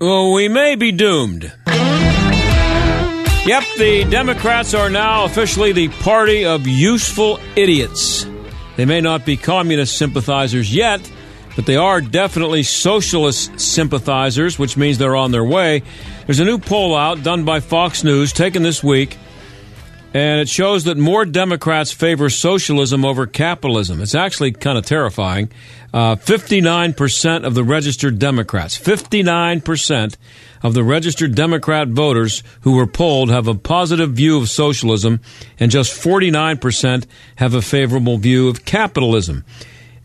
Well, 0.00 0.32
we 0.32 0.48
may 0.48 0.76
be 0.76 0.92
doomed. 0.92 1.52
Yep, 3.48 3.64
the 3.78 4.06
Democrats 4.10 4.74
are 4.74 4.90
now 4.90 5.24
officially 5.24 5.72
the 5.72 5.88
party 5.88 6.44
of 6.44 6.66
useful 6.66 7.40
idiots. 7.56 8.26
They 8.76 8.84
may 8.84 9.00
not 9.00 9.24
be 9.26 9.36
communist 9.36 9.96
sympathizers 9.96 10.72
yet, 10.72 11.00
but 11.56 11.66
they 11.66 11.76
are 11.76 12.00
definitely 12.00 12.62
socialist 12.62 13.58
sympathizers, 13.58 14.58
which 14.58 14.76
means 14.76 14.98
they're 14.98 15.16
on 15.16 15.32
their 15.32 15.44
way. 15.44 15.82
There's 16.26 16.40
a 16.40 16.44
new 16.44 16.58
poll 16.58 16.94
out 16.94 17.22
done 17.24 17.44
by 17.44 17.60
Fox 17.60 18.04
News 18.04 18.32
taken 18.32 18.62
this 18.62 18.84
week, 18.84 19.16
and 20.18 20.40
it 20.40 20.48
shows 20.48 20.82
that 20.84 20.96
more 20.96 21.24
Democrats 21.24 21.92
favor 21.92 22.28
socialism 22.28 23.04
over 23.04 23.24
capitalism. 23.24 24.00
It's 24.00 24.16
actually 24.16 24.50
kind 24.50 24.76
of 24.76 24.84
terrifying. 24.84 25.48
Uh, 25.94 26.16
59% 26.16 27.44
of 27.44 27.54
the 27.54 27.62
registered 27.62 28.18
Democrats, 28.18 28.76
59% 28.76 30.16
of 30.64 30.74
the 30.74 30.82
registered 30.82 31.36
Democrat 31.36 31.86
voters 31.86 32.42
who 32.62 32.72
were 32.72 32.88
polled 32.88 33.30
have 33.30 33.46
a 33.46 33.54
positive 33.54 34.10
view 34.10 34.38
of 34.38 34.48
socialism, 34.50 35.20
and 35.60 35.70
just 35.70 35.92
49% 35.92 37.06
have 37.36 37.54
a 37.54 37.62
favorable 37.62 38.18
view 38.18 38.48
of 38.48 38.64
capitalism. 38.64 39.44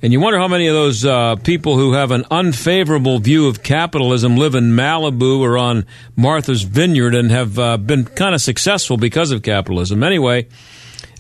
And 0.04 0.12
you 0.12 0.20
wonder 0.20 0.38
how 0.38 0.50
many 0.50 0.68
of 0.68 0.74
those 0.74 1.06
uh, 1.06 1.38
people 1.38 1.78
who 1.78 1.94
have 1.94 2.12
an 2.12 2.26
unfavorable 2.30 3.20
view 3.20 3.48
of 3.48 3.64
capitalism 3.64 4.36
live 4.36 4.54
in 4.54 4.72
Malibu 4.72 5.40
or 5.40 5.58
on 5.58 5.86
Martha's 6.18 6.64
Vineyard 6.64 7.16
and 7.16 7.32
have 7.32 7.58
uh, 7.58 7.78
been 7.78 8.04
kind 8.04 8.36
of 8.36 8.42
successful 8.42 8.98
because 8.98 9.32
of 9.32 9.44
capitalism. 9.44 10.04
Anyway, 10.04 10.48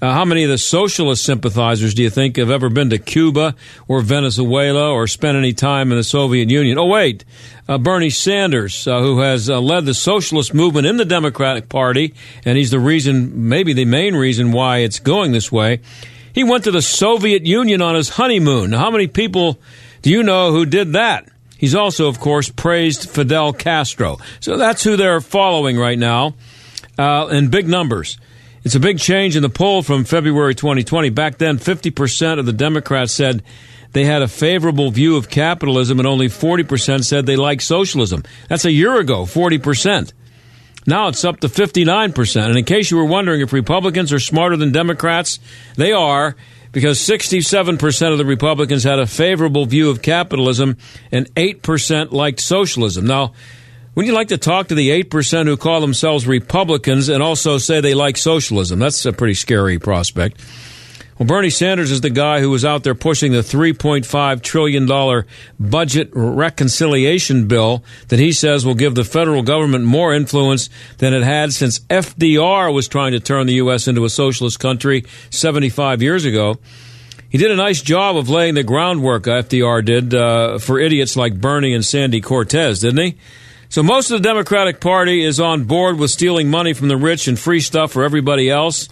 uh, 0.02 0.12
how 0.12 0.26
many 0.26 0.44
of 0.44 0.50
the 0.50 0.58
socialist 0.58 1.24
sympathizers 1.24 1.94
do 1.94 2.04
you 2.04 2.10
think 2.10 2.36
have 2.36 2.52
ever 2.52 2.68
been 2.70 2.90
to 2.90 2.98
Cuba 2.98 3.56
or 3.88 4.02
Venezuela 4.02 4.92
or 4.92 5.08
spent 5.08 5.38
any 5.38 5.54
time 5.54 5.90
in 5.94 5.98
the 5.98 6.04
Soviet 6.04 6.50
Union? 6.50 6.78
Oh, 6.78 6.88
wait, 6.88 7.24
uh, 7.70 7.78
Bernie 7.78 8.10
Sanders, 8.10 8.86
uh, 8.86 9.00
who 9.00 9.22
has 9.22 9.50
uh, 9.50 9.62
led 9.62 9.86
the 9.86 9.94
socialist 9.94 10.54
movement 10.54 10.88
in 10.88 10.98
the 10.98 11.06
Democratic 11.06 11.70
Party, 11.70 12.14
and 12.44 12.58
he's 12.58 12.72
the 12.72 12.80
reason, 12.80 13.48
maybe 13.48 13.72
the 13.72 13.86
main 13.86 14.14
reason 14.14 14.52
why 14.52 14.80
it's 14.80 15.00
going 15.00 15.32
this 15.32 15.50
way. 15.50 15.80
He 16.34 16.44
went 16.44 16.64
to 16.66 16.72
the 16.72 16.82
Soviet 16.82 17.46
Union 17.46 17.82
on 17.82 17.96
his 17.96 18.10
honeymoon. 18.10 18.72
Now, 18.72 18.80
how 18.80 18.92
many 18.92 19.08
people 19.08 19.60
do 20.02 20.10
you 20.10 20.24
know 20.24 20.52
who 20.52 20.66
did 20.66 20.94
that? 20.94 21.30
He's 21.58 21.76
also, 21.76 22.08
of 22.08 22.20
course, 22.20 22.50
praised 22.50 23.10
Fidel 23.10 23.54
Castro. 23.54 24.18
So 24.40 24.58
that's 24.58 24.84
who 24.84 24.98
they're 24.98 25.22
following 25.22 25.78
right 25.78 25.98
now 25.98 26.34
uh, 26.98 27.30
in 27.32 27.50
big 27.50 27.70
numbers. 27.70 28.18
It's 28.64 28.76
a 28.76 28.80
big 28.80 29.00
change 29.00 29.36
in 29.36 29.44
the 29.44 29.50
poll 29.50 29.82
from 29.82 30.04
February 30.04 30.56
2020. 30.56 31.10
Back 31.10 31.38
then, 31.38 31.58
50% 31.60 32.40
of 32.40 32.46
the 32.46 32.54
Democrats 32.54 33.14
said 33.14 33.44
they 33.92 34.06
had 34.06 34.22
a 34.22 34.28
favorable 34.28 34.90
view 34.90 35.16
of 35.18 35.30
capitalism, 35.30 36.00
and 36.00 36.08
only 36.08 36.28
40% 36.28 37.06
said 37.06 37.26
they 37.26 37.36
liked 37.36 37.62
socialism. 37.62 38.24
That's 38.50 38.66
a 38.66 38.72
year 38.72 38.98
ago, 39.00 39.24
40%. 39.24 40.14
Now 40.86 41.08
it's 41.08 41.24
up 41.24 41.40
to 41.42 41.48
59%. 41.48 42.46
And 42.46 42.58
in 42.58 42.66
case 42.66 42.92
you 42.92 42.98
were 42.98 43.06
wondering 43.06 43.42
if 43.42 43.54
Republicans 43.54 44.12
are 44.12 44.20
smarter 44.20 44.58
than 44.58 44.72
Democrats, 44.72 45.40
they 45.76 45.92
are 45.92 46.36
because 46.72 47.00
67% 47.00 48.12
of 48.12 48.18
the 48.18 48.26
Republicans 48.26 48.84
had 48.84 49.00
a 49.00 49.06
favorable 49.06 49.66
view 49.66 49.90
of 49.90 50.02
capitalism 50.02 50.78
and 51.12 51.34
8% 51.36 52.12
liked 52.12 52.40
socialism. 52.42 53.06
Now, 53.06 53.34
wouldn't 53.96 54.10
you 54.10 54.16
like 54.16 54.30
to 54.30 54.40
talk 54.40 54.70
to 54.70 54.76
the 54.76 54.90
8% 55.04 55.46
who 55.46 55.56
call 55.56 55.80
themselves 55.80 56.26
Republicans 56.26 57.10
and 57.10 57.22
also 57.22 57.60
say 57.60 57.80
they 57.80 57.94
like 57.94 58.18
socialism? 58.18 58.80
That's 58.80 59.06
a 59.06 59.14
pretty 59.14 59.36
scary 59.36 59.78
prospect. 59.78 60.42
Well, 61.18 61.28
Bernie 61.28 61.52
Sanders 61.52 61.92
is 61.92 62.02
the 62.02 62.10
guy 62.10 62.40
who 62.40 62.50
was 62.50 62.66
out 62.66 62.84
there 62.84 62.96
pushing 62.96 63.34
the 63.34 63.40
$3.5 63.40 64.42
trillion 64.42 65.26
budget 65.60 66.10
reconciliation 66.12 67.48
bill 67.48 67.84
that 68.08 68.18
he 68.18 68.32
says 68.32 68.66
will 68.66 68.74
give 68.74 68.96
the 68.96 69.04
federal 69.04 69.44
government 69.44 69.86
more 69.86 70.14
influence 70.14 70.72
than 70.98 71.14
it 71.14 71.22
had 71.22 71.54
since 71.54 71.80
FDR 71.82 72.74
was 72.74 72.88
trying 72.88 73.12
to 73.12 73.20
turn 73.20 73.46
the 73.46 73.54
U.S. 73.56 73.88
into 73.88 74.06
a 74.06 74.10
socialist 74.10 74.60
country 74.60 75.06
75 75.30 76.02
years 76.02 76.26
ago. 76.26 76.58
He 77.30 77.38
did 77.38 77.52
a 77.52 77.56
nice 77.56 77.82
job 77.84 78.18
of 78.18 78.30
laying 78.30 78.56
the 78.56 78.64
groundwork, 78.64 79.24
FDR 79.24 79.86
did, 79.86 80.16
uh, 80.16 80.58
for 80.58 80.80
idiots 80.80 81.16
like 81.16 81.40
Bernie 81.40 81.76
and 81.76 81.86
Sandy 81.86 82.22
Cortez, 82.22 82.80
didn't 82.80 83.06
he? 83.06 83.18
So 83.70 83.82
most 83.82 84.12
of 84.12 84.22
the 84.22 84.28
Democratic 84.28 84.80
Party 84.80 85.24
is 85.24 85.40
on 85.40 85.64
board 85.66 85.98
with 85.98 86.12
stealing 86.12 86.50
money 86.50 86.74
from 86.74 86.90
the 86.90 86.98
rich 86.98 87.28
and 87.28 87.38
free 87.38 87.60
stuff 87.60 87.92
for 87.92 88.04
everybody 88.04 88.50
else 88.50 88.88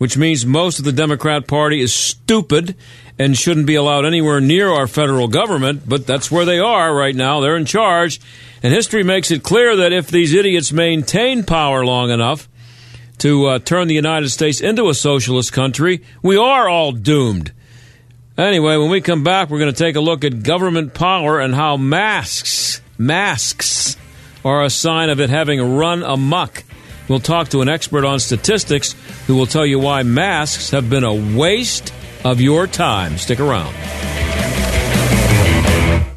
which 0.00 0.16
means 0.16 0.46
most 0.46 0.78
of 0.78 0.86
the 0.86 0.92
Democrat 0.92 1.46
Party 1.46 1.78
is 1.82 1.92
stupid 1.92 2.74
and 3.18 3.36
shouldn't 3.36 3.66
be 3.66 3.74
allowed 3.74 4.06
anywhere 4.06 4.40
near 4.40 4.70
our 4.70 4.86
federal 4.86 5.28
government, 5.28 5.82
but 5.86 6.06
that's 6.06 6.30
where 6.30 6.46
they 6.46 6.58
are 6.58 6.94
right 6.94 7.14
now. 7.14 7.40
They're 7.40 7.54
in 7.54 7.66
charge. 7.66 8.18
And 8.62 8.72
history 8.72 9.02
makes 9.02 9.30
it 9.30 9.42
clear 9.42 9.76
that 9.76 9.92
if 9.92 10.08
these 10.08 10.32
idiots 10.32 10.72
maintain 10.72 11.44
power 11.44 11.84
long 11.84 12.08
enough 12.08 12.48
to 13.18 13.44
uh, 13.44 13.58
turn 13.58 13.88
the 13.88 13.94
United 13.94 14.30
States 14.30 14.62
into 14.62 14.88
a 14.88 14.94
socialist 14.94 15.52
country, 15.52 16.02
we 16.22 16.38
are 16.38 16.66
all 16.66 16.92
doomed. 16.92 17.52
Anyway, 18.38 18.78
when 18.78 18.88
we 18.88 19.02
come 19.02 19.22
back, 19.22 19.50
we're 19.50 19.58
going 19.58 19.70
to 19.70 19.84
take 19.84 19.96
a 19.96 20.00
look 20.00 20.24
at 20.24 20.42
government 20.42 20.94
power 20.94 21.40
and 21.40 21.54
how 21.54 21.76
masks, 21.76 22.80
masks, 22.96 23.98
are 24.46 24.64
a 24.64 24.70
sign 24.70 25.10
of 25.10 25.20
it 25.20 25.28
having 25.28 25.76
run 25.76 26.02
amuck. 26.02 26.64
We'll 27.06 27.20
talk 27.20 27.48
to 27.48 27.60
an 27.60 27.68
expert 27.68 28.04
on 28.04 28.20
statistics 28.20 28.94
who 29.30 29.36
will 29.36 29.46
tell 29.46 29.64
you 29.64 29.78
why 29.78 30.02
masks 30.02 30.70
have 30.70 30.90
been 30.90 31.04
a 31.04 31.14
waste 31.14 31.94
of 32.24 32.40
your 32.40 32.66
time. 32.66 33.16
Stick 33.16 33.38
around. 33.38 33.72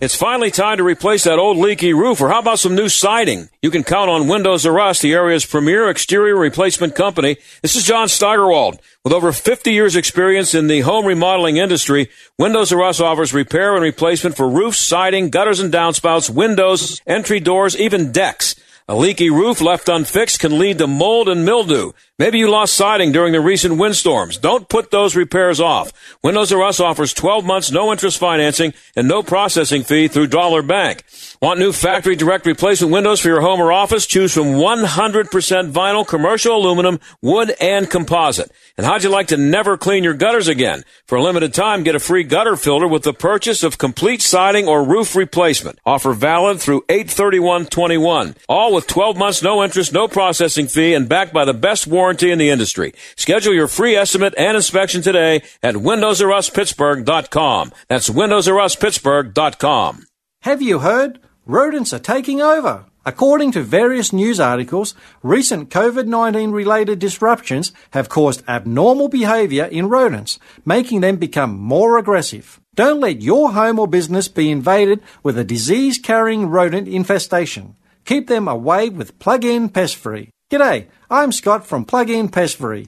It's 0.01 0.15
finally 0.15 0.49
time 0.49 0.77
to 0.77 0.83
replace 0.83 1.25
that 1.25 1.37
old 1.37 1.57
leaky 1.57 1.93
roof, 1.93 2.21
or 2.21 2.29
how 2.29 2.39
about 2.39 2.57
some 2.57 2.75
new 2.75 2.89
siding? 2.89 3.49
You 3.61 3.69
can 3.69 3.83
count 3.83 4.09
on 4.09 4.27
Windows 4.27 4.65
R 4.65 4.79
Us, 4.79 4.99
the 4.99 5.13
area's 5.13 5.45
premier 5.45 5.91
exterior 5.91 6.35
replacement 6.35 6.95
company. 6.95 7.37
This 7.61 7.75
is 7.75 7.85
John 7.85 8.07
Steigerwald. 8.07 8.79
With 9.03 9.13
over 9.13 9.31
50 9.31 9.71
years 9.71 9.95
experience 9.95 10.55
in 10.55 10.65
the 10.65 10.81
home 10.81 11.05
remodeling 11.05 11.57
industry, 11.57 12.09
Windows 12.39 12.73
R 12.73 12.81
Us 12.81 12.99
offers 12.99 13.31
repair 13.31 13.75
and 13.75 13.83
replacement 13.83 14.35
for 14.35 14.49
roofs, 14.49 14.79
siding, 14.79 15.29
gutters 15.29 15.59
and 15.59 15.71
downspouts, 15.71 16.31
windows, 16.31 16.99
entry 17.05 17.39
doors, 17.39 17.77
even 17.77 18.11
decks. 18.11 18.55
A 18.89 18.95
leaky 18.95 19.29
roof 19.29 19.61
left 19.61 19.87
unfixed 19.87 20.41
can 20.41 20.59
lead 20.59 20.77
to 20.79 20.87
mold 20.87 21.29
and 21.29 21.45
mildew. 21.45 21.93
Maybe 22.19 22.37
you 22.37 22.49
lost 22.49 22.73
siding 22.73 23.13
during 23.13 23.31
the 23.31 23.39
recent 23.39 23.77
windstorms. 23.77 24.37
Don't 24.37 24.67
put 24.67 24.91
those 24.91 25.15
repairs 25.15 25.61
off. 25.61 25.93
Windows 26.21 26.51
R 26.51 26.61
Us 26.63 26.81
offers 26.81 27.13
12 27.13 27.45
months 27.45 27.71
no 27.71 27.93
interest 27.93 28.17
financing 28.17 28.73
and 28.93 29.07
no 29.07 29.23
processing 29.23 29.83
fee 29.83 30.09
through 30.09 30.27
Dollar 30.27 30.61
Bank. 30.61 31.05
Want 31.43 31.59
new 31.59 31.73
factory 31.73 32.15
direct 32.15 32.45
replacement 32.45 32.93
windows 32.93 33.19
for 33.19 33.27
your 33.27 33.41
home 33.41 33.59
or 33.59 33.73
office? 33.73 34.05
Choose 34.05 34.33
from 34.33 34.53
100% 34.53 35.73
vinyl, 35.73 36.07
commercial 36.07 36.55
aluminum, 36.55 37.01
wood, 37.21 37.53
and 37.59 37.91
composite. 37.91 38.49
And 38.77 38.85
how'd 38.85 39.03
you 39.03 39.09
like 39.09 39.27
to 39.27 39.35
never 39.35 39.75
clean 39.75 40.05
your 40.05 40.13
gutters 40.13 40.47
again? 40.47 40.85
For 41.05 41.17
a 41.17 41.21
limited 41.21 41.53
time, 41.53 41.83
get 41.83 41.95
a 41.95 41.99
free 41.99 42.23
gutter 42.23 42.55
filter 42.55 42.87
with 42.87 43.03
the 43.03 43.11
purchase 43.11 43.61
of 43.61 43.77
complete 43.77 44.21
siding 44.21 44.69
or 44.69 44.85
roof 44.85 45.17
replacement. 45.17 45.79
Offer 45.85 46.13
valid 46.13 46.61
through 46.61 46.85
83121. 46.87 48.35
All 48.47 48.73
with 48.73 48.87
12 48.87 49.17
months 49.17 49.43
no 49.43 49.61
interest, 49.61 49.91
no 49.91 50.07
processing 50.07 50.67
fee, 50.67 50.93
and 50.93 51.09
backed 51.09 51.33
by 51.33 51.43
the 51.43 51.53
best 51.53 51.87
warranty 51.87 52.31
in 52.31 52.39
the 52.39 52.51
industry. 52.51 52.93
Schedule 53.17 53.53
your 53.53 53.67
free 53.67 53.97
estimate 53.97 54.33
and 54.37 54.55
inspection 54.55 55.01
today 55.01 55.43
at 55.61 55.75
WindowsRUsPittsburgh.com. 55.75 57.73
That's 57.89 58.07
WindowsRUsPittsburgh.com. 58.07 60.07
Have 60.43 60.61
you 60.61 60.79
heard? 60.79 61.19
Rodents 61.45 61.91
are 61.91 61.99
taking 61.99 62.41
over. 62.41 62.85
According 63.05 63.51
to 63.51 63.63
various 63.63 64.13
news 64.13 64.39
articles, 64.39 64.95
recent 65.21 65.69
COVID 65.69 66.07
19 66.07 66.51
related 66.51 66.99
disruptions 66.99 67.73
have 67.91 68.07
caused 68.07 68.47
abnormal 68.47 69.09
behavior 69.09 69.65
in 69.65 69.89
rodents, 69.89 70.39
making 70.63 71.01
them 71.01 71.17
become 71.17 71.59
more 71.59 71.97
aggressive. 71.97 72.61
Don't 72.75 73.01
let 73.01 73.21
your 73.21 73.51
home 73.51 73.77
or 73.77 73.89
business 73.89 74.29
be 74.29 74.49
invaded 74.49 75.01
with 75.21 75.37
a 75.37 75.43
disease 75.43 75.97
carrying 75.97 76.47
rodent 76.47 76.87
infestation. 76.87 77.75
Keep 78.05 78.27
them 78.27 78.47
away 78.47 78.87
with 78.87 79.19
Plug 79.19 79.43
In 79.43 79.67
Pest 79.67 79.97
Free. 79.97 80.29
G'day, 80.49 80.87
I'm 81.09 81.33
Scott 81.33 81.67
from 81.67 81.83
Plug 81.83 82.09
In 82.09 82.29
Pest 82.29 82.55
Free. 82.55 82.87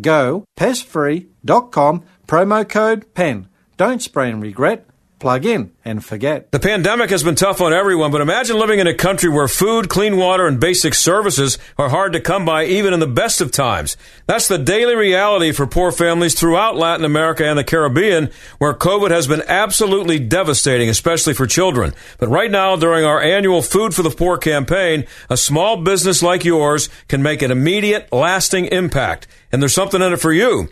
Go 0.00 0.44
pestfree.com, 0.58 2.04
promo 2.26 2.68
code 2.68 3.14
PEN. 3.14 3.48
Don't 3.76 4.02
spray 4.02 4.30
and 4.30 4.42
regret. 4.42 4.86
Plug 5.20 5.44
in 5.44 5.72
and 5.84 6.02
forget. 6.02 6.50
The 6.50 6.58
pandemic 6.58 7.10
has 7.10 7.22
been 7.22 7.34
tough 7.34 7.60
on 7.60 7.74
everyone, 7.74 8.10
but 8.10 8.22
imagine 8.22 8.58
living 8.58 8.78
in 8.78 8.86
a 8.86 8.94
country 8.94 9.28
where 9.28 9.48
food, 9.48 9.90
clean 9.90 10.16
water, 10.16 10.46
and 10.46 10.58
basic 10.58 10.94
services 10.94 11.58
are 11.76 11.90
hard 11.90 12.14
to 12.14 12.20
come 12.20 12.46
by 12.46 12.64
even 12.64 12.94
in 12.94 13.00
the 13.00 13.06
best 13.06 13.42
of 13.42 13.52
times. 13.52 13.98
That's 14.26 14.48
the 14.48 14.56
daily 14.56 14.94
reality 14.94 15.52
for 15.52 15.66
poor 15.66 15.92
families 15.92 16.40
throughout 16.40 16.76
Latin 16.76 17.04
America 17.04 17.44
and 17.44 17.58
the 17.58 17.64
Caribbean, 17.64 18.30
where 18.56 18.72
COVID 18.72 19.10
has 19.10 19.26
been 19.26 19.42
absolutely 19.46 20.18
devastating, 20.18 20.88
especially 20.88 21.34
for 21.34 21.46
children. 21.46 21.92
But 22.16 22.30
right 22.30 22.50
now, 22.50 22.76
during 22.76 23.04
our 23.04 23.20
annual 23.20 23.60
Food 23.60 23.94
for 23.94 24.02
the 24.02 24.08
Poor 24.08 24.38
campaign, 24.38 25.04
a 25.28 25.36
small 25.36 25.76
business 25.82 26.22
like 26.22 26.46
yours 26.46 26.88
can 27.08 27.22
make 27.22 27.42
an 27.42 27.50
immediate, 27.50 28.10
lasting 28.10 28.66
impact. 28.66 29.26
And 29.52 29.60
there's 29.62 29.74
something 29.74 30.00
in 30.00 30.12
it 30.12 30.20
for 30.20 30.32
you. 30.32 30.68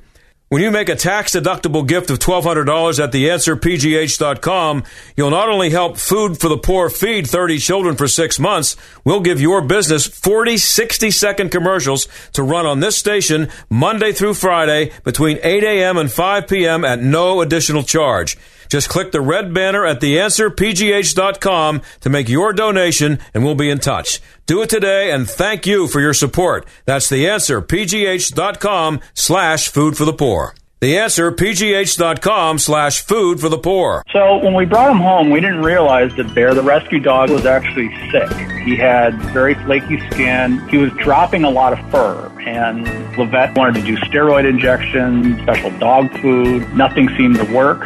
When 0.51 0.63
you 0.63 0.71
make 0.71 0.89
a 0.89 0.97
tax 0.97 1.33
deductible 1.33 1.87
gift 1.87 2.09
of 2.09 2.21
$1,200 2.21 3.05
at 3.05 3.13
theanswerpgh.com, 3.13 4.83
you'll 5.15 5.31
not 5.31 5.51
only 5.51 5.69
help 5.69 5.99
Food 5.99 6.41
for 6.41 6.49
the 6.49 6.57
Poor 6.57 6.89
feed 6.89 7.27
30 7.27 7.59
children 7.59 7.97
for 7.97 8.09
six 8.09 8.39
months, 8.39 8.75
we'll 9.05 9.21
give 9.21 9.43
your 9.43 9.61
business 9.61 10.07
40 10.07 10.57
60 10.57 11.11
second 11.11 11.51
commercials 11.51 12.09
to 12.33 12.43
run 12.43 12.65
on 12.65 12.81
this 12.81 12.97
station 12.97 13.51
Monday 13.69 14.13
through 14.13 14.33
Friday 14.33 14.91
between 15.05 15.39
8 15.43 15.65
a.m. 15.65 15.99
and 15.99 16.11
5 16.11 16.49
p.m. 16.49 16.83
at 16.83 16.99
no 16.99 17.43
additional 17.43 17.83
charge. 17.83 18.39
Just 18.69 18.89
click 18.89 19.13
the 19.13 19.21
red 19.21 19.53
banner 19.55 19.85
at 19.87 20.01
theanswerpgh.com 20.01 21.83
to 22.01 22.11
make 22.11 22.29
your 22.29 22.53
donation 22.53 23.19
and 23.35 23.45
we'll 23.45 23.55
be 23.55 23.71
in 23.71 23.79
touch. 23.79 24.21
Do 24.47 24.63
it 24.63 24.71
today 24.71 25.11
and 25.11 25.29
thank 25.29 25.67
you 25.67 25.89
for 25.89 26.01
your 26.01 26.15
support. 26.15 26.67
That's 26.85 27.11
theanswerpgh.com 27.11 29.01
slash 29.15 29.69
food 29.69 29.97
for 29.97 30.05
the 30.05 30.13
poor. 30.13 30.55
The 30.81 30.97
answer, 30.97 31.33
pgh.com 31.33 32.59
slash 32.59 33.01
food 33.01 33.41
for 33.41 33.49
the 33.49 33.59
poor. 33.59 34.05
So 34.13 34.37
when 34.39 34.55
we 34.55 34.65
brought 34.65 34.93
him 34.93 34.99
home, 34.99 35.31
we 35.31 35.41
didn't 35.41 35.63
realize 35.63 36.15
that 36.15 36.33
Bear, 36.37 36.55
the 36.55 36.63
rescue 36.63 37.01
dog, 37.01 37.31
was 37.31 37.47
actually 37.47 37.91
sick. 38.13 38.31
He 38.63 38.77
had 38.77 39.21
very 39.33 39.55
flaky 39.55 39.99
skin. 40.11 40.61
He 40.69 40.77
was 40.77 40.93
dropping 40.93 41.43
a 41.43 41.51
lot 41.51 41.73
of 41.73 41.91
fur. 41.91 42.33
And 42.47 42.87
Levette 43.17 43.57
wanted 43.57 43.81
to 43.81 43.87
do 43.87 43.97
steroid 43.97 44.49
injections, 44.49 45.43
special 45.43 45.77
dog 45.81 46.17
food. 46.21 46.73
Nothing 46.77 47.09
seemed 47.17 47.39
to 47.39 47.53
work. 47.53 47.83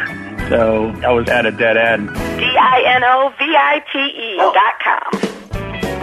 So 0.53 0.93
I 1.03 1.09
was 1.09 1.27
at 1.29 1.47
a 1.47 1.51
dead 1.51 1.77
end. 1.77 2.09
D-I-N-O-V-I-T-E 2.37 4.37
dot 4.37 4.73
com. 4.83 5.01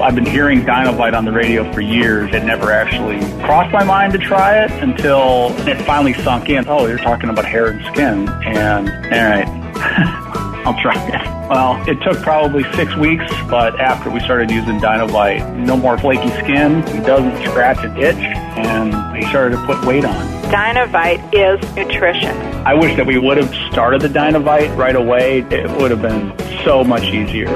I've 0.02 0.17
been 0.17 0.26
hearing 0.26 0.62
Dinovite 0.62 1.17
on 1.17 1.25
the 1.25 1.31
radio 1.31 1.73
for 1.73 1.81
years. 1.81 2.35
It 2.35 2.43
never 2.43 2.73
actually 2.73 3.20
crossed 3.44 3.73
my 3.73 3.85
mind 3.85 4.12
to 4.14 4.19
try 4.19 4.64
it 4.64 4.73
until 4.82 5.55
it 5.69 5.81
finally 5.82 6.14
sunk 6.14 6.49
in. 6.49 6.67
Oh, 6.67 6.88
you're 6.88 6.99
talking 6.99 7.31
about 7.31 7.44
hair 7.44 7.69
and 7.69 7.81
skin. 7.94 8.29
And, 8.29 8.88
all 9.14 9.31
right. 9.31 10.17
I'll 10.65 10.81
try 10.81 10.95
it. 11.09 11.15
Well, 11.49 11.83
it 11.89 12.03
took 12.03 12.23
probably 12.23 12.65
six 12.75 12.95
weeks, 12.97 13.25
but 13.49 13.81
after 13.81 14.11
we 14.11 14.21
started 14.21 14.51
using 14.51 14.79
Dinovite, 14.79 15.57
no 15.57 15.77
more 15.77 15.97
flaky 15.99 16.29
skin. 16.43 16.87
He 16.87 17.01
doesn't 17.01 17.43
scratch 17.49 17.79
and 17.79 17.97
itch, 17.99 18.17
and 18.17 19.17
he 19.17 19.23
started 19.31 19.57
to 19.57 19.67
put 19.67 19.85
weight 19.85 20.05
on. 20.05 20.15
Dinovite 20.53 21.23
is 21.33 21.61
nutrition. 21.75 22.37
I 22.67 22.75
wish 22.75 22.95
that 22.97 23.07
we 23.07 23.19
would 23.19 23.39
have 23.39 23.53
started 23.73 24.03
the 24.03 24.09
Dinovite 24.09 24.77
right 24.77 24.95
away. 24.95 25.41
It 25.51 25.71
would 25.81 25.91
have 25.91 26.03
been 26.03 26.35
so 26.65 26.85
much 26.85 27.05
easier. 27.05 27.49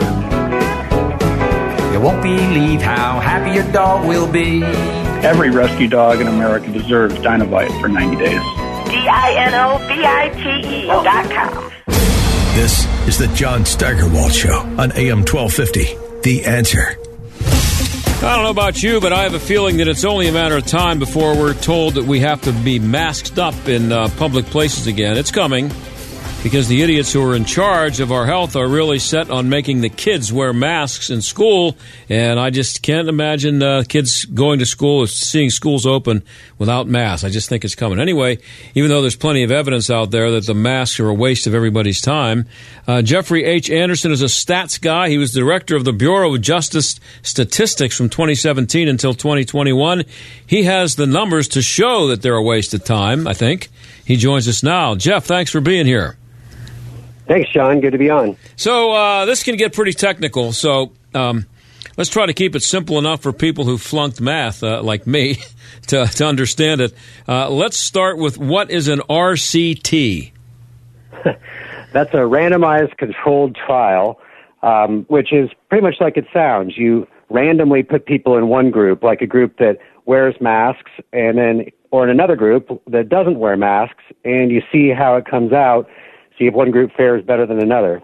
You 1.92 2.00
won't 2.00 2.22
believe 2.22 2.80
how 2.82 3.20
happy 3.20 3.52
your 3.54 3.70
dog 3.70 4.06
will 4.08 4.26
be. 4.26 4.62
Every 5.24 5.50
rescue 5.50 5.88
dog 5.88 6.20
in 6.20 6.26
America 6.26 6.72
deserves 6.72 7.14
Dinovite 7.16 7.70
for 7.80 7.88
90 7.88 8.16
days. 8.16 8.40
D-I-N-O-V-I-T-E 8.88 10.86
dot 10.86 11.30
com. 11.30 11.70
This 12.54 12.86
is 13.08 13.18
the 13.18 13.26
John 13.34 13.64
Steigerwald 13.64 14.32
Show 14.32 14.60
on 14.78 14.92
AM 14.92 15.24
1250. 15.24 15.96
The 16.22 16.44
answer. 16.44 16.96
I 18.24 18.36
don't 18.36 18.44
know 18.44 18.50
about 18.50 18.80
you, 18.80 19.00
but 19.00 19.12
I 19.12 19.24
have 19.24 19.34
a 19.34 19.40
feeling 19.40 19.78
that 19.78 19.88
it's 19.88 20.04
only 20.04 20.28
a 20.28 20.32
matter 20.32 20.56
of 20.56 20.64
time 20.64 21.00
before 21.00 21.36
we're 21.36 21.54
told 21.54 21.94
that 21.94 22.04
we 22.04 22.20
have 22.20 22.42
to 22.42 22.52
be 22.52 22.78
masked 22.78 23.40
up 23.40 23.66
in 23.66 23.90
uh, 23.90 24.08
public 24.18 24.46
places 24.46 24.86
again. 24.86 25.16
It's 25.16 25.32
coming 25.32 25.68
because 26.44 26.68
the 26.68 26.82
idiots 26.82 27.10
who 27.10 27.26
are 27.26 27.34
in 27.34 27.46
charge 27.46 28.00
of 28.00 28.12
our 28.12 28.26
health 28.26 28.54
are 28.54 28.68
really 28.68 28.98
set 28.98 29.30
on 29.30 29.48
making 29.48 29.80
the 29.80 29.88
kids 29.88 30.30
wear 30.30 30.52
masks 30.52 31.08
in 31.08 31.22
school. 31.22 31.74
And 32.10 32.38
I 32.38 32.50
just 32.50 32.82
can't 32.82 33.08
imagine 33.08 33.62
uh, 33.62 33.82
kids 33.88 34.26
going 34.26 34.58
to 34.58 34.66
school 34.66 34.98
or 34.98 35.06
seeing 35.06 35.48
schools 35.48 35.86
open 35.86 36.22
without 36.58 36.86
masks. 36.86 37.24
I 37.24 37.30
just 37.30 37.48
think 37.48 37.64
it's 37.64 37.74
coming. 37.74 37.98
Anyway, 37.98 38.40
even 38.74 38.90
though 38.90 39.00
there's 39.00 39.16
plenty 39.16 39.42
of 39.42 39.50
evidence 39.50 39.88
out 39.88 40.10
there 40.10 40.30
that 40.32 40.44
the 40.44 40.52
masks 40.52 41.00
are 41.00 41.08
a 41.08 41.14
waste 41.14 41.46
of 41.46 41.54
everybody's 41.54 42.02
time, 42.02 42.46
uh, 42.86 43.00
Jeffrey 43.00 43.42
H. 43.44 43.70
Anderson 43.70 44.12
is 44.12 44.20
a 44.20 44.26
stats 44.26 44.78
guy. 44.78 45.08
He 45.08 45.16
was 45.16 45.32
director 45.32 45.76
of 45.76 45.86
the 45.86 45.94
Bureau 45.94 46.34
of 46.34 46.42
Justice 46.42 47.00
Statistics 47.22 47.96
from 47.96 48.10
2017 48.10 48.86
until 48.86 49.14
2021. 49.14 50.04
He 50.46 50.64
has 50.64 50.96
the 50.96 51.06
numbers 51.06 51.48
to 51.48 51.62
show 51.62 52.08
that 52.08 52.20
they're 52.20 52.36
a 52.36 52.42
waste 52.42 52.74
of 52.74 52.84
time, 52.84 53.26
I 53.26 53.32
think. 53.32 53.70
He 54.04 54.16
joins 54.16 54.46
us 54.46 54.62
now. 54.62 54.94
Jeff, 54.94 55.24
thanks 55.24 55.50
for 55.50 55.62
being 55.62 55.86
here. 55.86 56.18
Thanks, 57.26 57.50
John. 57.50 57.80
Good 57.80 57.92
to 57.92 57.98
be 57.98 58.10
on. 58.10 58.36
So 58.56 58.92
uh, 58.92 59.24
this 59.24 59.42
can 59.42 59.56
get 59.56 59.72
pretty 59.72 59.92
technical. 59.92 60.52
So 60.52 60.92
um, 61.14 61.46
let's 61.96 62.10
try 62.10 62.26
to 62.26 62.34
keep 62.34 62.54
it 62.54 62.62
simple 62.62 62.98
enough 62.98 63.22
for 63.22 63.32
people 63.32 63.64
who 63.64 63.78
flunked 63.78 64.20
math, 64.20 64.62
uh, 64.62 64.82
like 64.82 65.06
me, 65.06 65.38
to, 65.88 66.06
to 66.06 66.26
understand 66.26 66.80
it. 66.80 66.94
Uh, 67.26 67.48
let's 67.48 67.76
start 67.76 68.18
with 68.18 68.36
what 68.36 68.70
is 68.70 68.88
an 68.88 69.00
RCT? 69.08 70.32
That's 71.92 72.12
a 72.12 72.18
randomized 72.18 72.96
controlled 72.98 73.56
trial, 73.56 74.20
um, 74.62 75.04
which 75.08 75.32
is 75.32 75.48
pretty 75.68 75.82
much 75.82 75.96
like 76.00 76.16
it 76.16 76.26
sounds. 76.32 76.76
You 76.76 77.06
randomly 77.30 77.82
put 77.82 78.04
people 78.04 78.36
in 78.36 78.48
one 78.48 78.70
group, 78.70 79.02
like 79.02 79.22
a 79.22 79.26
group 79.26 79.58
that 79.58 79.78
wears 80.04 80.34
masks, 80.40 80.90
and 81.12 81.38
then 81.38 81.66
or 81.90 82.02
in 82.02 82.10
another 82.10 82.34
group 82.34 82.82
that 82.88 83.08
doesn't 83.08 83.38
wear 83.38 83.56
masks, 83.56 84.02
and 84.24 84.50
you 84.50 84.60
see 84.72 84.90
how 84.90 85.16
it 85.16 85.24
comes 85.24 85.52
out 85.52 85.88
see 86.38 86.46
if 86.46 86.54
one 86.54 86.70
group 86.70 86.90
fares 86.96 87.24
better 87.24 87.46
than 87.46 87.60
another. 87.60 88.02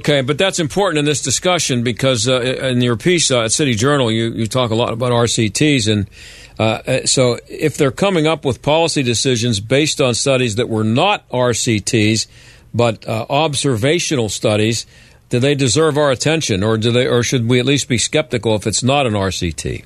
Okay, 0.00 0.20
but 0.20 0.38
that's 0.38 0.60
important 0.60 1.00
in 1.00 1.04
this 1.04 1.22
discussion 1.22 1.82
because 1.82 2.28
uh, 2.28 2.40
in 2.40 2.80
your 2.80 2.96
piece 2.96 3.32
uh, 3.32 3.42
at 3.42 3.52
City 3.52 3.74
Journal, 3.74 4.12
you, 4.12 4.30
you 4.30 4.46
talk 4.46 4.70
a 4.70 4.76
lot 4.76 4.92
about 4.92 5.10
RCTs. 5.10 5.90
And 5.92 6.08
uh, 6.56 6.62
uh, 6.62 7.06
so 7.06 7.38
if 7.48 7.76
they're 7.76 7.90
coming 7.90 8.24
up 8.24 8.44
with 8.44 8.62
policy 8.62 9.02
decisions 9.02 9.58
based 9.58 10.00
on 10.00 10.14
studies 10.14 10.54
that 10.54 10.68
were 10.68 10.84
not 10.84 11.28
RCTs, 11.30 12.28
but 12.72 13.08
uh, 13.08 13.26
observational 13.28 14.28
studies, 14.28 14.86
do 15.30 15.40
they 15.40 15.56
deserve 15.56 15.98
our 15.98 16.12
attention 16.12 16.62
or 16.62 16.78
do 16.78 16.92
they, 16.92 17.08
or 17.08 17.24
should 17.24 17.48
we 17.48 17.58
at 17.58 17.66
least 17.66 17.88
be 17.88 17.98
skeptical 17.98 18.54
if 18.54 18.68
it's 18.68 18.84
not 18.84 19.04
an 19.04 19.14
RCT? 19.14 19.84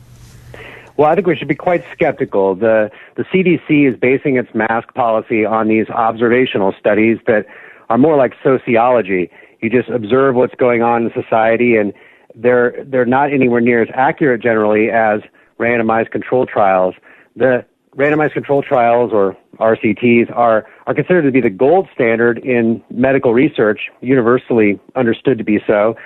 Well, 1.03 1.11
I 1.11 1.17
think 1.17 1.27
we 1.27 1.35
should 1.35 1.49
be 1.49 1.57
quite 1.57 1.85
skeptical. 1.93 2.55
The 2.55 2.89
the 3.17 3.25
CDC 3.25 3.93
is 3.93 3.99
basing 3.99 4.37
its 4.37 4.55
mask 4.55 4.95
policy 4.95 5.45
on 5.45 5.67
these 5.67 5.89
observational 5.89 6.73
studies 6.79 7.19
that 7.27 7.45
are 7.91 7.99
more 7.99 8.17
like 8.17 8.35
sociology. 8.41 9.29
You 9.61 9.69
just 9.69 9.89
observe 9.89 10.37
what's 10.37 10.55
going 10.55 10.81
on 10.81 11.07
in 11.07 11.13
society, 11.13 11.75
and 11.75 11.93
they're 12.37 12.85
they're 12.87 13.05
not 13.05 13.33
anywhere 13.33 13.61
near 13.61 13.83
as 13.83 13.89
accurate 13.95 14.43
generally 14.43 14.91
as 14.91 15.23
randomized 15.59 16.13
control 16.13 16.47
trials. 16.47 16.95
The 17.35 17.65
randomized 17.97 18.35
control 18.35 18.63
trials 18.63 19.11
or 19.13 19.37
RCTs 19.59 20.31
are 20.31 20.69
are 20.87 20.95
considered 20.95 21.23
to 21.23 21.33
be 21.33 21.41
the 21.41 21.51
gold 21.51 21.89
standard 21.93 22.39
in 22.39 22.81
medical 22.93 23.35
research, 23.35 23.91
universally 24.03 24.79
understood 24.95 25.37
to 25.39 25.45
be 25.45 25.59
so. 25.67 25.97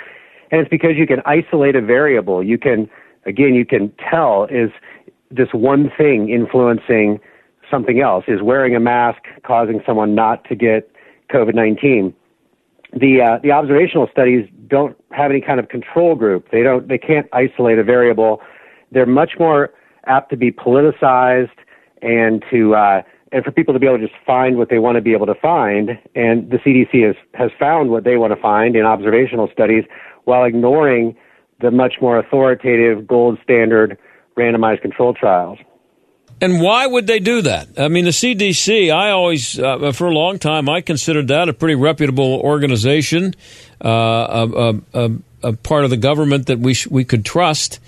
And 0.50 0.62
it's 0.62 0.70
because 0.70 0.92
you 0.96 1.06
can 1.06 1.20
isolate 1.26 1.76
a 1.76 1.82
variable. 1.82 2.42
You 2.42 2.56
can 2.56 2.88
again, 3.26 3.54
you 3.54 3.66
can 3.66 3.92
tell 4.10 4.44
is 4.50 4.70
this 5.30 5.48
one 5.52 5.90
thing 5.96 6.30
influencing 6.30 7.20
something 7.70 8.00
else? 8.00 8.24
Is 8.28 8.42
wearing 8.42 8.74
a 8.74 8.80
mask 8.80 9.22
causing 9.44 9.80
someone 9.84 10.14
not 10.14 10.44
to 10.48 10.54
get 10.54 10.90
COVID 11.32 11.54
19? 11.54 12.14
The, 12.92 13.20
uh, 13.20 13.38
the 13.42 13.50
observational 13.50 14.08
studies 14.10 14.48
don't 14.68 14.96
have 15.10 15.30
any 15.30 15.40
kind 15.40 15.60
of 15.60 15.68
control 15.68 16.14
group. 16.14 16.50
They 16.50 16.62
don't, 16.62 16.88
they 16.88 16.98
can't 16.98 17.26
isolate 17.32 17.78
a 17.78 17.84
variable. 17.84 18.40
They're 18.92 19.06
much 19.06 19.32
more 19.38 19.74
apt 20.06 20.30
to 20.30 20.36
be 20.36 20.52
politicized 20.52 21.50
and 22.02 22.44
to 22.50 22.74
uh, 22.74 23.02
and 23.32 23.44
for 23.44 23.50
people 23.50 23.74
to 23.74 23.80
be 23.80 23.86
able 23.86 23.98
to 23.98 24.06
just 24.06 24.18
find 24.24 24.56
what 24.56 24.70
they 24.70 24.78
want 24.78 24.96
to 24.96 25.02
be 25.02 25.12
able 25.12 25.26
to 25.26 25.34
find. 25.34 25.90
And 26.14 26.48
the 26.50 26.58
CDC 26.58 27.04
has 27.04 27.16
has 27.34 27.50
found 27.58 27.90
what 27.90 28.04
they 28.04 28.16
want 28.16 28.32
to 28.32 28.40
find 28.40 28.76
in 28.76 28.84
observational 28.84 29.48
studies 29.52 29.84
while 30.24 30.44
ignoring 30.44 31.16
the 31.60 31.70
much 31.70 31.94
more 32.00 32.18
authoritative 32.18 33.06
gold 33.06 33.38
standard 33.42 33.98
randomized 34.36 34.82
control 34.82 35.14
trials. 35.14 35.58
And 36.40 36.60
why 36.60 36.86
would 36.86 37.06
they 37.06 37.18
do 37.18 37.40
that? 37.42 37.68
I 37.78 37.88
mean, 37.88 38.04
the 38.04 38.10
CDC, 38.10 38.92
I 38.94 39.10
always, 39.10 39.58
uh, 39.58 39.92
for 39.92 40.06
a 40.06 40.12
long 40.12 40.38
time, 40.38 40.68
I 40.68 40.82
considered 40.82 41.28
that 41.28 41.48
a 41.48 41.54
pretty 41.54 41.76
reputable 41.76 42.40
organization, 42.40 43.34
uh, 43.82 43.88
a, 44.54 44.80
a, 44.92 45.10
a, 45.42 45.52
part 45.54 45.84
of 45.84 45.90
the 45.90 45.96
government 45.96 46.48
that 46.48 46.58
we, 46.58 46.74
sh- 46.74 46.88
we 46.88 47.04
could 47.04 47.24
trust. 47.24 47.80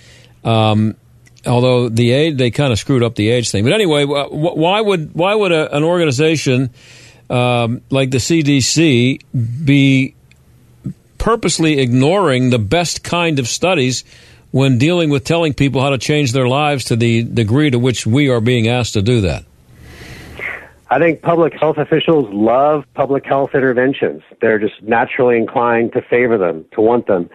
Um, 0.45 0.97
although 1.45 1.91
the 1.91 2.13
age, 2.13 2.39
they 2.39 2.51
kind 2.51 2.73
of 2.73 2.79
screwed 2.79 3.03
up 3.03 3.17
the 3.17 3.29
age 3.29 3.51
thing. 3.51 3.65
But 3.65 3.75
anyway, 3.75 4.05
why 4.07 4.81
would, 4.81 5.15
why 5.15 5.35
would 5.35 5.53
an 5.53 5.85
organization 5.85 6.71
um, 7.29 7.83
like 7.91 8.11
the 8.11 8.19
CDC 8.19 9.21
be 9.65 10.15
purposely 11.19 11.79
ignoring 11.81 12.51
the 12.51 12.59
best 12.59 13.03
kind 13.03 13.39
of 13.39 13.49
studies 13.49 14.05
when 14.51 14.79
dealing 14.79 15.11
with 15.11 15.25
telling 15.25 15.53
people 15.53 15.83
how 15.83 15.91
to 15.91 15.99
change 15.99 16.33
their 16.33 16.49
lives 16.49 16.87
to 16.87 16.97
the 16.97 17.23
degree 17.23 17.71
to 17.71 17.79
which 17.79 18.07
we 18.07 18.29
are 18.31 18.41
being 18.41 18.69
asked 18.69 18.95
to 18.95 19.03
do 19.03 19.21
that? 19.21 19.45
I 20.91 20.99
think 20.99 21.21
public 21.21 21.53
health 21.53 21.77
officials 21.77 22.33
love 22.33 22.85
public 22.95 23.27
health 23.27 23.55
interventions. 23.55 24.23
They're 24.41 24.59
just 24.59 24.83
naturally 24.83 25.37
inclined 25.37 25.93
to 25.93 26.01
favor 26.01 26.39
them, 26.39 26.65
to 26.73 26.81
want 26.81 27.07
them. 27.07 27.29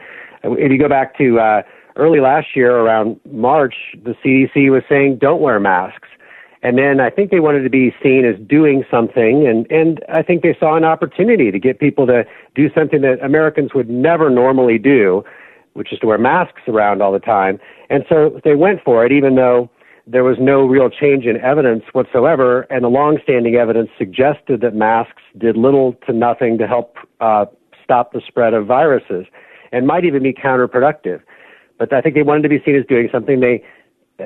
If 0.44 0.72
you 0.72 0.80
go 0.80 0.90
back 0.90 1.16
to 1.20 1.40
uh, 1.40 1.62
early 1.96 2.20
last 2.20 2.56
year, 2.56 2.76
around 2.76 3.20
March, 3.32 3.76
the 4.04 4.16
CDC 4.24 4.72
was 4.72 4.82
saying 4.90 5.18
don't 5.18 5.42
wear 5.42 5.60
masks. 5.60 6.08
And 6.64 6.78
then 6.78 7.02
I 7.02 7.10
think 7.10 7.30
they 7.30 7.42
wanted 7.42 7.64
to 7.64 7.70
be 7.70 7.94
seen 8.02 8.24
as 8.24 8.40
doing 8.48 8.86
something, 8.90 9.46
and, 9.46 9.70
and 9.70 10.00
I 10.08 10.24
think 10.24 10.44
they 10.44 10.56
saw 10.58 10.78
an 10.78 10.86
opportunity 10.86 11.52
to 11.52 11.60
get 11.60 11.78
people 11.78 12.08
to 12.08 12.24
do 12.56 12.70
something 12.74 13.02
that 13.02 13.22
Americans 13.22 13.74
would 13.74 13.90
never 13.90 14.30
normally 14.30 14.78
do, 14.78 15.26
which 15.74 15.92
is 15.92 16.00
to 16.00 16.08
wear 16.08 16.18
masks 16.18 16.62
around 16.70 17.02
all 17.02 17.12
the 17.12 17.20
time. 17.20 17.60
And 17.90 18.06
so 18.08 18.40
they 18.46 18.56
went 18.56 18.82
for 18.82 19.06
it, 19.06 19.12
even 19.12 19.36
though 19.36 19.70
there 20.08 20.24
was 20.24 20.38
no 20.40 20.66
real 20.66 20.90
change 20.90 21.26
in 21.26 21.36
evidence 21.42 21.84
whatsoever, 21.92 22.62
and 22.70 22.86
the 22.86 22.90
longstanding 22.90 23.56
evidence 23.56 23.90
suggested 23.98 24.62
that 24.62 24.74
masks 24.74 25.22
did 25.38 25.58
little 25.58 25.94
to 26.06 26.14
nothing 26.14 26.58
to 26.60 26.68
help 26.68 26.96
uh, 27.20 27.46
stop 27.84 28.14
the 28.14 28.22
spread 28.26 28.54
of 28.54 28.66
viruses, 28.66 29.26
and 29.74 29.86
might 29.86 30.06
even 30.06 30.24
be 30.24 30.32
counterproductive. 30.32 31.22
But 31.78 31.92
I 31.92 32.00
think 32.00 32.16
they 32.16 32.24
wanted 32.24 32.44
to 32.44 32.50
be 32.50 32.62
seen 32.64 32.76
as 32.78 32.86
doing 32.86 33.10
something. 33.12 33.42
They, 33.42 33.64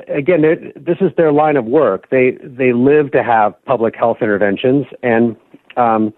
again, 0.06 0.42
this 0.76 0.98
is 1.00 1.10
their 1.16 1.32
line 1.32 1.56
of 1.56 1.64
work. 1.64 2.08
They 2.10 2.38
they 2.42 2.72
live 2.72 3.12
to 3.12 3.22
have 3.22 3.54
public 3.64 3.94
health 3.96 4.18
interventions, 4.20 4.86
and 5.02 5.36
um, 5.76 6.12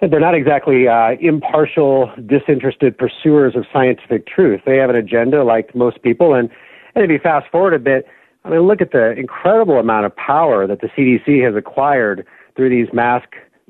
they're 0.00 0.20
not 0.20 0.34
exactly 0.34 0.88
uh, 0.88 1.12
impartial, 1.20 2.12
disinterested 2.26 2.98
pursuers 2.98 3.56
of 3.56 3.64
scientific 3.72 4.26
truth. 4.26 4.60
They 4.66 4.76
have 4.76 4.90
an 4.90 4.96
agenda, 4.96 5.42
like 5.42 5.74
most 5.74 6.02
people. 6.02 6.34
And, 6.34 6.50
and 6.94 7.04
if 7.04 7.10
you 7.10 7.18
fast 7.18 7.50
forward 7.50 7.72
a 7.72 7.78
bit, 7.78 8.06
I 8.44 8.50
mean, 8.50 8.60
look 8.60 8.80
at 8.80 8.92
the 8.92 9.12
incredible 9.12 9.78
amount 9.78 10.06
of 10.06 10.14
power 10.14 10.66
that 10.66 10.80
the 10.80 10.88
CDC 10.88 11.42
has 11.44 11.56
acquired 11.56 12.26
through 12.54 12.70
these 12.70 12.92
mask 12.92 13.28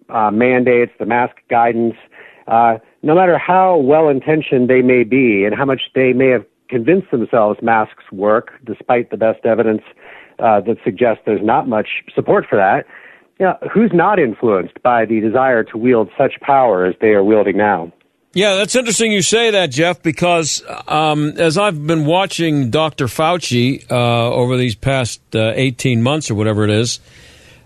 uh, 0.09 0.30
mandates, 0.30 0.92
the 0.99 1.06
mask 1.06 1.37
guidance. 1.49 1.95
Uh, 2.47 2.78
no 3.02 3.14
matter 3.14 3.38
how 3.38 3.76
well 3.76 4.09
intentioned 4.09 4.68
they 4.68 4.83
may 4.83 5.04
be 5.04 5.45
and 5.45 5.54
how 5.54 5.64
much 5.64 5.83
they 5.95 6.12
may 6.12 6.28
have 6.28 6.45
convinced 6.68 7.11
themselves 7.11 7.58
masks 7.62 8.04
work, 8.12 8.52
despite 8.64 9.11
the 9.11 9.16
best 9.16 9.44
evidence 9.44 9.82
uh, 10.38 10.61
that 10.61 10.76
suggests 10.85 11.23
there's 11.26 11.44
not 11.44 11.68
much 11.68 11.88
support 12.14 12.46
for 12.49 12.56
that, 12.56 12.87
yeah, 13.38 13.54
who's 13.73 13.90
not 13.92 14.18
influenced 14.18 14.82
by 14.82 15.04
the 15.04 15.20
desire 15.20 15.62
to 15.64 15.76
wield 15.76 16.08
such 16.16 16.40
power 16.40 16.87
as 16.87 16.94
they 17.00 17.08
are 17.08 17.23
wielding 17.23 17.56
now? 17.56 17.92
Yeah, 18.32 18.54
that's 18.56 18.76
interesting 18.76 19.12
you 19.12 19.23
say 19.23 19.50
that, 19.50 19.70
Jeff, 19.70 20.02
because 20.02 20.62
um, 20.88 21.35
as 21.38 21.56
I've 21.56 21.87
been 21.87 22.04
watching 22.04 22.70
Dr. 22.70 23.06
Fauci 23.06 23.90
uh, 23.90 24.30
over 24.30 24.56
these 24.56 24.75
past 24.75 25.20
uh, 25.35 25.52
18 25.54 26.02
months 26.02 26.30
or 26.30 26.35
whatever 26.35 26.64
it 26.64 26.70
is, 26.70 27.00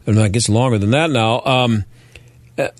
and 0.06 0.20
I 0.20 0.28
guess 0.28 0.48
longer 0.48 0.78
than 0.78 0.90
that 0.90 1.10
now, 1.10 1.40
um, 1.40 1.84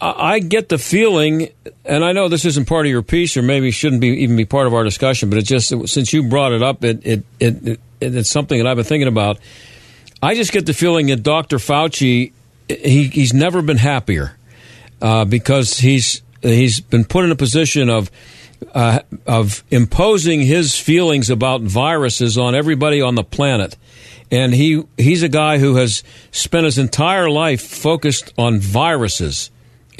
I 0.01 0.39
get 0.41 0.69
the 0.69 0.79
feeling, 0.79 1.49
and 1.85 2.05
I 2.05 2.13
know 2.13 2.29
this 2.29 2.45
isn't 2.45 2.67
part 2.67 2.87
of 2.87 2.91
your 2.91 3.03
piece 3.03 3.37
or 3.37 3.43
maybe 3.43 3.71
shouldn't 3.71 4.01
be 4.01 4.09
even 4.23 4.37
be 4.37 4.45
part 4.45 4.67
of 4.67 4.75
our 4.75 4.85
discussion, 4.85 5.31
but 5.31 5.39
it 5.39 5.43
just 5.43 5.73
since 5.89 6.13
you 6.13 6.29
brought 6.29 6.53
it 6.53 6.63
up, 6.63 6.83
it, 6.85 7.07
it, 7.07 7.25
it, 7.39 7.69
it 7.69 7.81
it's 8.01 8.31
something 8.31 8.59
that 8.59 8.67
I've 8.67 8.77
been 8.77 8.85
thinking 8.85 9.09
about. 9.09 9.39
I 10.23 10.35
just 10.35 10.53
get 10.53 10.67
the 10.67 10.75
feeling 10.75 11.07
that 11.07 11.23
Dr. 11.23 11.59
Fauci 11.59 12.33
he, 12.79 13.09
he's 13.09 13.33
never 13.33 13.63
been 13.63 13.77
happier 13.77 14.37
uh, 15.01 15.25
because 15.25 15.79
he's 15.79 16.23
he's 16.43 16.81
been 16.81 17.05
put 17.05 17.25
in 17.25 17.31
a 17.31 17.37
position 17.37 17.89
of 17.91 18.11
uh, 18.75 19.01
of 19.27 19.65
imposing 19.71 20.43
his 20.43 20.79
feelings 20.79 21.31
about 21.31 21.63
viruses 21.63 22.37
on 22.39 22.55
everybody 22.55 23.01
on 23.01 23.15
the 23.15 23.25
planet. 23.25 23.77
And 24.31 24.55
he 24.55 24.85
he's 24.97 25.23
a 25.23 25.29
guy 25.29 25.59
who 25.59 25.77
has 25.77 26.03
spent 26.31 26.65
his 26.65 26.79
entire 26.79 27.29
life 27.29 27.63
focused 27.63 28.33
on 28.39 28.61
viruses, 28.61 29.51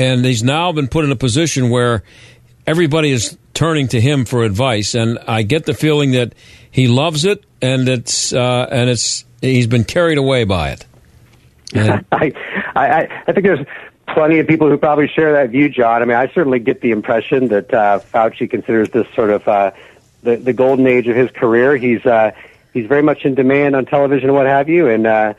and 0.01 0.25
he's 0.25 0.43
now 0.43 0.73
been 0.73 0.89
put 0.89 1.05
in 1.05 1.13
a 1.13 1.17
position 1.17 1.69
where 1.69 2.03
everybody 2.67 3.11
is 3.11 3.37
turning 3.53 3.89
to 3.89 4.01
him 4.01 4.25
for 4.25 4.45
advice. 4.45 4.95
And 4.95 5.19
I 5.27 5.43
get 5.43 5.67
the 5.67 5.75
feeling 5.75 6.13
that 6.13 6.35
he 6.71 6.89
loves 6.89 7.25
it, 7.25 7.45
and 7.61 7.89
it's 7.89 8.33
uh, 8.33 8.67
and 8.71 8.89
it's 8.89 9.25
he's 9.41 9.67
been 9.67 9.85
carried 9.85 10.19
away 10.19 10.45
by 10.45 10.71
it. 10.71 10.87
And, 11.73 12.05
I, 12.11 12.33
I, 12.75 13.23
I 13.29 13.33
think 13.33 13.47
there's 13.47 13.65
plenty 14.09 14.41
of 14.41 14.49
people 14.49 14.69
who 14.69 14.77
probably 14.77 15.07
share 15.07 15.35
that 15.35 15.51
view, 15.51 15.69
John. 15.69 16.03
I 16.03 16.05
mean, 16.05 16.17
I 16.17 16.27
certainly 16.33 16.59
get 16.59 16.81
the 16.81 16.91
impression 16.91 17.47
that 17.49 17.73
uh, 17.73 18.01
Fauci 18.01 18.51
considers 18.51 18.91
this 18.91 19.07
sort 19.15 19.31
of 19.31 19.47
uh, 19.47 19.71
the 20.25 20.35
the 20.35 20.53
golden 20.53 20.89
age 20.89 21.07
of 21.07 21.15
his 21.15 21.31
career. 21.31 21.77
He's 21.77 22.05
uh, 22.05 22.33
he's 22.73 22.87
very 22.87 23.03
much 23.03 23.25
in 23.25 23.37
demand 23.37 23.77
on 23.77 23.87
television 23.87 24.31
and 24.31 24.37
what 24.37 24.47
have 24.47 24.69
you, 24.69 24.89
and 24.89 25.07
uh, 25.07 25.35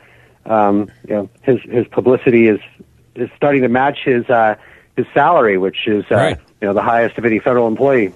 um, 0.46 0.90
you 1.06 1.16
know 1.16 1.28
his 1.42 1.60
his 1.62 1.86
publicity 1.88 2.48
is 2.48 2.60
is 3.14 3.30
starting 3.36 3.62
to 3.62 3.68
match 3.68 3.98
his 4.04 4.28
uh, 4.28 4.56
his 4.96 5.06
salary, 5.14 5.58
which 5.58 5.86
is 5.86 6.04
uh, 6.10 6.16
right. 6.16 6.38
you 6.60 6.68
know 6.68 6.74
the 6.74 6.82
highest 6.82 7.18
of 7.18 7.24
any 7.24 7.38
federal 7.38 7.66
employee. 7.66 8.12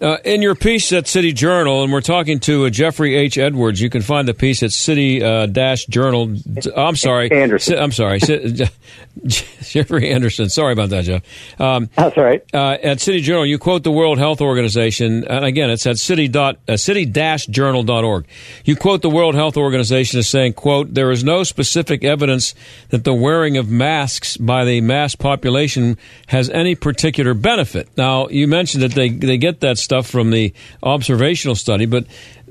Uh, 0.00 0.18
in 0.24 0.42
your 0.42 0.56
piece 0.56 0.92
at 0.92 1.06
City 1.06 1.32
Journal, 1.32 1.84
and 1.84 1.92
we're 1.92 2.00
talking 2.00 2.40
to 2.40 2.66
uh, 2.66 2.70
Jeffrey 2.70 3.14
H. 3.14 3.38
Edwards. 3.38 3.80
You 3.80 3.88
can 3.88 4.02
find 4.02 4.26
the 4.26 4.34
piece 4.34 4.62
at 4.62 4.72
City 4.72 5.22
uh, 5.22 5.46
Dash 5.46 5.86
Journal. 5.86 6.34
I'm 6.76 6.96
sorry, 6.96 7.30
Anderson. 7.30 7.78
I'm 7.78 7.92
sorry, 7.92 8.18
Jeffrey 9.26 10.10
Anderson. 10.10 10.48
Sorry 10.50 10.72
about 10.72 10.90
that, 10.90 11.04
Jeff. 11.04 11.22
Um, 11.60 11.88
That's 11.94 12.18
all 12.18 12.24
right. 12.24 12.44
Uh, 12.52 12.76
at 12.82 13.00
City 13.00 13.20
Journal, 13.20 13.46
you 13.46 13.56
quote 13.58 13.84
the 13.84 13.92
World 13.92 14.18
Health 14.18 14.40
Organization, 14.40 15.24
and 15.28 15.44
again, 15.44 15.70
it's 15.70 15.86
at 15.86 15.98
city 15.98 16.26
dot 16.26 16.58
uh, 16.68 16.76
city 16.76 17.06
dash 17.06 17.46
journal 17.46 17.84
dot 17.84 18.02
org. 18.02 18.26
You 18.64 18.74
quote 18.74 19.00
the 19.00 19.10
World 19.10 19.36
Health 19.36 19.56
Organization 19.56 20.18
as 20.18 20.28
saying, 20.28 20.54
"quote 20.54 20.92
There 20.92 21.12
is 21.12 21.22
no 21.22 21.44
specific 21.44 22.02
evidence 22.02 22.54
that 22.90 23.04
the 23.04 23.14
wearing 23.14 23.56
of 23.56 23.70
masks 23.70 24.36
by 24.36 24.64
the 24.64 24.80
mass 24.80 25.14
population 25.14 25.96
has 26.26 26.50
any 26.50 26.74
particular 26.74 27.32
benefit." 27.32 27.88
Now, 27.96 28.26
you 28.28 28.48
mentioned 28.48 28.82
that 28.82 28.92
they 28.92 29.08
they 29.08 29.38
get 29.38 29.60
that 29.60 29.78
stuff 29.84 30.08
from 30.08 30.30
the 30.30 30.52
observational 30.82 31.54
study, 31.54 31.86
but 31.86 32.06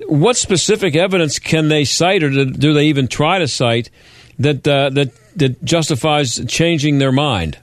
what 0.08 0.38
specific 0.38 0.96
evidence 0.96 1.40
can 1.40 1.68
they 1.68 1.84
cite, 1.84 2.24
or 2.24 2.30
do 2.30 2.74
they 2.74 2.86
even 2.86 3.08
try 3.08 3.40
to 3.40 3.48
cite 3.48 3.90
that 4.40 4.68
uh, 4.68 4.90
that 4.92 5.12
that 5.36 5.64
justifies 5.64 6.44
changing 6.48 7.00
their 7.00 7.12
mind? 7.12 7.58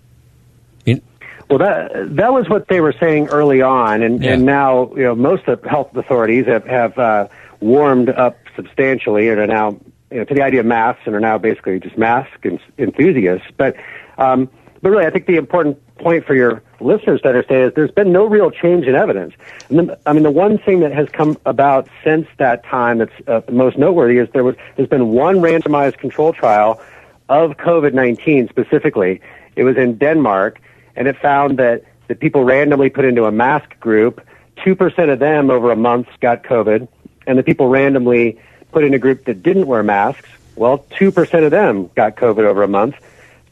Well, 1.51 1.59
that 1.59 2.15
that 2.17 2.33
was 2.33 2.49
what 2.49 2.69
they 2.69 2.81
were 2.81 2.95
saying 2.99 3.27
early 3.29 3.61
on, 3.61 4.03
and, 4.03 4.23
yeah. 4.23 4.35
and 4.35 4.47
now 4.47 4.93
you 4.95 5.03
know 5.03 5.17
most 5.17 5.49
of 5.49 5.61
the 5.61 5.69
health 5.69 5.95
authorities 5.97 6.47
have 6.47 6.65
have 6.65 6.97
uh, 6.97 7.27
warmed 7.59 8.09
up 8.09 8.39
substantially 8.55 9.29
and 9.29 9.41
are 9.41 9.49
now 9.49 9.71
you 10.13 10.19
know, 10.19 10.25
to 10.25 10.35
the 10.35 10.43
idea 10.43 10.61
of 10.61 10.67
masks 10.67 11.03
and 11.07 11.15
are 11.17 11.21
now 11.21 11.39
basically 11.39 11.81
just 11.81 11.99
mask 11.99 12.31
enthusiasts. 12.79 13.49
But 13.57 13.75
um, 14.17 14.49
but 14.81 14.91
really, 14.91 15.07
I 15.07 15.11
think 15.11 15.27
the 15.27 15.37
important 15.37 15.83
point 16.01 16.25
for 16.27 16.35
your 16.35 16.63
listeners 16.81 17.21
to 17.23 17.29
understand 17.29 17.69
is 17.69 17.75
there's 17.75 17.91
been 17.91 18.13
no 18.13 18.25
real 18.25 18.51
change 18.51 18.87
in 18.87 18.95
evidence. 18.95 19.35
The, 19.69 19.99
I 20.07 20.13
mean, 20.13 20.23
the 20.23 20.31
one 20.31 20.59
thing 20.59 20.81
that 20.81 20.93
has 20.93 21.09
come 21.09 21.39
about 21.47 21.89
since 22.03 22.27
that 22.39 22.65
time 22.65 22.99
that's 22.99 23.13
uh, 23.29 23.43
most 23.51 23.79
noteworthy 23.79 24.19
is 24.19 24.29
there 24.33 24.45
was 24.45 24.57
there's 24.77 24.89
been 24.89 25.09
one 25.09 25.37
randomized 25.37 25.99
control 25.99 26.33
trial 26.33 26.81
of 27.29 27.53
COVID-19 27.53 28.49
specifically. 28.49 29.21
It 29.57 29.65
was 29.65 29.77
in 29.77 29.99
Denmark, 29.99 30.61
and 30.97 31.07
it 31.07 31.17
found 31.17 31.59
that 31.59 31.85
the 32.09 32.15
people 32.15 32.45
randomly 32.45 32.91
put 32.91 33.05
into 33.05 33.25
a 33.27 33.33
mask 33.33 33.79
group, 33.79 34.21
two 34.65 34.75
percent 34.75 35.11
of 35.11 35.19
them 35.19 35.51
over 35.51 35.71
a 35.71 35.77
month 35.77 36.09
got 36.21 36.43
COVID, 36.43 36.89
and 37.27 37.39
the 37.39 37.43
people 37.43 37.69
randomly 37.69 38.39
put 38.73 38.85
in 38.85 38.95
a 38.95 38.99
group 38.99 39.25
that 39.27 39.43
didn't 39.43 39.67
wear 39.67 39.83
masks, 39.83 40.29
well, 40.57 40.85
two 40.99 41.13
percent 41.13 41.45
of 41.45 41.51
them 41.51 41.91
got 41.95 42.17
COVID 42.17 42.45
over 42.45 42.63
a 42.63 42.69
month, 42.69 42.97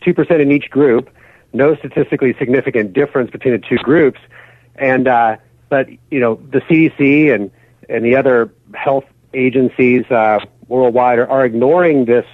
two 0.00 0.14
percent 0.14 0.40
in 0.40 0.50
each 0.50 0.70
group 0.70 1.10
no 1.52 1.74
statistically 1.76 2.34
significant 2.38 2.92
difference 2.92 3.30
between 3.30 3.52
the 3.52 3.66
two 3.66 3.76
groups. 3.78 4.20
And 4.76 5.08
uh, 5.08 5.36
but 5.68 5.88
you 6.10 6.20
know 6.20 6.36
the 6.36 6.60
CDC 6.60 7.34
and 7.34 7.50
and 7.88 8.04
the 8.04 8.16
other 8.16 8.52
health 8.74 9.04
agencies 9.34 10.04
uh, 10.10 10.40
worldwide 10.68 11.18
are, 11.18 11.28
are 11.28 11.44
ignoring 11.44 12.04
this 12.04 12.26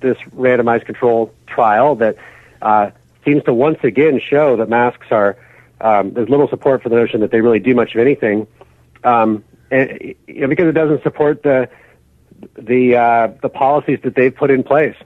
this 0.00 0.16
randomized 0.34 0.86
control 0.86 1.32
trial 1.46 1.96
that 1.96 2.16
uh, 2.62 2.90
seems 3.24 3.42
to 3.44 3.52
once 3.52 3.78
again 3.82 4.20
show 4.20 4.56
that 4.56 4.68
masks 4.68 5.06
are 5.10 5.36
um, 5.80 6.12
there's 6.12 6.28
little 6.28 6.48
support 6.48 6.82
for 6.82 6.88
the 6.88 6.96
notion 6.96 7.20
that 7.20 7.30
they 7.30 7.40
really 7.40 7.60
do 7.60 7.74
much 7.74 7.94
of 7.94 8.00
anything, 8.00 8.46
um, 9.04 9.44
and, 9.70 10.14
you 10.26 10.40
know, 10.40 10.48
because 10.48 10.66
it 10.66 10.72
doesn't 10.72 11.02
support 11.02 11.42
the 11.42 11.68
the 12.56 12.96
uh, 12.96 13.28
the 13.42 13.48
policies 13.48 14.00
that 14.02 14.14
they've 14.14 14.34
put 14.34 14.50
in 14.50 14.62
place. 14.62 14.96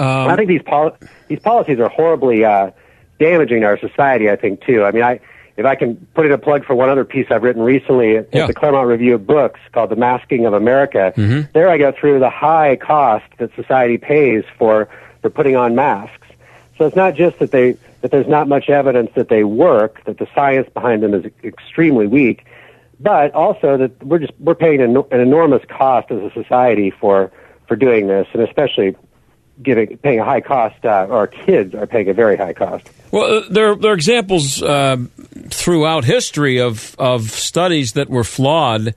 Um, 0.00 0.28
I 0.30 0.36
think 0.36 0.48
these 0.48 0.62
pol- 0.62 0.96
these 1.28 1.40
policies 1.40 1.78
are 1.78 1.88
horribly 1.88 2.44
uh, 2.44 2.70
damaging 3.18 3.64
our 3.64 3.78
society. 3.78 4.30
I 4.30 4.36
think 4.36 4.64
too. 4.64 4.82
I 4.84 4.90
mean, 4.92 5.02
I 5.02 5.20
if 5.56 5.66
I 5.66 5.74
can 5.74 5.96
put 6.14 6.24
in 6.26 6.32
a 6.32 6.38
plug 6.38 6.64
for 6.64 6.74
one 6.74 6.88
other 6.88 7.04
piece 7.04 7.26
I've 7.30 7.42
written 7.42 7.62
recently 7.62 8.16
at, 8.16 8.28
Yeah. 8.32 8.46
the 8.46 8.54
Claremont 8.54 8.88
Review 8.88 9.14
of 9.16 9.26
Books 9.26 9.60
called 9.72 9.90
"The 9.90 9.96
Masking 9.96 10.46
of 10.46 10.54
America." 10.54 11.12
Mhm. 11.16 11.52
There, 11.52 11.68
I 11.68 11.76
go 11.76 11.92
through 11.92 12.18
the 12.20 12.30
high 12.30 12.76
cost 12.76 13.26
that 13.38 13.50
society 13.54 13.98
pays 13.98 14.44
for 14.58 14.88
for 15.20 15.28
putting 15.30 15.56
on 15.56 15.74
masks. 15.74 16.28
So 16.78 16.86
it's 16.86 16.96
not 16.96 17.14
just 17.14 17.38
that 17.40 17.50
they 17.50 17.76
that 18.00 18.10
there's 18.10 18.26
not 18.28 18.48
much 18.48 18.70
evidence 18.70 19.10
that 19.16 19.28
they 19.28 19.44
work, 19.44 20.02
that 20.06 20.16
the 20.16 20.26
science 20.34 20.66
behind 20.72 21.02
them 21.02 21.12
is 21.12 21.30
extremely 21.44 22.06
weak, 22.06 22.46
but 22.98 23.34
also 23.34 23.76
that 23.76 24.02
we're 24.02 24.20
just 24.20 24.32
we're 24.40 24.54
paying 24.54 24.80
an, 24.80 24.96
an 25.10 25.20
enormous 25.20 25.62
cost 25.68 26.10
as 26.10 26.22
a 26.22 26.30
society 26.32 26.88
for 26.90 27.30
for 27.66 27.76
doing 27.76 28.06
this, 28.06 28.26
and 28.32 28.42
especially 28.42 28.96
giving 29.62 29.96
paying 29.98 30.20
a 30.20 30.24
high 30.24 30.40
cost. 30.40 30.84
Uh, 30.84 31.06
our 31.10 31.26
kids 31.26 31.74
are 31.74 31.86
paying 31.86 32.08
a 32.08 32.14
very 32.14 32.36
high 32.36 32.52
cost. 32.52 32.88
Well, 33.10 33.38
uh, 33.38 33.48
there, 33.50 33.74
there 33.74 33.92
are 33.92 33.94
examples 33.94 34.62
uh, 34.62 34.96
throughout 35.48 36.04
history 36.04 36.60
of, 36.60 36.94
of 36.98 37.30
studies 37.30 37.94
that 37.94 38.08
were 38.08 38.24
flawed 38.24 38.94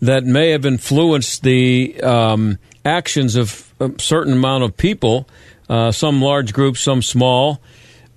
that 0.00 0.24
may 0.24 0.50
have 0.50 0.64
influenced 0.64 1.42
the 1.42 2.00
um, 2.02 2.58
actions 2.84 3.36
of 3.36 3.72
a 3.80 3.92
certain 3.98 4.32
amount 4.32 4.64
of 4.64 4.76
people, 4.76 5.28
uh, 5.68 5.92
some 5.92 6.22
large 6.22 6.54
groups, 6.54 6.80
some 6.80 7.02
small. 7.02 7.60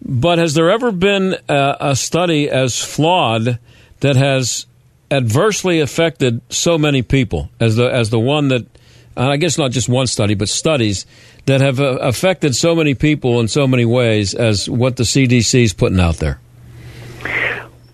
But 0.02 0.38
has 0.38 0.54
there 0.54 0.70
ever 0.70 0.92
been 0.92 1.36
a, 1.50 1.78
a 1.80 1.96
study 1.96 2.50
as 2.50 2.82
flawed 2.82 3.60
that 4.00 4.16
has 4.16 4.66
adversely 5.12 5.80
affected 5.80 6.42
so 6.50 6.78
many 6.78 7.02
people 7.02 7.50
as 7.60 7.76
the 7.76 7.88
as 7.88 8.10
the 8.10 8.20
one 8.20 8.48
that 8.48 8.66
uh, 9.15 9.29
I 9.29 9.38
guess 9.38 9.58
not 9.58 9.72
just 9.72 9.89
one 9.89 10.08
study, 10.08 10.36
but 10.36 10.50
studies 10.50 11.05
that 11.46 11.62
have 11.62 11.79
uh, 11.79 11.98
affected 12.01 12.55
so 12.55 12.75
many 12.75 12.96
people 12.96 13.39
in 13.39 13.48
so 13.48 13.67
many 13.67 13.86
ways 13.86 14.34
as 14.34 14.70
what 14.70 14.98
the 14.98 15.03
CDC 15.03 15.63
is 15.63 15.74
putting 15.74 16.00
out 16.00 16.17
there. 16.17 16.39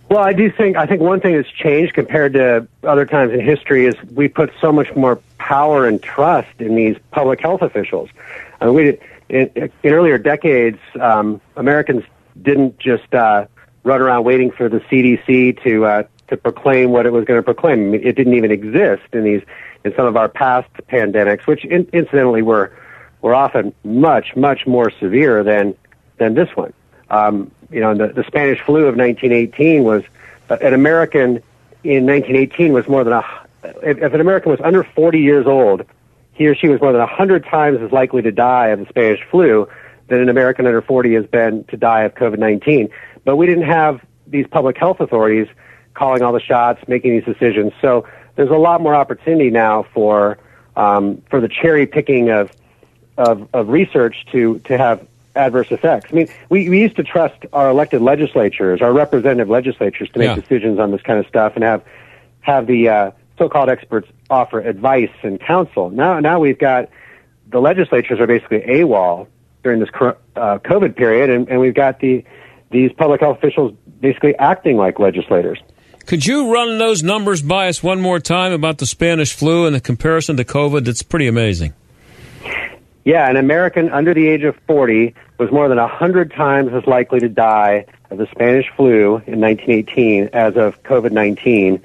Well, 0.09 0.19
I 0.19 0.33
do 0.33 0.51
think 0.51 0.75
I 0.75 0.87
think 0.87 1.01
one 1.01 1.19
thing 1.19 1.35
that's 1.35 1.51
changed 1.51 1.93
compared 1.93 2.33
to 2.33 2.67
other 2.83 3.05
times 3.05 3.31
in 3.31 3.41
history 3.41 3.85
is 3.85 3.95
we 4.15 4.27
put 4.27 4.51
so 4.59 4.71
much 4.71 4.95
more 4.95 5.21
power 5.37 5.87
and 5.87 6.01
trust 6.01 6.49
in 6.59 6.75
these 6.75 6.97
public 7.11 7.39
health 7.39 7.61
officials. 7.61 8.09
I 8.59 8.65
mean, 8.65 8.73
we 8.73 8.97
in, 9.29 9.71
in 9.83 9.93
earlier 9.93 10.17
decades, 10.17 10.79
um, 10.99 11.39
Americans 11.55 12.03
didn't 12.41 12.79
just 12.79 13.13
uh, 13.13 13.45
run 13.83 14.01
around 14.01 14.23
waiting 14.23 14.49
for 14.49 14.67
the 14.67 14.79
CDC 14.79 15.61
to 15.63 15.85
uh, 15.85 16.03
to 16.29 16.37
proclaim 16.37 16.89
what 16.89 17.05
it 17.05 17.11
was 17.11 17.25
going 17.25 17.37
to 17.37 17.43
proclaim. 17.43 17.93
It 17.93 18.15
didn't 18.15 18.33
even 18.33 18.51
exist 18.51 19.03
in 19.13 19.23
these 19.23 19.43
in 19.83 19.93
some 19.95 20.05
of 20.05 20.17
our 20.17 20.29
past 20.29 20.69
pandemics, 20.89 21.47
which 21.47 21.65
in, 21.65 21.87
incidentally 21.93 22.41
were 22.41 22.71
were 23.21 23.33
often 23.33 23.73
much 23.83 24.35
much 24.35 24.65
more 24.65 24.91
severe 24.91 25.43
than 25.43 25.75
than 26.17 26.33
this 26.33 26.49
one. 26.55 26.73
Um, 27.09 27.51
you 27.71 27.79
know, 27.79 27.95
the, 27.95 28.07
the 28.07 28.23
Spanish 28.25 28.61
flu 28.61 28.85
of 28.85 28.95
1918 28.95 29.83
was 29.83 30.03
uh, 30.49 30.57
an 30.61 30.73
American 30.73 31.41
in 31.83 32.05
1918 32.05 32.73
was 32.73 32.87
more 32.87 33.03
than 33.03 33.13
a 33.13 33.23
if, 33.63 33.97
if 33.97 34.13
an 34.13 34.21
American 34.21 34.51
was 34.51 34.59
under 34.61 34.83
40 34.83 35.19
years 35.19 35.45
old, 35.45 35.85
he 36.33 36.47
or 36.47 36.55
she 36.55 36.69
was 36.69 36.81
more 36.81 36.91
than 36.91 37.01
100 37.01 37.45
times 37.45 37.79
as 37.81 37.91
likely 37.91 38.21
to 38.21 38.31
die 38.31 38.67
of 38.67 38.79
the 38.79 38.85
Spanish 38.87 39.21
flu 39.29 39.67
than 40.07 40.19
an 40.19 40.29
American 40.29 40.65
under 40.65 40.81
40 40.81 41.13
has 41.15 41.25
been 41.25 41.63
to 41.65 41.77
die 41.77 42.03
of 42.03 42.15
COVID-19. 42.15 42.89
But 43.25 43.35
we 43.35 43.45
didn't 43.45 43.65
have 43.65 44.01
these 44.25 44.47
public 44.47 44.77
health 44.77 44.99
authorities 44.99 45.47
calling 45.93 46.21
all 46.21 46.31
the 46.31 46.39
shots, 46.39 46.81
making 46.87 47.11
these 47.11 47.25
decisions. 47.25 47.73
So 47.81 48.07
there's 48.35 48.49
a 48.49 48.57
lot 48.57 48.81
more 48.81 48.95
opportunity 48.95 49.49
now 49.49 49.83
for 49.93 50.37
um, 50.75 51.21
for 51.29 51.41
the 51.41 51.49
cherry 51.49 51.85
picking 51.85 52.29
of, 52.29 52.51
of 53.17 53.47
of 53.53 53.69
research 53.69 54.25
to 54.31 54.59
to 54.59 54.77
have 54.77 55.05
adverse 55.35 55.67
effects. 55.71 56.09
I 56.11 56.15
mean, 56.15 56.27
we, 56.49 56.69
we 56.69 56.81
used 56.81 56.95
to 56.97 57.03
trust 57.03 57.45
our 57.53 57.69
elected 57.69 58.01
legislatures, 58.01 58.81
our 58.81 58.91
representative 58.91 59.49
legislatures, 59.49 60.09
to 60.11 60.19
make 60.19 60.27
Yeah. 60.27 60.35
decisions 60.35 60.79
on 60.79 60.91
this 60.91 61.01
kind 61.01 61.19
of 61.19 61.27
stuff 61.27 61.53
and 61.55 61.63
have 61.63 61.83
have 62.41 62.67
the 62.67 62.89
uh, 62.89 63.11
so-called 63.37 63.69
experts 63.69 64.07
offer 64.29 64.59
advice 64.59 65.11
and 65.23 65.39
counsel. 65.39 65.89
Now, 65.89 66.19
now 66.19 66.39
we've 66.39 66.57
got 66.59 66.89
the 67.49 67.59
legislatures 67.59 68.19
are 68.19 68.27
basically 68.27 68.59
AWOL 68.61 69.27
during 69.63 69.79
this 69.79 69.89
uh, 69.93 70.13
COVID 70.59 70.95
period, 70.95 71.29
and, 71.29 71.47
and 71.49 71.59
we've 71.59 71.73
got 71.73 71.99
the 71.99 72.23
these 72.71 72.91
public 72.93 73.21
health 73.21 73.37
officials 73.37 73.73
basically 73.99 74.35
acting 74.37 74.77
like 74.77 74.99
legislators. 74.99 75.59
Could 76.09 76.25
you 76.25 76.51
run 76.51 76.79
those 76.79 77.03
numbers 77.03 77.43
by 77.43 77.67
us 77.67 77.83
one 77.83 78.01
more 78.01 78.19
time 78.19 78.51
about 78.51 78.79
the 78.79 78.87
Spanish 78.87 79.31
flu 79.31 79.67
and 79.67 79.75
the 79.75 79.79
comparison 79.79 80.37
to 80.37 80.43
COVID? 80.43 80.85
That's 80.85 81.03
pretty 81.03 81.27
amazing. 81.27 81.75
Yeah, 83.05 83.29
an 83.29 83.37
American 83.37 83.91
under 83.91 84.15
the 84.15 84.27
age 84.27 84.41
of 84.41 84.55
40 84.65 85.13
was 85.37 85.51
more 85.51 85.69
than 85.69 85.77
100 85.77 86.33
times 86.33 86.73
as 86.73 86.87
likely 86.87 87.19
to 87.19 87.29
die 87.29 87.85
of 88.09 88.17
the 88.17 88.25
Spanish 88.31 88.65
flu 88.75 89.17
in 89.27 89.39
1918 89.39 90.29
as 90.33 90.57
of 90.57 90.81
COVID 90.81 91.11
19 91.11 91.79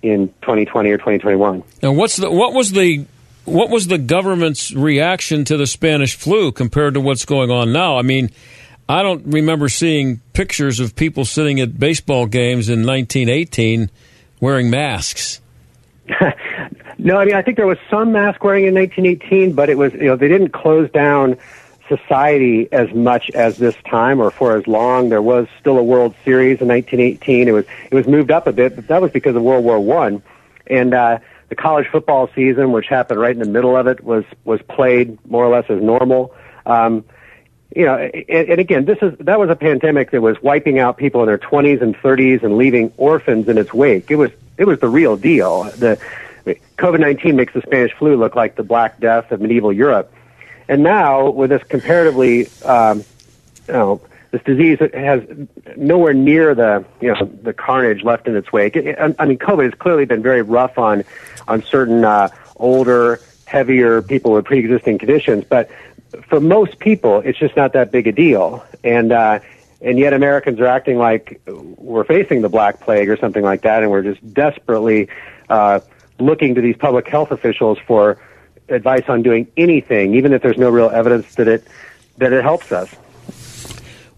in 0.00 0.28
2020 0.28 0.90
or 0.90 0.98
2021. 0.98 1.64
Now, 1.82 1.90
what's 1.90 2.18
the 2.18 2.30
what 2.30 2.52
was 2.52 2.70
the 2.70 3.04
what 3.46 3.68
was 3.68 3.88
the 3.88 3.98
government's 3.98 4.72
reaction 4.72 5.44
to 5.44 5.56
the 5.56 5.66
Spanish 5.66 6.14
flu 6.14 6.52
compared 6.52 6.94
to 6.94 7.00
what's 7.00 7.24
going 7.24 7.50
on 7.50 7.72
now? 7.72 7.98
I 7.98 8.02
mean, 8.02 8.30
I 8.88 9.02
don't 9.02 9.26
remember 9.26 9.68
seeing 9.68 10.20
pictures 10.32 10.80
of 10.80 10.94
people 10.94 11.24
sitting 11.24 11.60
at 11.60 11.78
baseball 11.78 12.26
games 12.26 12.68
in 12.68 12.86
1918 12.86 13.90
wearing 14.40 14.70
masks. 14.70 15.40
No, 16.98 17.18
I 17.18 17.24
mean, 17.24 17.34
I 17.34 17.42
think 17.42 17.56
there 17.56 17.66
was 17.66 17.78
some 17.90 18.12
mask 18.12 18.42
wearing 18.42 18.64
in 18.64 18.74
1918, 18.74 19.52
but 19.52 19.68
it 19.68 19.76
was, 19.76 19.92
you 19.92 20.04
know, 20.04 20.16
they 20.16 20.28
didn't 20.28 20.50
close 20.50 20.90
down 20.90 21.36
society 21.88 22.68
as 22.72 22.92
much 22.94 23.30
as 23.30 23.58
this 23.58 23.76
time 23.88 24.20
or 24.20 24.30
for 24.30 24.56
as 24.56 24.66
long. 24.66 25.10
There 25.10 25.22
was 25.22 25.46
still 25.60 25.78
a 25.78 25.82
World 25.82 26.14
Series 26.24 26.60
in 26.60 26.68
1918. 26.68 27.48
It 27.48 27.52
was, 27.52 27.64
it 27.90 27.94
was 27.94 28.06
moved 28.06 28.30
up 28.30 28.46
a 28.46 28.52
bit, 28.52 28.74
but 28.74 28.88
that 28.88 29.02
was 29.02 29.10
because 29.10 29.36
of 29.36 29.42
World 29.42 29.64
War 29.64 29.78
One. 29.78 30.22
And, 30.66 30.94
uh, 30.94 31.18
the 31.48 31.54
college 31.54 31.86
football 31.92 32.28
season, 32.34 32.72
which 32.72 32.88
happened 32.88 33.20
right 33.20 33.30
in 33.30 33.38
the 33.38 33.48
middle 33.48 33.76
of 33.76 33.86
it, 33.86 34.02
was, 34.02 34.24
was 34.44 34.60
played 34.62 35.16
more 35.30 35.44
or 35.44 35.48
less 35.54 35.70
as 35.70 35.80
normal. 35.80 36.34
Um, 36.64 37.04
you 37.74 37.84
know, 37.84 37.96
and, 37.96 38.48
and 38.48 38.60
again, 38.60 38.84
this 38.84 38.98
is 39.02 39.16
that 39.18 39.38
was 39.38 39.50
a 39.50 39.56
pandemic 39.56 40.10
that 40.12 40.20
was 40.20 40.40
wiping 40.42 40.78
out 40.78 40.96
people 40.96 41.22
in 41.22 41.26
their 41.26 41.38
20s 41.38 41.82
and 41.82 41.96
30s 41.96 42.42
and 42.42 42.56
leaving 42.56 42.92
orphans 42.96 43.48
in 43.48 43.58
its 43.58 43.72
wake. 43.72 44.10
It 44.10 44.16
was 44.16 44.30
it 44.56 44.64
was 44.64 44.78
the 44.80 44.88
real 44.88 45.16
deal. 45.16 45.64
The 45.64 45.98
COVID 46.78 47.00
19 47.00 47.36
makes 47.36 47.54
the 47.54 47.62
Spanish 47.62 47.92
flu 47.94 48.16
look 48.16 48.36
like 48.36 48.56
the 48.56 48.62
Black 48.62 49.00
Death 49.00 49.32
of 49.32 49.40
medieval 49.40 49.72
Europe, 49.72 50.12
and 50.68 50.82
now 50.82 51.30
with 51.30 51.50
this 51.50 51.62
comparatively, 51.64 52.48
um, 52.64 53.04
you 53.66 53.74
know, 53.74 54.00
this 54.30 54.42
disease 54.42 54.78
has 54.94 55.22
nowhere 55.76 56.14
near 56.14 56.54
the 56.54 56.84
you 57.00 57.12
know 57.12 57.24
the 57.42 57.52
carnage 57.52 58.02
left 58.02 58.28
in 58.28 58.36
its 58.36 58.52
wake. 58.52 58.76
I 58.76 59.14
I 59.18 59.26
mean, 59.26 59.38
COVID 59.38 59.64
has 59.64 59.74
clearly 59.74 60.04
been 60.04 60.22
very 60.22 60.42
rough 60.42 60.78
on 60.78 61.04
on 61.48 61.62
certain 61.62 62.04
uh, 62.04 62.28
older, 62.56 63.20
heavier 63.44 64.02
people 64.02 64.32
with 64.32 64.44
pre-existing 64.44 64.98
conditions, 64.98 65.44
but 65.48 65.70
for 66.28 66.40
most 66.40 66.78
people, 66.78 67.20
it's 67.20 67.38
just 67.38 67.56
not 67.56 67.72
that 67.72 67.90
big 67.90 68.06
a 68.06 68.12
deal. 68.12 68.64
And 68.84 69.12
uh, 69.12 69.40
and 69.80 69.98
yet 69.98 70.12
Americans 70.12 70.60
are 70.60 70.66
acting 70.66 70.98
like 70.98 71.40
we're 71.46 72.04
facing 72.04 72.42
the 72.42 72.48
Black 72.48 72.80
Plague 72.80 73.08
or 73.08 73.16
something 73.16 73.42
like 73.42 73.62
that, 73.62 73.82
and 73.82 73.90
we're 73.90 74.02
just 74.02 74.32
desperately 74.32 75.08
uh, 75.48 75.80
looking 76.18 76.54
to 76.54 76.60
these 76.60 76.76
public 76.76 77.06
health 77.08 77.30
officials 77.30 77.78
for 77.86 78.18
advice 78.68 79.04
on 79.08 79.22
doing 79.22 79.46
anything, 79.56 80.14
even 80.14 80.32
if 80.32 80.42
there's 80.42 80.58
no 80.58 80.70
real 80.70 80.90
evidence 80.90 81.34
that 81.36 81.48
it 81.48 81.66
that 82.18 82.32
it 82.32 82.42
helps 82.42 82.72
us. 82.72 82.92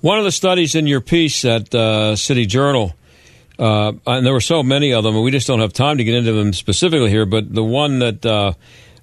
One 0.00 0.18
of 0.18 0.24
the 0.24 0.32
studies 0.32 0.74
in 0.74 0.86
your 0.86 1.00
piece 1.00 1.44
at 1.44 1.74
uh, 1.74 2.14
City 2.14 2.46
Journal, 2.46 2.94
uh, 3.58 3.92
and 4.06 4.24
there 4.24 4.32
were 4.32 4.40
so 4.40 4.62
many 4.62 4.92
of 4.92 5.02
them, 5.02 5.16
and 5.16 5.24
we 5.24 5.32
just 5.32 5.48
don't 5.48 5.60
have 5.60 5.72
time 5.72 5.98
to 5.98 6.04
get 6.04 6.14
into 6.14 6.32
them 6.32 6.52
specifically 6.52 7.10
here. 7.10 7.26
But 7.26 7.52
the 7.52 7.64
one 7.64 7.98
that 7.98 8.24
uh, 8.24 8.52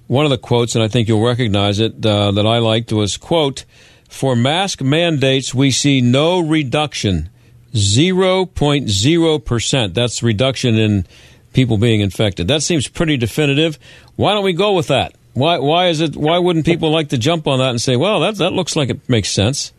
one 0.06 0.24
of 0.24 0.30
the 0.30 0.38
quotes, 0.38 0.74
and 0.74 0.84
I 0.84 0.88
think 0.88 1.08
you'll 1.08 1.24
recognize 1.24 1.80
it, 1.80 2.04
uh, 2.04 2.30
that 2.32 2.46
I 2.46 2.58
liked 2.58 2.92
was 2.92 3.16
quote: 3.16 3.64
"For 4.08 4.36
mask 4.36 4.82
mandates, 4.82 5.54
we 5.54 5.70
see 5.70 6.00
no 6.00 6.40
reduction, 6.40 7.28
zero 7.74 8.46
point 8.46 8.88
zero 8.88 9.38
percent. 9.38 9.94
That's 9.94 10.22
reduction 10.22 10.76
in 10.76 11.06
people 11.52 11.78
being 11.78 12.00
infected. 12.00 12.48
That 12.48 12.62
seems 12.62 12.86
pretty 12.88 13.16
definitive. 13.16 13.78
Why 14.16 14.32
don't 14.34 14.44
we 14.44 14.52
go 14.52 14.74
with 14.74 14.88
that? 14.88 15.14
Why 15.34 15.58
why 15.58 15.88
is 15.88 16.00
it? 16.00 16.16
Why 16.16 16.38
wouldn't 16.38 16.64
people 16.66 16.90
like 16.90 17.08
to 17.10 17.18
jump 17.18 17.46
on 17.46 17.58
that 17.58 17.70
and 17.70 17.80
say, 17.80 17.96
well, 17.96 18.20
that 18.20 18.36
that 18.36 18.52
looks 18.52 18.76
like 18.76 18.90
it 18.90 19.08
makes 19.08 19.30
sense." 19.30 19.72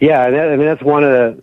Yeah, 0.00 0.30
that, 0.30 0.48
I 0.52 0.56
mean 0.56 0.66
that's 0.66 0.82
one 0.82 1.04
of 1.04 1.10
the. 1.10 1.42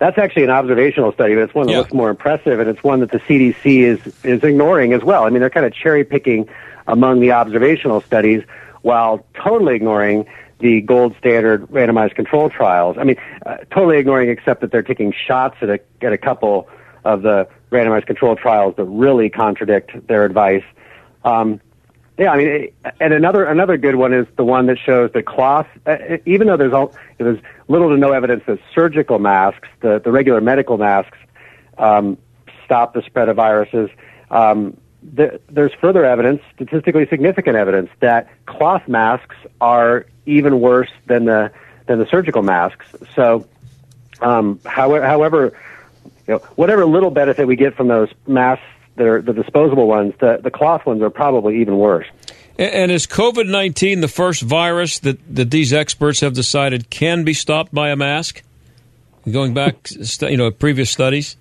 That's 0.00 0.18
actually 0.18 0.42
an 0.44 0.50
observational 0.50 1.12
study, 1.12 1.34
but 1.34 1.44
it's 1.44 1.54
one 1.54 1.66
that 1.66 1.72
Yeah. 1.72 1.78
looks 1.78 1.94
more 1.94 2.10
impressive, 2.10 2.60
and 2.60 2.68
it's 2.68 2.82
one 2.84 3.00
that 3.00 3.10
the 3.10 3.20
CDC 3.20 3.80
is 3.84 3.98
is 4.24 4.42
ignoring 4.44 4.92
as 4.92 5.02
well. 5.02 5.24
I 5.24 5.30
mean, 5.30 5.40
they're 5.40 5.48
kind 5.50 5.64
of 5.64 5.72
cherry 5.72 6.04
picking 6.04 6.46
among 6.86 7.20
the 7.20 7.32
observational 7.32 8.00
studies 8.00 8.42
while 8.82 9.24
totally 9.34 9.74
ignoring 9.74 10.26
the 10.60 10.80
gold 10.82 11.14
standard 11.18 11.66
randomized 11.68 12.14
control 12.14 12.48
trials. 12.48 12.96
I 12.98 13.04
mean, 13.04 13.16
uh, 13.44 13.58
totally 13.70 13.98
ignoring 13.98 14.28
except 14.30 14.60
that 14.60 14.70
they're 14.70 14.82
taking 14.82 15.12
shots 15.12 15.56
at 15.60 15.70
a, 15.70 15.80
at 16.02 16.12
a 16.12 16.18
couple 16.18 16.68
of 17.04 17.22
the 17.22 17.48
randomized 17.70 18.06
control 18.06 18.36
trials 18.36 18.76
that 18.76 18.84
really 18.84 19.28
contradict 19.30 20.06
their 20.06 20.24
advice. 20.24 20.62
Um, 21.24 21.60
yeah, 22.16 22.30
I 22.30 22.36
mean, 22.36 22.68
and 23.00 23.12
another 23.12 23.44
another 23.44 23.76
good 23.76 23.96
one 23.96 24.14
is 24.14 24.26
the 24.36 24.44
one 24.44 24.66
that 24.66 24.78
shows 24.78 25.10
that 25.14 25.26
cloth, 25.26 25.66
uh, 25.84 25.96
even 26.24 26.46
though 26.46 26.56
there's 26.56 26.72
all, 26.72 26.94
there's 27.18 27.40
little 27.66 27.90
to 27.90 27.96
no 27.96 28.12
evidence 28.12 28.44
that 28.46 28.60
surgical 28.72 29.18
masks, 29.18 29.68
the 29.80 29.98
the 29.98 30.12
regular 30.12 30.40
medical 30.40 30.78
masks, 30.78 31.18
um, 31.76 32.16
stop 32.64 32.94
the 32.94 33.02
spread 33.02 33.28
of 33.28 33.36
viruses. 33.36 33.90
Um, 34.30 34.76
the, 35.12 35.40
there's 35.48 35.72
further 35.74 36.04
evidence, 36.04 36.42
statistically 36.54 37.06
significant 37.08 37.56
evidence, 37.56 37.90
that 38.00 38.28
cloth 38.46 38.88
masks 38.88 39.36
are 39.60 40.06
even 40.26 40.60
worse 40.60 40.90
than 41.06 41.26
the 41.26 41.50
than 41.86 41.98
the 41.98 42.06
surgical 42.06 42.42
masks. 42.42 42.86
So, 43.14 43.46
um, 44.22 44.58
however, 44.64 45.06
however, 45.06 45.58
you 46.26 46.34
know, 46.34 46.38
whatever 46.56 46.86
little 46.86 47.10
benefit 47.10 47.46
we 47.46 47.56
get 47.56 47.74
from 47.76 47.88
those 47.88 48.08
masks, 48.26 48.64
that 48.96 49.06
are 49.06 49.22
the 49.22 49.32
disposable 49.32 49.86
ones, 49.86 50.14
the 50.20 50.40
the 50.42 50.50
cloth 50.50 50.86
ones 50.86 51.02
are 51.02 51.10
probably 51.10 51.60
even 51.60 51.76
worse. 51.76 52.06
And 52.56 52.92
is 52.92 53.06
COVID 53.06 53.48
nineteen 53.48 54.00
the 54.00 54.08
first 54.08 54.42
virus 54.42 55.00
that 55.00 55.18
that 55.34 55.50
these 55.50 55.72
experts 55.72 56.20
have 56.20 56.34
decided 56.34 56.90
can 56.90 57.24
be 57.24 57.34
stopped 57.34 57.74
by 57.74 57.90
a 57.90 57.96
mask? 57.96 58.42
Going 59.30 59.54
back, 59.54 59.90
you 60.20 60.36
know, 60.36 60.50
previous 60.50 60.90
studies. 60.90 61.36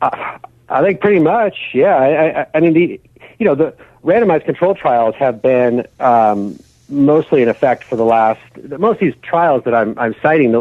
Uh, 0.00 0.38
I 0.70 0.82
think 0.82 1.00
pretty 1.00 1.18
much, 1.18 1.56
yeah. 1.74 1.96
I, 1.96 2.40
I, 2.40 2.46
I 2.54 2.60
mean, 2.60 2.72
the 2.72 3.00
you 3.38 3.46
know 3.46 3.54
the 3.54 3.74
randomized 4.04 4.44
control 4.44 4.74
trials 4.74 5.14
have 5.16 5.42
been 5.42 5.86
um, 5.98 6.58
mostly 6.88 7.42
in 7.42 7.48
effect 7.48 7.84
for 7.84 7.96
the 7.96 8.04
last. 8.04 8.40
Most 8.56 8.94
of 8.94 9.00
these 9.00 9.14
trials 9.22 9.64
that 9.64 9.74
I'm, 9.74 9.98
I'm 9.98 10.14
citing, 10.22 10.52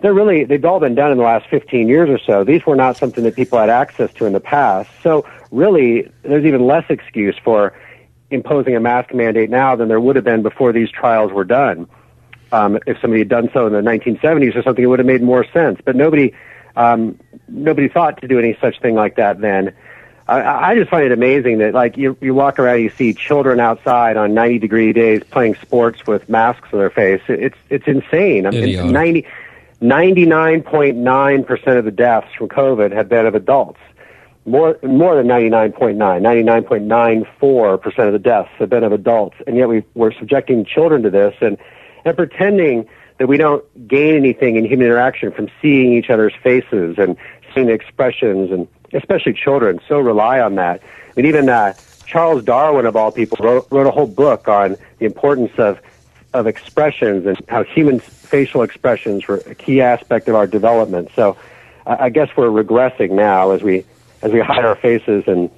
they're 0.00 0.14
really 0.14 0.44
they've 0.44 0.64
all 0.64 0.80
been 0.80 0.94
done 0.94 1.10
in 1.10 1.18
the 1.18 1.24
last 1.24 1.48
15 1.48 1.88
years 1.88 2.10
or 2.10 2.18
so. 2.18 2.44
These 2.44 2.66
were 2.66 2.76
not 2.76 2.98
something 2.98 3.24
that 3.24 3.34
people 3.34 3.58
had 3.58 3.70
access 3.70 4.12
to 4.14 4.26
in 4.26 4.34
the 4.34 4.40
past. 4.40 4.90
So 5.02 5.26
really, 5.50 6.10
there's 6.22 6.44
even 6.44 6.66
less 6.66 6.84
excuse 6.90 7.36
for 7.42 7.72
imposing 8.30 8.76
a 8.76 8.80
mask 8.80 9.14
mandate 9.14 9.50
now 9.50 9.74
than 9.76 9.88
there 9.88 10.00
would 10.00 10.16
have 10.16 10.24
been 10.24 10.42
before 10.42 10.72
these 10.72 10.90
trials 10.90 11.32
were 11.32 11.44
done. 11.44 11.88
Um, 12.52 12.78
if 12.86 13.00
somebody 13.00 13.20
had 13.20 13.28
done 13.28 13.48
so 13.52 13.66
in 13.66 13.72
the 13.72 13.80
1970s 13.80 14.56
or 14.56 14.62
something, 14.62 14.84
it 14.84 14.88
would 14.88 14.98
have 14.98 15.06
made 15.06 15.22
more 15.22 15.44
sense. 15.52 15.80
But 15.84 15.96
nobody 15.96 16.34
um, 16.76 17.18
nobody 17.48 17.88
thought 17.88 18.20
to 18.20 18.28
do 18.28 18.38
any 18.38 18.56
such 18.60 18.80
thing 18.80 18.94
like 18.94 19.16
that 19.16 19.40
then. 19.40 19.74
I, 20.28 20.70
I 20.70 20.74
just 20.76 20.90
find 20.90 21.04
it 21.04 21.12
amazing 21.12 21.58
that 21.58 21.74
like 21.74 21.96
you 21.96 22.16
you 22.20 22.34
walk 22.34 22.58
around 22.58 22.76
and 22.76 22.84
you 22.84 22.90
see 22.90 23.14
children 23.14 23.58
outside 23.58 24.16
on 24.16 24.32
90 24.32 24.60
degree 24.60 24.92
days 24.92 25.24
playing 25.24 25.56
sports 25.56 26.06
with 26.06 26.28
masks 26.28 26.68
on 26.72 26.78
their 26.78 26.90
face. 26.90 27.22
It's 27.28 27.56
it's 27.68 27.86
insane. 27.86 28.46
I 28.46 28.50
mean, 28.50 28.92
90 28.92 29.26
99.9% 29.82 31.78
of 31.78 31.84
the 31.84 31.90
deaths 31.90 32.28
from 32.36 32.48
COVID 32.48 32.92
have 32.92 33.08
been 33.08 33.26
of 33.26 33.34
adults. 33.34 33.80
More 34.44 34.78
more 34.82 35.16
than 35.16 35.26
99.9, 35.26 35.96
99.94% 35.96 38.06
of 38.06 38.12
the 38.12 38.18
deaths 38.18 38.50
have 38.58 38.70
been 38.70 38.84
of 38.84 38.92
adults, 38.92 39.36
and 39.46 39.56
yet 39.56 39.68
we 39.68 39.84
we're 39.94 40.12
subjecting 40.12 40.64
children 40.64 41.02
to 41.02 41.10
this 41.10 41.34
and 41.40 41.58
and 42.04 42.16
pretending 42.16 42.88
that 43.20 43.26
we 43.26 43.36
don't 43.36 43.62
gain 43.86 44.14
anything 44.14 44.56
in 44.56 44.64
human 44.64 44.86
interaction 44.86 45.30
from 45.30 45.50
seeing 45.60 45.92
each 45.92 46.08
other's 46.08 46.32
faces 46.42 46.96
and 46.96 47.18
seeing 47.54 47.66
the 47.66 47.72
expressions, 47.74 48.50
and 48.50 48.66
especially 48.94 49.34
children 49.34 49.78
so 49.86 49.98
rely 49.98 50.40
on 50.40 50.54
that. 50.54 50.82
I 50.82 51.12
mean, 51.16 51.26
even 51.26 51.50
uh, 51.50 51.74
Charles 52.06 52.42
Darwin, 52.42 52.86
of 52.86 52.96
all 52.96 53.12
people, 53.12 53.36
wrote, 53.38 53.66
wrote 53.70 53.86
a 53.86 53.90
whole 53.90 54.06
book 54.06 54.48
on 54.48 54.78
the 54.98 55.04
importance 55.04 55.52
of 55.58 55.78
of 56.32 56.46
expressions 56.46 57.26
and 57.26 57.36
how 57.48 57.62
human 57.62 57.98
facial 57.98 58.62
expressions 58.62 59.26
were 59.26 59.42
a 59.46 59.54
key 59.54 59.82
aspect 59.82 60.28
of 60.28 60.34
our 60.36 60.46
development. 60.46 61.10
So, 61.14 61.36
uh, 61.86 61.96
I 62.00 62.08
guess 62.08 62.30
we're 62.36 62.46
regressing 62.46 63.10
now 63.10 63.50
as 63.50 63.62
we 63.62 63.84
as 64.22 64.32
we 64.32 64.40
hide 64.40 64.64
our 64.64 64.76
faces 64.76 65.24
and 65.26 65.50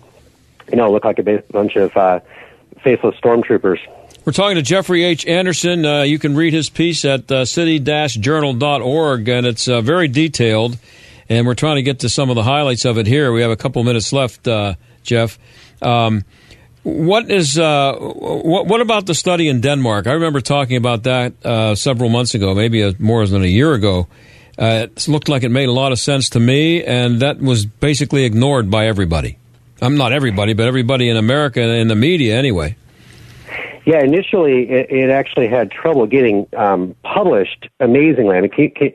you 0.68 0.76
know 0.76 0.90
look 0.90 1.04
like 1.04 1.20
a 1.20 1.44
bunch 1.52 1.76
of 1.76 1.96
uh, 1.96 2.18
faceless 2.82 3.14
stormtroopers. 3.20 3.78
We're 4.24 4.32
talking 4.32 4.54
to 4.54 4.62
Jeffrey 4.62 5.02
H. 5.02 5.26
Anderson. 5.26 5.84
Uh, 5.84 6.02
you 6.02 6.16
can 6.16 6.36
read 6.36 6.52
his 6.52 6.70
piece 6.70 7.04
at 7.04 7.30
uh, 7.32 7.44
city-journal.org, 7.44 9.28
and 9.28 9.46
it's 9.46 9.66
uh, 9.66 9.80
very 9.80 10.06
detailed. 10.06 10.78
And 11.28 11.44
we're 11.44 11.56
trying 11.56 11.76
to 11.76 11.82
get 11.82 12.00
to 12.00 12.08
some 12.08 12.30
of 12.30 12.36
the 12.36 12.44
highlights 12.44 12.84
of 12.84 12.98
it 12.98 13.08
here. 13.08 13.32
We 13.32 13.42
have 13.42 13.50
a 13.50 13.56
couple 13.56 13.82
minutes 13.82 14.12
left, 14.12 14.46
uh, 14.46 14.74
Jeff. 15.02 15.40
Um, 15.80 16.24
what 16.84 17.32
is 17.32 17.58
uh, 17.58 17.96
what, 17.96 18.66
what, 18.66 18.80
about 18.80 19.06
the 19.06 19.14
study 19.14 19.48
in 19.48 19.60
Denmark? 19.60 20.06
I 20.06 20.12
remember 20.12 20.40
talking 20.40 20.76
about 20.76 21.02
that 21.02 21.44
uh, 21.44 21.74
several 21.74 22.08
months 22.08 22.34
ago, 22.34 22.54
maybe 22.54 22.82
a, 22.82 22.94
more 23.00 23.26
than 23.26 23.42
a 23.42 23.46
year 23.46 23.72
ago. 23.74 24.06
it 24.56 25.08
looked 25.08 25.28
like 25.28 25.42
it 25.42 25.48
made 25.48 25.68
a 25.68 25.72
lot 25.72 25.90
of 25.90 25.98
sense 25.98 26.28
to 26.30 26.40
me, 26.40 26.84
and 26.84 27.18
that 27.22 27.40
was 27.40 27.66
basically 27.66 28.24
ignored 28.24 28.70
by 28.70 28.86
everybody. 28.86 29.38
I'm 29.80 29.96
not 29.96 30.12
everybody, 30.12 30.52
but 30.52 30.68
everybody 30.68 31.08
in 31.08 31.16
America 31.16 31.60
and 31.60 31.72
in 31.72 31.88
the 31.88 31.96
media 31.96 32.38
anyway. 32.38 32.76
Yeah, 33.84 34.02
initially 34.02 34.70
it, 34.70 34.90
it 34.90 35.10
actually 35.10 35.48
had 35.48 35.70
trouble 35.70 36.06
getting 36.06 36.46
um, 36.56 36.94
published. 37.02 37.68
Amazingly, 37.80 38.36
I 38.36 38.40
mean, 38.42 38.50
can, 38.50 38.70
can, 38.70 38.92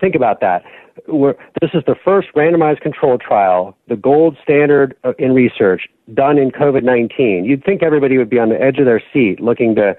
think 0.00 0.14
about 0.14 0.40
that. 0.40 0.64
We're, 1.06 1.34
this 1.60 1.70
is 1.72 1.82
the 1.86 1.94
first 2.04 2.28
randomized 2.36 2.80
controlled 2.80 3.20
trial, 3.20 3.76
the 3.88 3.96
gold 3.96 4.36
standard 4.42 4.96
in 5.18 5.32
research 5.32 5.88
done 6.12 6.38
in 6.38 6.50
COVID 6.50 6.82
19. 6.82 7.44
You'd 7.44 7.64
think 7.64 7.82
everybody 7.82 8.18
would 8.18 8.28
be 8.28 8.38
on 8.38 8.50
the 8.50 8.60
edge 8.60 8.78
of 8.78 8.84
their 8.84 9.02
seat 9.12 9.40
looking 9.40 9.74
to 9.76 9.96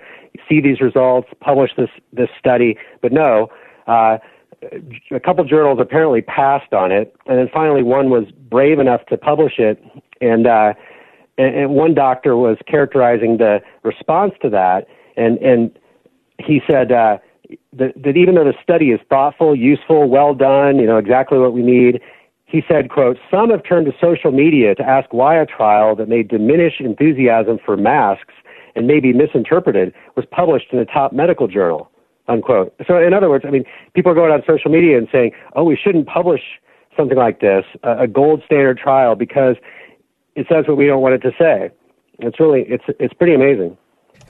see 0.48 0.62
these 0.62 0.82
results, 0.82 1.30
publish 1.40 1.72
this, 1.78 1.90
this 2.14 2.30
study, 2.38 2.78
but 3.02 3.12
no. 3.12 3.50
Uh, 3.88 4.18
a 5.12 5.20
couple 5.20 5.44
journals 5.46 5.80
apparently 5.82 6.22
passed 6.22 6.74
on 6.74 6.92
it, 6.92 7.16
and 7.28 7.40
then 7.40 7.50
finally 7.52 7.82
one 7.82 8.10
was 8.10 8.26
brave 8.50 8.80
enough 8.80 9.06
to 9.06 9.18
publish 9.18 9.54
it, 9.58 9.82
and 10.22 10.48
uh, 10.48 10.74
and, 11.40 11.52
and 11.56 11.68
one 11.84 11.94
doctor 11.96 12.36
was 12.36 12.58
characterizing 12.68 13.38
the 13.38 13.54
response 13.84 14.34
to 14.44 14.50
that, 14.50 14.88
and 15.18 15.38
and 15.40 15.72
he 16.38 16.62
said 16.70 16.92
uh, 16.92 17.18
that, 17.74 17.92
that 18.04 18.16
even 18.16 18.36
though 18.36 18.44
the 18.44 18.60
study 18.62 18.92
is 18.92 19.00
thoughtful, 19.10 19.56
useful, 19.56 20.10
well 20.10 20.34
done, 20.34 20.78
you 20.78 20.86
know 20.86 20.98
exactly 20.98 21.38
what 21.38 21.54
we 21.54 21.64
need. 21.64 22.02
He 22.46 22.64
said, 22.68 22.90
quote, 22.90 23.18
some 23.30 23.52
have 23.52 23.64
turned 23.64 23.86
to 23.86 23.94
social 24.02 24.32
media 24.32 24.74
to 24.74 24.84
ask 24.84 25.14
why 25.14 25.34
a 25.40 25.46
trial 25.46 25.96
that 25.98 26.10
may 26.10 26.24
diminish 26.24 26.76
enthusiasm 26.80 27.60
for 27.64 27.78
masks 27.78 28.34
and 28.76 28.88
may 28.88 29.00
be 29.00 29.14
misinterpreted 29.14 29.94
was 30.16 30.26
published 30.32 30.68
in 30.72 30.80
a 30.80 30.86
top 30.86 31.14
medical 31.14 31.48
journal, 31.48 31.92
unquote. 32.28 32.74
So 32.88 32.98
in 32.98 33.14
other 33.14 33.30
words, 33.30 33.46
I 33.48 33.52
mean, 33.52 33.66
people 33.94 34.12
are 34.12 34.16
going 34.16 34.32
on 34.32 34.42
social 34.48 34.72
media 34.72 34.98
and 34.98 35.08
saying, 35.12 35.32
oh, 35.56 35.64
we 35.64 35.76
shouldn't 35.76 36.08
publish 36.08 36.42
something 36.98 37.18
like 37.18 37.40
this, 37.40 37.66
a, 37.84 38.00
a 38.06 38.08
gold 38.08 38.42
standard 38.48 38.80
trial, 38.80 39.14
because 39.16 39.56
it 40.40 40.48
says 40.48 40.66
what 40.68 40.78
we 40.78 40.88
don't 40.88 41.02
want 41.02 41.16
it 41.16 41.20
to 41.20 41.32
say. 41.38 41.72
It's 42.20 42.40
really 42.40 42.62
it's 42.62 42.84
it's 43.00 43.14
pretty 43.14 43.34
amazing. 43.34 43.78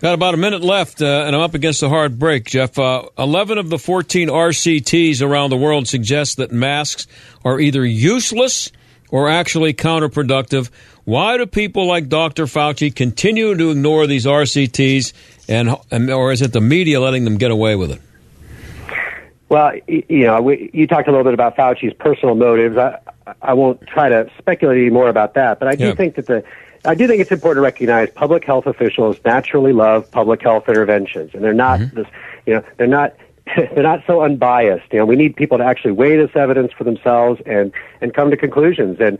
Got 0.01 0.13
about 0.13 0.33
a 0.33 0.37
minute 0.37 0.61
left, 0.61 1.01
uh, 1.01 1.23
and 1.25 1.35
I'm 1.35 1.41
up 1.41 1.53
against 1.53 1.83
a 1.83 1.89
hard 1.89 2.17
break, 2.17 2.45
Jeff. 2.45 2.79
Uh, 2.79 3.09
11 3.17 3.57
of 3.57 3.69
the 3.69 3.77
14 3.77 4.29
RCTs 4.29 5.21
around 5.21 5.49
the 5.49 5.57
world 5.57 5.89
suggest 5.89 6.37
that 6.37 6.53
masks 6.53 7.05
are 7.43 7.59
either 7.59 7.85
useless 7.85 8.71
or 9.11 9.29
actually 9.29 9.73
counterproductive. 9.73 10.69
Why 11.03 11.37
do 11.37 11.45
people 11.45 11.85
like 11.85 12.07
Dr. 12.07 12.45
Fauci 12.45 12.95
continue 12.95 13.57
to 13.57 13.71
ignore 13.71 14.07
these 14.07 14.25
RCTs, 14.25 15.11
and, 15.49 16.09
or 16.09 16.31
is 16.31 16.41
it 16.41 16.53
the 16.53 16.61
media 16.61 17.01
letting 17.01 17.25
them 17.25 17.37
get 17.37 17.51
away 17.51 17.75
with 17.75 17.91
it? 17.91 18.01
Well, 19.49 19.73
you 19.87 20.25
know, 20.27 20.41
we, 20.41 20.69
you 20.73 20.87
talked 20.87 21.09
a 21.09 21.11
little 21.11 21.25
bit 21.25 21.33
about 21.33 21.57
Fauci's 21.57 21.93
personal 21.95 22.35
motives. 22.35 22.77
I, 22.77 22.99
I 23.41 23.53
won't 23.53 23.81
try 23.87 24.09
to 24.09 24.29
speculate 24.37 24.77
any 24.77 24.89
more 24.89 25.09
about 25.09 25.33
that, 25.35 25.59
but 25.59 25.67
I 25.67 25.75
do 25.75 25.87
yeah. 25.87 25.95
think 25.95 26.15
that 26.15 26.25
the 26.25 26.43
I 26.85 26.95
do 26.95 27.07
think 27.07 27.21
it's 27.21 27.31
important 27.31 27.57
to 27.57 27.61
recognize 27.61 28.09
public 28.11 28.45
health 28.45 28.65
officials 28.65 29.17
naturally 29.25 29.73
love 29.73 30.09
public 30.11 30.41
health 30.41 30.69
interventions, 30.69 31.31
and 31.33 31.43
they're 31.43 31.53
not 31.53 31.79
mm-hmm. 31.79 31.95
this, 31.95 32.07
you 32.45 32.53
know, 32.53 32.63
they're 32.77 32.87
not 32.87 33.15
they're 33.55 33.83
not 33.83 34.03
so 34.07 34.21
unbiased. 34.21 34.91
You 34.91 34.99
know, 34.99 35.05
we 35.05 35.15
need 35.15 35.35
people 35.35 35.57
to 35.57 35.63
actually 35.63 35.91
weigh 35.91 36.15
this 36.15 36.31
evidence 36.35 36.71
for 36.71 36.83
themselves 36.83 37.41
and 37.45 37.71
and 38.01 38.13
come 38.13 38.31
to 38.31 38.37
conclusions. 38.37 38.97
And 38.99 39.17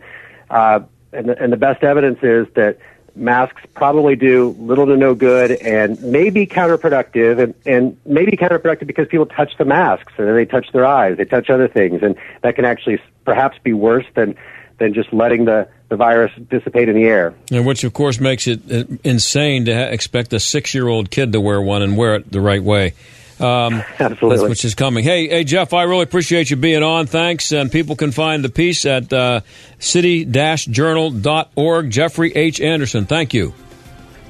uh, 0.50 0.80
and 1.12 1.28
the, 1.28 1.42
and 1.42 1.52
the 1.52 1.56
best 1.56 1.82
evidence 1.82 2.18
is 2.22 2.46
that 2.54 2.78
masks 3.14 3.62
probably 3.74 4.16
do 4.16 4.56
little 4.58 4.86
to 4.86 4.96
no 4.96 5.14
good 5.14 5.52
and 5.52 6.00
may 6.02 6.30
be 6.30 6.46
counterproductive 6.46 7.42
and, 7.42 7.54
and 7.66 7.96
may 8.04 8.24
be 8.24 8.36
counterproductive 8.36 8.86
because 8.86 9.08
people 9.08 9.26
touch 9.26 9.52
the 9.58 9.64
masks 9.64 10.12
and 10.18 10.28
then 10.28 10.34
they 10.34 10.46
touch 10.46 10.66
their 10.72 10.86
eyes, 10.86 11.16
they 11.16 11.24
touch 11.24 11.50
other 11.50 11.68
things, 11.68 12.02
and 12.02 12.16
that 12.42 12.56
can 12.56 12.64
actually 12.64 13.00
perhaps 13.24 13.58
be 13.62 13.72
worse 13.72 14.06
than 14.14 14.36
than 14.78 14.94
just 14.94 15.12
letting 15.12 15.44
the, 15.44 15.68
the 15.90 15.96
virus 15.96 16.32
dissipate 16.48 16.88
in 16.88 16.96
the 16.96 17.04
air. 17.04 17.34
And 17.52 17.66
which, 17.66 17.84
of 17.84 17.92
course, 17.92 18.18
makes 18.18 18.46
it 18.46 18.60
uh, 18.72 18.84
insane 19.04 19.66
to 19.66 19.92
expect 19.92 20.32
a 20.32 20.40
six 20.40 20.74
year 20.74 20.88
old 20.88 21.10
kid 21.10 21.32
to 21.32 21.40
wear 21.40 21.60
one 21.60 21.82
and 21.82 21.96
wear 21.96 22.16
it 22.16 22.32
the 22.32 22.40
right 22.40 22.62
way. 22.62 22.94
Um, 23.40 23.82
Absolutely. 23.98 24.48
Which 24.48 24.64
is 24.64 24.74
coming. 24.74 25.04
Hey, 25.04 25.28
hey, 25.28 25.44
Jeff, 25.44 25.72
I 25.72 25.84
really 25.84 26.02
appreciate 26.02 26.50
you 26.50 26.56
being 26.56 26.82
on. 26.82 27.06
Thanks. 27.06 27.52
And 27.52 27.72
people 27.72 27.96
can 27.96 28.10
find 28.12 28.44
the 28.44 28.50
piece 28.50 28.84
at 28.84 29.10
uh, 29.12 29.40
city-journal.org. 29.78 31.90
Jeffrey 31.90 32.36
H. 32.36 32.60
Anderson, 32.60 33.06
thank 33.06 33.32
you. 33.34 33.54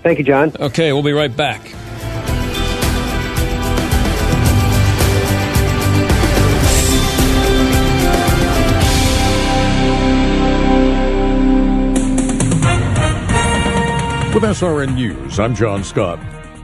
Thank 0.03 0.19
you, 0.19 0.25
John. 0.25 0.53
Okay, 0.59 0.93
we'll 0.93 1.03
be 1.03 1.13
right 1.13 1.37
back. 1.37 1.63
With 14.33 14.45
SRN 14.45 14.95
News, 14.95 15.41
I'm 15.41 15.57
John 15.57 15.83
Scott. 15.83 16.21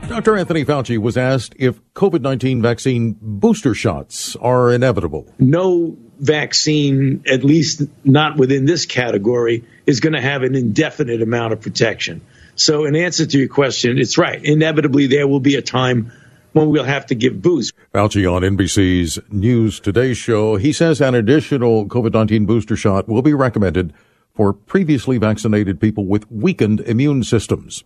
Dr. 0.07 0.37
Anthony 0.37 0.63
Fauci 0.63 0.97
was 0.97 1.17
asked 1.17 1.53
if 1.59 1.81
COVID 1.93 2.21
19 2.21 2.61
vaccine 2.61 3.17
booster 3.21 3.73
shots 3.73 4.37
are 4.37 4.71
inevitable. 4.71 5.33
No 5.37 5.97
vaccine, 6.19 7.23
at 7.27 7.43
least 7.43 7.81
not 8.05 8.37
within 8.37 8.65
this 8.65 8.85
category, 8.85 9.65
is 9.85 9.99
going 9.99 10.13
to 10.13 10.21
have 10.21 10.43
an 10.43 10.55
indefinite 10.55 11.21
amount 11.21 11.51
of 11.51 11.61
protection. 11.61 12.21
So, 12.55 12.85
in 12.85 12.95
answer 12.95 13.25
to 13.25 13.37
your 13.37 13.49
question, 13.49 13.97
it's 13.97 14.17
right. 14.17 14.43
Inevitably, 14.43 15.07
there 15.07 15.27
will 15.27 15.41
be 15.41 15.55
a 15.55 15.61
time 15.61 16.13
when 16.53 16.69
we'll 16.69 16.85
have 16.85 17.07
to 17.07 17.15
give 17.15 17.41
boosts. 17.41 17.73
Fauci 17.93 18.31
on 18.31 18.43
NBC's 18.43 19.19
News 19.29 19.81
Today 19.81 20.13
show, 20.13 20.55
he 20.55 20.71
says 20.71 21.01
an 21.01 21.15
additional 21.15 21.85
COVID 21.85 22.13
19 22.13 22.45
booster 22.45 22.77
shot 22.77 23.09
will 23.09 23.21
be 23.21 23.33
recommended 23.33 23.93
for 24.33 24.53
previously 24.53 25.17
vaccinated 25.17 25.81
people 25.81 26.05
with 26.05 26.31
weakened 26.31 26.79
immune 26.81 27.23
systems. 27.23 27.83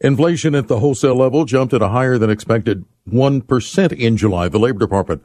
Inflation 0.00 0.54
at 0.54 0.68
the 0.68 0.80
wholesale 0.80 1.14
level 1.14 1.44
jumped 1.46 1.72
at 1.72 1.80
a 1.80 1.88
higher 1.88 2.18
than 2.18 2.28
expected 2.28 2.84
1% 3.10 3.92
in 3.92 4.16
July. 4.16 4.48
The 4.48 4.58
Labor 4.58 4.78
Department 4.78 5.22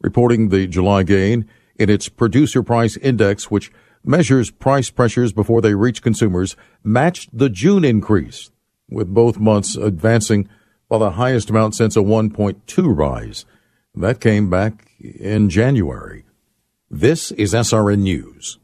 reporting 0.00 0.48
the 0.48 0.66
July 0.66 1.02
gain 1.02 1.46
in 1.78 1.90
its 1.90 2.08
producer 2.08 2.62
price 2.62 2.96
index, 2.96 3.50
which 3.50 3.70
measures 4.04 4.50
price 4.50 4.88
pressures 4.88 5.32
before 5.32 5.60
they 5.60 5.74
reach 5.74 6.02
consumers, 6.02 6.56
matched 6.82 7.36
the 7.36 7.50
June 7.50 7.84
increase, 7.84 8.50
with 8.88 9.12
both 9.12 9.38
months 9.38 9.76
advancing 9.76 10.48
by 10.88 10.98
the 10.98 11.12
highest 11.12 11.50
amount 11.50 11.74
since 11.74 11.96
a 11.96 12.00
1.2 12.00 12.96
rise. 12.96 13.44
That 13.94 14.20
came 14.20 14.48
back 14.48 14.92
in 15.00 15.50
January. 15.50 16.24
This 16.90 17.32
is 17.32 17.52
SRN 17.52 17.98
News. 17.98 18.58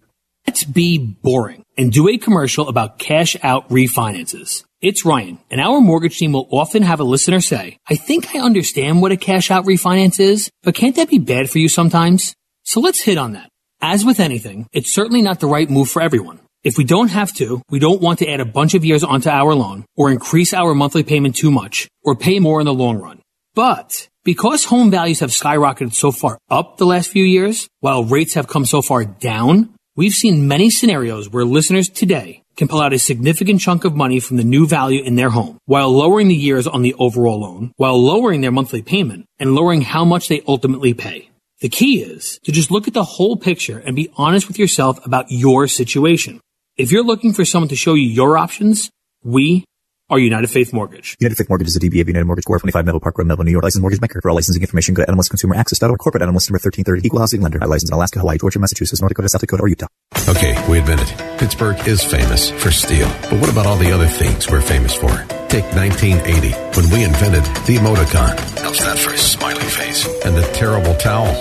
Let's 0.46 0.64
be 0.64 0.98
boring 0.98 1.64
and 1.76 1.92
do 1.92 2.08
a 2.08 2.18
commercial 2.18 2.68
about 2.68 2.98
cash 2.98 3.36
out 3.42 3.68
refinances. 3.68 4.64
It's 4.82 5.04
Ryan, 5.04 5.38
and 5.48 5.60
our 5.60 5.80
mortgage 5.80 6.18
team 6.18 6.32
will 6.32 6.48
often 6.50 6.82
have 6.82 6.98
a 6.98 7.04
listener 7.04 7.40
say, 7.40 7.78
I 7.88 7.94
think 7.94 8.34
I 8.34 8.40
understand 8.40 9.00
what 9.00 9.12
a 9.12 9.16
cash 9.16 9.48
out 9.48 9.64
refinance 9.64 10.18
is, 10.18 10.50
but 10.64 10.74
can't 10.74 10.96
that 10.96 11.08
be 11.08 11.20
bad 11.20 11.48
for 11.48 11.58
you 11.58 11.68
sometimes? 11.68 12.34
So 12.64 12.80
let's 12.80 13.00
hit 13.00 13.16
on 13.16 13.34
that. 13.34 13.48
As 13.80 14.04
with 14.04 14.18
anything, 14.18 14.66
it's 14.72 14.92
certainly 14.92 15.22
not 15.22 15.38
the 15.38 15.46
right 15.46 15.70
move 15.70 15.88
for 15.88 16.02
everyone. 16.02 16.40
If 16.64 16.78
we 16.78 16.82
don't 16.82 17.12
have 17.12 17.32
to, 17.34 17.62
we 17.70 17.78
don't 17.78 18.02
want 18.02 18.18
to 18.18 18.28
add 18.28 18.40
a 18.40 18.44
bunch 18.44 18.74
of 18.74 18.84
years 18.84 19.04
onto 19.04 19.30
our 19.30 19.54
loan, 19.54 19.84
or 19.96 20.10
increase 20.10 20.52
our 20.52 20.74
monthly 20.74 21.04
payment 21.04 21.36
too 21.36 21.52
much, 21.52 21.86
or 22.02 22.16
pay 22.16 22.40
more 22.40 22.58
in 22.58 22.66
the 22.66 22.74
long 22.74 22.98
run. 22.98 23.20
But 23.54 24.08
because 24.24 24.64
home 24.64 24.90
values 24.90 25.20
have 25.20 25.30
skyrocketed 25.30 25.94
so 25.94 26.10
far 26.10 26.38
up 26.50 26.78
the 26.78 26.86
last 26.86 27.08
few 27.08 27.24
years, 27.24 27.68
while 27.78 28.02
rates 28.02 28.34
have 28.34 28.48
come 28.48 28.66
so 28.66 28.82
far 28.82 29.04
down, 29.04 29.76
We've 29.94 30.14
seen 30.14 30.48
many 30.48 30.70
scenarios 30.70 31.28
where 31.28 31.44
listeners 31.44 31.90
today 31.90 32.41
can 32.62 32.68
pull 32.68 32.80
out 32.80 32.92
a 32.92 32.98
significant 33.00 33.60
chunk 33.60 33.84
of 33.84 33.96
money 33.96 34.20
from 34.20 34.36
the 34.36 34.44
new 34.44 34.68
value 34.68 35.02
in 35.02 35.16
their 35.16 35.30
home 35.30 35.58
while 35.64 35.90
lowering 35.90 36.28
the 36.28 36.36
years 36.36 36.64
on 36.68 36.82
the 36.82 36.94
overall 36.94 37.40
loan, 37.40 37.72
while 37.76 38.00
lowering 38.00 38.40
their 38.40 38.52
monthly 38.52 38.80
payment 38.80 39.26
and 39.40 39.56
lowering 39.56 39.80
how 39.80 40.04
much 40.04 40.28
they 40.28 40.42
ultimately 40.46 40.94
pay. 40.94 41.28
The 41.60 41.68
key 41.68 42.04
is 42.04 42.38
to 42.44 42.52
just 42.52 42.70
look 42.70 42.86
at 42.86 42.94
the 42.94 43.02
whole 43.02 43.36
picture 43.36 43.78
and 43.78 43.96
be 43.96 44.12
honest 44.16 44.46
with 44.46 44.60
yourself 44.60 45.04
about 45.04 45.26
your 45.28 45.66
situation. 45.66 46.40
If 46.76 46.92
you're 46.92 47.02
looking 47.02 47.32
for 47.32 47.44
someone 47.44 47.68
to 47.70 47.74
show 47.74 47.94
you 47.94 48.06
your 48.06 48.38
options, 48.38 48.90
we 49.24 49.64
are 50.12 50.18
United 50.18 50.48
Faith 50.48 50.74
Mortgage. 50.74 51.16
United 51.20 51.36
Faith 51.36 51.48
Mortgage 51.48 51.68
is 51.68 51.76
a 51.76 51.80
DBA 51.80 52.02
of 52.02 52.08
United 52.08 52.26
Mortgage 52.26 52.44
Corp. 52.44 52.60
25 52.60 52.84
Melville 52.84 53.00
Park 53.00 53.16
Road, 53.16 53.26
Melville, 53.26 53.46
New 53.46 53.50
York. 53.50 53.64
Licensed 53.64 53.80
mortgage 53.80 53.98
banker. 53.98 54.20
For 54.20 54.28
all 54.28 54.36
licensing 54.36 54.60
information, 54.62 54.94
go 54.94 55.02
to 55.04 55.10
nmlsconsumeraccess.org. 55.10 55.98
Corporate 55.98 56.22
NMLS 56.22 56.50
number 56.50 56.60
1330. 56.60 57.06
Equal 57.06 57.20
housing 57.20 57.40
lender. 57.40 57.58
I 57.62 57.64
license 57.64 57.90
in 57.90 57.94
Alaska, 57.94 58.18
Hawaii, 58.20 58.36
Georgia, 58.36 58.58
Massachusetts, 58.58 59.00
North 59.00 59.08
Dakota, 59.08 59.30
South 59.30 59.40
Dakota, 59.40 59.62
or 59.62 59.68
Utah. 59.68 59.86
Okay, 60.28 60.52
we 60.70 60.78
admit 60.78 61.00
it. 61.00 61.38
Pittsburgh 61.38 61.88
is 61.88 62.04
famous 62.04 62.50
for 62.50 62.70
steel. 62.70 63.08
But 63.22 63.40
what 63.40 63.50
about 63.50 63.64
all 63.66 63.78
the 63.78 63.90
other 63.90 64.06
things 64.06 64.50
we're 64.50 64.60
famous 64.60 64.94
for? 64.94 65.08
Take 65.48 65.64
1980, 65.74 66.52
when 66.78 66.90
we 66.90 67.04
invented 67.04 67.44
the 67.66 67.76
emoticon. 67.76 68.38
How's 68.60 68.78
that 68.80 68.98
for 68.98 69.14
a 69.14 69.18
smiley 69.18 69.64
face? 69.64 70.06
And 70.24 70.36
the 70.36 70.42
terrible 70.52 70.94
towel. 70.96 71.32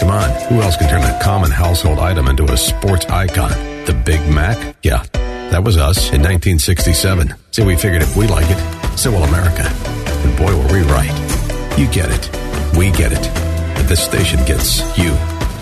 Come 0.00 0.10
on, 0.10 0.30
who 0.48 0.60
else 0.60 0.76
can 0.76 0.88
turn 0.88 1.02
a 1.02 1.22
common 1.22 1.50
household 1.52 1.98
item 2.00 2.28
into 2.28 2.44
a 2.44 2.56
sports 2.56 3.06
icon? 3.06 3.50
The 3.86 3.94
Big 3.94 4.20
Mac? 4.28 4.76
Yeah, 4.82 5.04
that 5.50 5.62
was 5.64 5.76
us 5.76 6.08
in 6.08 6.22
1967. 6.22 7.34
So 7.50 7.64
we 7.64 7.76
figured 7.76 8.02
if 8.02 8.16
we 8.16 8.26
like 8.26 8.46
it, 8.48 8.98
so 8.98 9.10
will 9.10 9.24
America. 9.24 9.62
And 9.62 10.36
boy, 10.36 10.56
were 10.56 10.72
we 10.72 10.82
right. 10.82 11.12
You 11.78 11.86
get 11.88 12.10
it. 12.10 12.76
We 12.76 12.90
get 12.90 13.12
it. 13.12 13.26
And 13.78 13.88
this 13.88 14.04
station 14.04 14.44
gets 14.44 14.80
you. 14.98 15.12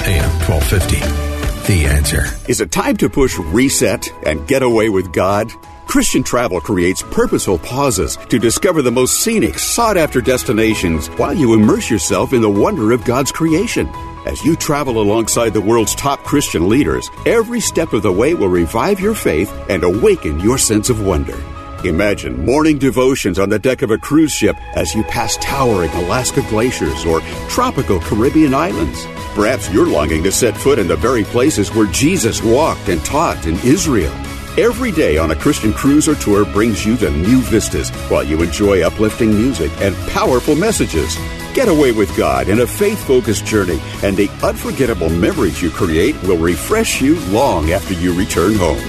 AM 0.07 0.31
1250. 0.47 1.73
The 1.73 1.87
answer. 1.87 2.25
Is 2.49 2.61
it 2.61 2.71
time 2.71 2.97
to 2.99 3.09
push 3.09 3.39
reset 3.39 4.09
and 4.27 4.47
get 4.47 4.63
away 4.63 4.89
with 4.89 5.13
God? 5.13 5.51
Christian 5.87 6.23
Travel 6.23 6.61
creates 6.61 7.03
purposeful 7.03 7.59
pauses 7.59 8.17
to 8.29 8.39
discover 8.39 8.83
the 8.83 8.91
most 8.91 9.21
scenic, 9.21 9.59
sought 9.59 9.97
after 9.97 10.21
destinations 10.21 11.07
while 11.19 11.35
you 11.35 11.55
immerse 11.55 11.91
yourself 11.91 12.33
in 12.33 12.43
the 12.43 12.51
wonder 12.51 12.93
of 12.93 13.05
God's 13.05 13.33
creation. 13.33 13.89
As 14.25 14.43
you 14.43 14.57
travel 14.57 15.03
alongside 15.03 15.51
the 15.51 15.61
world's 15.61 15.95
top 15.95 16.21
Christian 16.21 16.67
leaders, 16.67 17.11
every 17.27 17.61
step 17.61 17.93
of 17.93 18.03
the 18.03 18.13
way 18.13 18.33
will 18.33 18.49
revive 18.49 18.99
your 18.99 19.15
faith 19.15 19.53
and 19.69 19.85
awaken 19.85 20.41
your 20.41 20.57
sense 20.57 20.89
of 20.89 21.05
wonder. 21.05 21.37
Imagine 21.85 22.47
morning 22.47 22.79
devotions 22.79 23.39
on 23.39 23.51
the 23.51 23.59
deck 23.59 23.83
of 23.83 23.91
a 23.91 23.99
cruise 23.99 24.33
ship 24.33 24.57
as 24.75 24.95
you 24.95 25.03
pass 25.05 25.37
towering 25.43 25.91
Alaska 25.91 26.41
glaciers 26.49 27.05
or 27.05 27.21
tropical 27.51 28.01
Caribbean 28.01 28.55
islands. 28.55 29.05
Perhaps 29.35 29.71
you're 29.71 29.87
longing 29.87 30.23
to 30.23 30.33
set 30.33 30.57
foot 30.57 30.79
in 30.79 30.89
the 30.89 30.97
very 30.97 31.25
places 31.25 31.75
where 31.75 31.91
Jesus 31.93 32.43
walked 32.43 32.89
and 32.89 33.05
taught 33.05 33.47
in 33.47 33.57
Israel. 33.57 34.13
Every 34.57 34.93
day 34.93 35.19
on 35.19 35.33
a 35.33 35.37
Christian 35.37 35.75
cruise 35.75 36.09
or 36.09 36.15
tour 36.15 36.47
brings 36.47 36.87
you 36.87 36.97
to 36.99 37.11
new 37.11 37.43
vistas 37.43 37.91
while 38.09 38.25
you 38.25 38.43
enjoy 38.43 38.81
uplifting 38.81 39.35
music 39.35 39.71
and 39.83 39.95
powerful 40.09 40.55
messages. 40.55 41.19
Get 41.55 41.69
away 41.69 41.93
with 41.93 42.15
God 42.17 42.49
in 42.49 42.61
a 42.61 42.67
faith 42.67 43.03
focused 43.07 43.47
journey, 43.47 43.81
and 44.03 44.17
the 44.17 44.29
unforgettable 44.43 45.09
memories 45.09 45.63
you 45.63 45.71
create 45.71 46.21
will 46.25 46.37
refresh 46.37 47.01
you 47.01 47.21
long 47.27 47.71
after 47.71 47.95
you 47.95 48.13
return 48.13 48.57
home. 48.57 48.83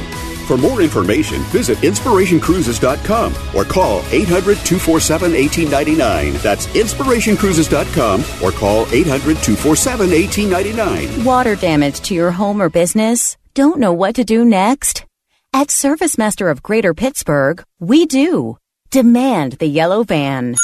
For 0.47 0.57
more 0.57 0.81
information, 0.81 1.41
visit 1.45 1.77
inspirationcruises.com 1.79 3.35
or 3.55 3.65
call 3.65 3.99
800 4.11 4.57
247 4.57 5.33
1899. 5.33 6.33
That's 6.41 6.65
inspirationcruises.com 6.67 8.21
or 8.43 8.51
call 8.51 8.87
800 8.91 9.37
247 9.43 10.09
1899. 10.09 11.23
Water 11.23 11.55
damage 11.55 11.99
to 12.01 12.15
your 12.15 12.31
home 12.31 12.61
or 12.61 12.69
business? 12.69 13.37
Don't 13.53 13.79
know 13.79 13.93
what 13.93 14.15
to 14.15 14.23
do 14.23 14.43
next? 14.43 15.05
At 15.53 15.67
ServiceMaster 15.67 16.49
of 16.51 16.63
Greater 16.63 16.93
Pittsburgh, 16.93 17.63
we 17.79 18.05
do. 18.05 18.57
Demand 18.91 19.53
the 19.53 19.67
yellow 19.67 20.03
van. 20.03 20.55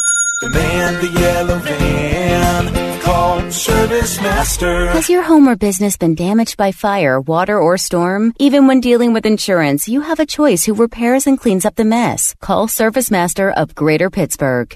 Demand 0.41 0.97
the 0.97 1.19
yellow 1.19 1.59
van. 1.59 2.99
Call 3.01 3.41
ServiceMaster. 3.41 4.91
Has 4.91 5.07
your 5.07 5.21
home 5.21 5.47
or 5.47 5.55
business 5.55 5.97
been 5.97 6.15
damaged 6.15 6.57
by 6.57 6.71
fire, 6.71 7.21
water, 7.21 7.59
or 7.59 7.77
storm? 7.77 8.33
Even 8.39 8.65
when 8.65 8.81
dealing 8.81 9.13
with 9.13 9.27
insurance, 9.27 9.87
you 9.87 10.01
have 10.01 10.19
a 10.19 10.25
choice 10.25 10.65
who 10.65 10.73
repairs 10.73 11.27
and 11.27 11.39
cleans 11.39 11.63
up 11.63 11.75
the 11.75 11.85
mess. 11.85 12.33
Call 12.41 12.65
ServiceMaster 12.65 13.53
of 13.53 13.75
Greater 13.75 14.09
Pittsburgh. 14.09 14.75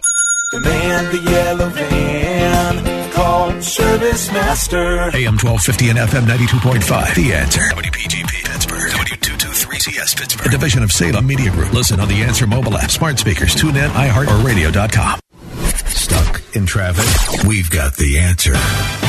Demand 0.52 1.08
the 1.08 1.32
yellow 1.32 1.70
van. 1.70 3.12
Call 3.12 3.50
ServiceMaster. 3.54 5.16
AM 5.16 5.34
1250 5.42 5.90
and 5.90 5.98
FM 5.98 6.26
92.5. 6.28 7.16
The 7.16 7.34
answer. 7.34 7.62
WPGP 7.62 8.46
Pittsburgh. 8.46 8.92
W223CS 8.92 10.16
Pittsburgh. 10.16 10.46
A 10.46 10.50
division 10.52 10.84
of 10.84 10.92
Salem 10.92 11.26
Media 11.26 11.50
Group. 11.50 11.74
Listen 11.74 12.00
on 12.00 12.08
the 12.08 12.22
Answer 12.22 12.46
mobile 12.46 12.78
app, 12.78 12.92
smart 12.92 13.18
speakers, 13.18 13.56
tune 13.56 13.76
in, 13.76 13.90
iHeart, 13.90 14.28
or 14.28 14.46
radio.com. 14.46 15.20
Stuck 15.96 16.42
in 16.54 16.66
traffic? 16.66 17.46
We've 17.48 17.70
got 17.70 17.96
the 17.96 18.20
answer. 18.20 19.05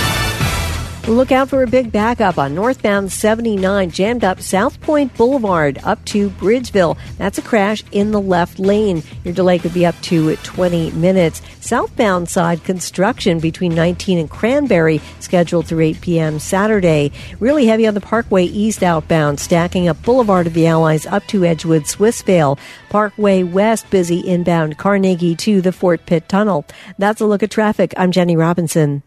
Look 1.06 1.30
out 1.30 1.50
for 1.50 1.62
a 1.62 1.68
big 1.68 1.92
backup 1.92 2.36
on 2.36 2.56
northbound 2.56 3.12
79, 3.12 3.92
jammed 3.92 4.24
up 4.24 4.38
Southpointe 4.38 5.16
Boulevard 5.16 5.78
up 5.84 6.04
to 6.06 6.30
Bridgeville. 6.30 6.98
That's 7.16 7.38
a 7.38 7.42
crash 7.42 7.84
in 7.92 8.10
the 8.10 8.20
left 8.20 8.58
lane. 8.58 9.04
Your 9.22 9.32
delay 9.32 9.60
could 9.60 9.72
be 9.72 9.86
up 9.86 9.94
to 10.02 10.34
20 10.34 10.90
minutes. 10.90 11.42
Southbound 11.60 12.28
side 12.28 12.64
construction 12.64 13.38
between 13.38 13.72
19 13.72 14.18
and 14.18 14.28
Cranberry 14.28 15.00
scheduled 15.20 15.68
through 15.68 15.84
8 15.84 16.00
p.m. 16.00 16.38
Saturday. 16.40 17.12
Really 17.38 17.66
heavy 17.66 17.86
on 17.86 17.94
the 17.94 18.00
Parkway 18.00 18.46
East 18.46 18.82
outbound, 18.82 19.38
stacking 19.38 19.86
up 19.86 20.02
Boulevard 20.02 20.48
of 20.48 20.54
the 20.54 20.66
Allies 20.66 21.06
up 21.06 21.24
to 21.28 21.44
Edgewood 21.44 21.84
Swissvale. 21.84 22.58
Parkway 22.88 23.44
West 23.44 23.88
busy 23.90 24.26
inbound 24.26 24.76
Carnegie 24.76 25.36
to 25.36 25.60
the 25.60 25.70
Fort 25.70 26.04
Pitt 26.04 26.28
Tunnel. 26.28 26.66
That's 26.98 27.20
a 27.20 27.26
look 27.26 27.44
at 27.44 27.52
traffic. 27.52 27.94
I'm 27.96 28.10
Jenny 28.10 28.36
Robinson. 28.36 29.04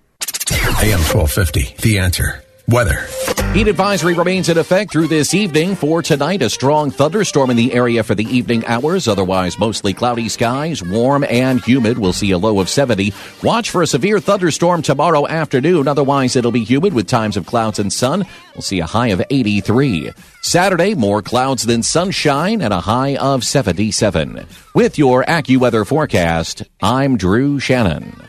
AM 0.81 0.99
1250, 0.99 1.75
The 1.81 1.99
Answer. 1.99 2.41
Weather. 2.69 3.05
Heat 3.53 3.67
advisory 3.67 4.13
remains 4.13 4.47
in 4.47 4.57
effect 4.57 4.93
through 4.93 5.07
this 5.07 5.33
evening. 5.33 5.75
For 5.75 6.01
tonight, 6.01 6.41
a 6.41 6.49
strong 6.49 6.89
thunderstorm 6.89 7.49
in 7.49 7.57
the 7.57 7.73
area 7.73 8.01
for 8.01 8.15
the 8.15 8.23
evening 8.23 8.65
hours. 8.65 9.09
Otherwise, 9.09 9.59
mostly 9.59 9.93
cloudy 9.93 10.29
skies, 10.29 10.81
warm 10.81 11.25
and 11.25 11.59
humid. 11.59 11.97
We'll 11.97 12.13
see 12.13 12.31
a 12.31 12.37
low 12.37 12.61
of 12.61 12.69
70. 12.69 13.11
Watch 13.43 13.71
for 13.71 13.81
a 13.81 13.87
severe 13.87 14.21
thunderstorm 14.21 14.81
tomorrow 14.81 15.27
afternoon. 15.27 15.89
Otherwise, 15.89 16.37
it'll 16.37 16.53
be 16.53 16.63
humid 16.63 16.93
with 16.93 17.07
times 17.07 17.35
of 17.35 17.45
clouds 17.45 17.79
and 17.79 17.91
sun. 17.91 18.25
We'll 18.55 18.61
see 18.61 18.79
a 18.79 18.85
high 18.85 19.07
of 19.07 19.21
83. 19.29 20.11
Saturday, 20.43 20.95
more 20.95 21.21
clouds 21.21 21.63
than 21.65 21.83
sunshine 21.83 22.61
and 22.61 22.71
a 22.71 22.79
high 22.79 23.17
of 23.17 23.43
77. 23.43 24.45
With 24.73 24.97
your 24.97 25.25
AccuWeather 25.25 25.85
forecast, 25.85 26.63
I'm 26.81 27.17
Drew 27.17 27.59
Shannon. 27.59 28.28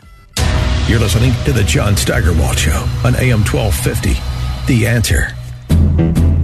You're 0.91 0.99
listening 0.99 1.31
to 1.45 1.53
the 1.53 1.63
John 1.63 1.95
Steigerwald 1.95 2.59
Show 2.59 2.85
on 3.05 3.15
AM 3.15 3.45
1250. 3.45 4.09
The 4.67 4.87
answer. 4.87 5.33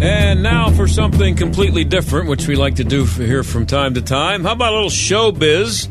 And 0.02 0.42
now 0.42 0.70
for 0.70 0.88
something 0.88 1.36
completely 1.36 1.84
different, 1.84 2.30
which 2.30 2.48
we 2.48 2.56
like 2.56 2.76
to 2.76 2.86
do 2.86 3.04
here 3.04 3.44
from 3.44 3.66
time 3.66 3.96
to 3.96 4.02
time. 4.02 4.46
How 4.46 4.54
about 4.54 4.72
a 4.72 4.76
little 4.76 4.90
showbiz? 4.90 5.90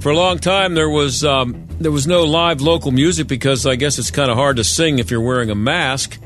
For 0.00 0.12
a 0.12 0.16
long 0.16 0.38
time, 0.38 0.72
there 0.72 0.88
was 0.88 1.26
um, 1.26 1.68
there 1.78 1.92
was 1.92 2.06
no 2.06 2.24
live 2.24 2.62
local 2.62 2.90
music 2.90 3.28
because 3.28 3.66
I 3.66 3.76
guess 3.76 3.98
it's 3.98 4.10
kind 4.10 4.30
of 4.30 4.38
hard 4.38 4.56
to 4.56 4.64
sing 4.64 4.98
if 4.98 5.10
you're 5.10 5.20
wearing 5.20 5.50
a 5.50 5.54
mask. 5.54 6.18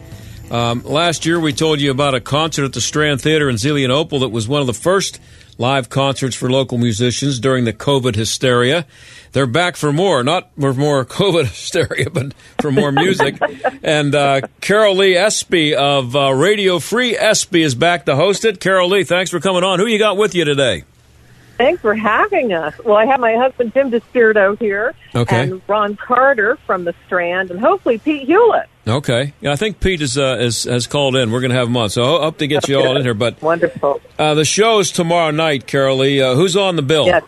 Um, 0.52 0.84
last 0.84 1.26
year, 1.26 1.40
we 1.40 1.52
told 1.52 1.80
you 1.80 1.90
about 1.90 2.14
a 2.14 2.20
concert 2.20 2.66
at 2.66 2.72
the 2.74 2.80
Strand 2.80 3.20
Theater 3.20 3.50
in 3.50 3.56
Zelienople 3.56 4.20
that 4.20 4.28
was 4.28 4.46
one 4.46 4.60
of 4.60 4.68
the 4.68 4.74
first 4.74 5.18
live 5.58 5.88
concerts 5.88 6.36
for 6.36 6.48
local 6.48 6.78
musicians 6.78 7.40
during 7.40 7.64
the 7.64 7.72
COVID 7.72 8.14
hysteria. 8.14 8.86
They're 9.34 9.46
back 9.46 9.74
for 9.76 9.92
more, 9.92 10.22
not 10.22 10.50
for 10.58 10.72
more 10.72 11.04
COVID 11.04 11.46
hysteria, 11.46 12.08
but 12.08 12.32
for 12.62 12.70
more 12.70 12.90
music. 12.92 13.36
and 13.82 14.14
uh, 14.14 14.42
Carol 14.60 14.94
Lee 14.96 15.16
Espy 15.16 15.74
of 15.74 16.14
uh, 16.16 16.32
Radio 16.32 16.78
Free 16.78 17.16
Espy 17.16 17.62
is 17.62 17.74
back 17.74 18.06
to 18.06 18.14
host 18.16 18.44
it. 18.44 18.60
Carol 18.60 18.88
Lee, 18.88 19.02
thanks 19.04 19.30
for 19.32 19.40
coming 19.40 19.64
on. 19.64 19.80
Who 19.80 19.86
you 19.86 19.98
got 19.98 20.16
with 20.16 20.36
you 20.36 20.44
today? 20.44 20.84
Thanks 21.58 21.82
for 21.82 21.94
having 21.94 22.52
us. 22.52 22.74
Well, 22.84 22.96
I 22.96 23.06
have 23.06 23.18
my 23.20 23.34
husband 23.34 23.74
Jim 23.74 23.90
DiSpirito 23.90 24.58
here, 24.58 24.94
Okay. 25.14 25.42
and 25.42 25.62
Ron 25.68 25.96
Carter 25.96 26.56
from 26.66 26.84
the 26.84 26.94
Strand, 27.06 27.50
and 27.52 27.58
hopefully 27.60 27.98
Pete 27.98 28.26
Hewlett. 28.26 28.68
Okay, 28.86 29.32
yeah, 29.40 29.52
I 29.52 29.56
think 29.56 29.78
Pete 29.80 30.00
is, 30.02 30.18
uh, 30.18 30.36
is 30.40 30.64
has 30.64 30.86
called 30.88 31.14
in. 31.16 31.30
We're 31.30 31.40
going 31.40 31.52
to 31.52 31.56
have 31.56 31.68
him 31.68 31.76
on, 31.76 31.90
so 31.90 32.18
I 32.18 32.24
hope 32.24 32.38
to 32.38 32.46
get 32.48 32.68
you 32.68 32.76
all 32.78 32.96
in 32.96 33.02
here. 33.02 33.14
But 33.14 33.40
wonderful. 33.42 34.00
Uh, 34.18 34.34
the 34.34 34.44
show 34.44 34.78
is 34.80 34.90
tomorrow 34.92 35.30
night, 35.30 35.66
Carol 35.66 35.98
Lee. 35.98 36.20
Uh, 36.20 36.34
who's 36.34 36.56
on 36.56 36.76
the 36.76 36.82
bill? 36.82 37.06
Yes. 37.06 37.22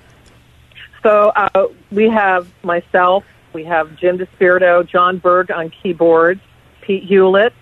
So 1.07 1.29
uh, 1.37 1.69
we 1.92 2.09
have 2.09 2.49
myself, 2.64 3.23
we 3.53 3.62
have 3.62 3.95
Jim 3.95 4.19
DiSpirito, 4.19 4.85
John 4.88 5.19
Berg 5.19 5.53
on 5.53 5.71
keyboards, 5.71 6.40
Pete 6.81 7.05
Hewlett, 7.05 7.53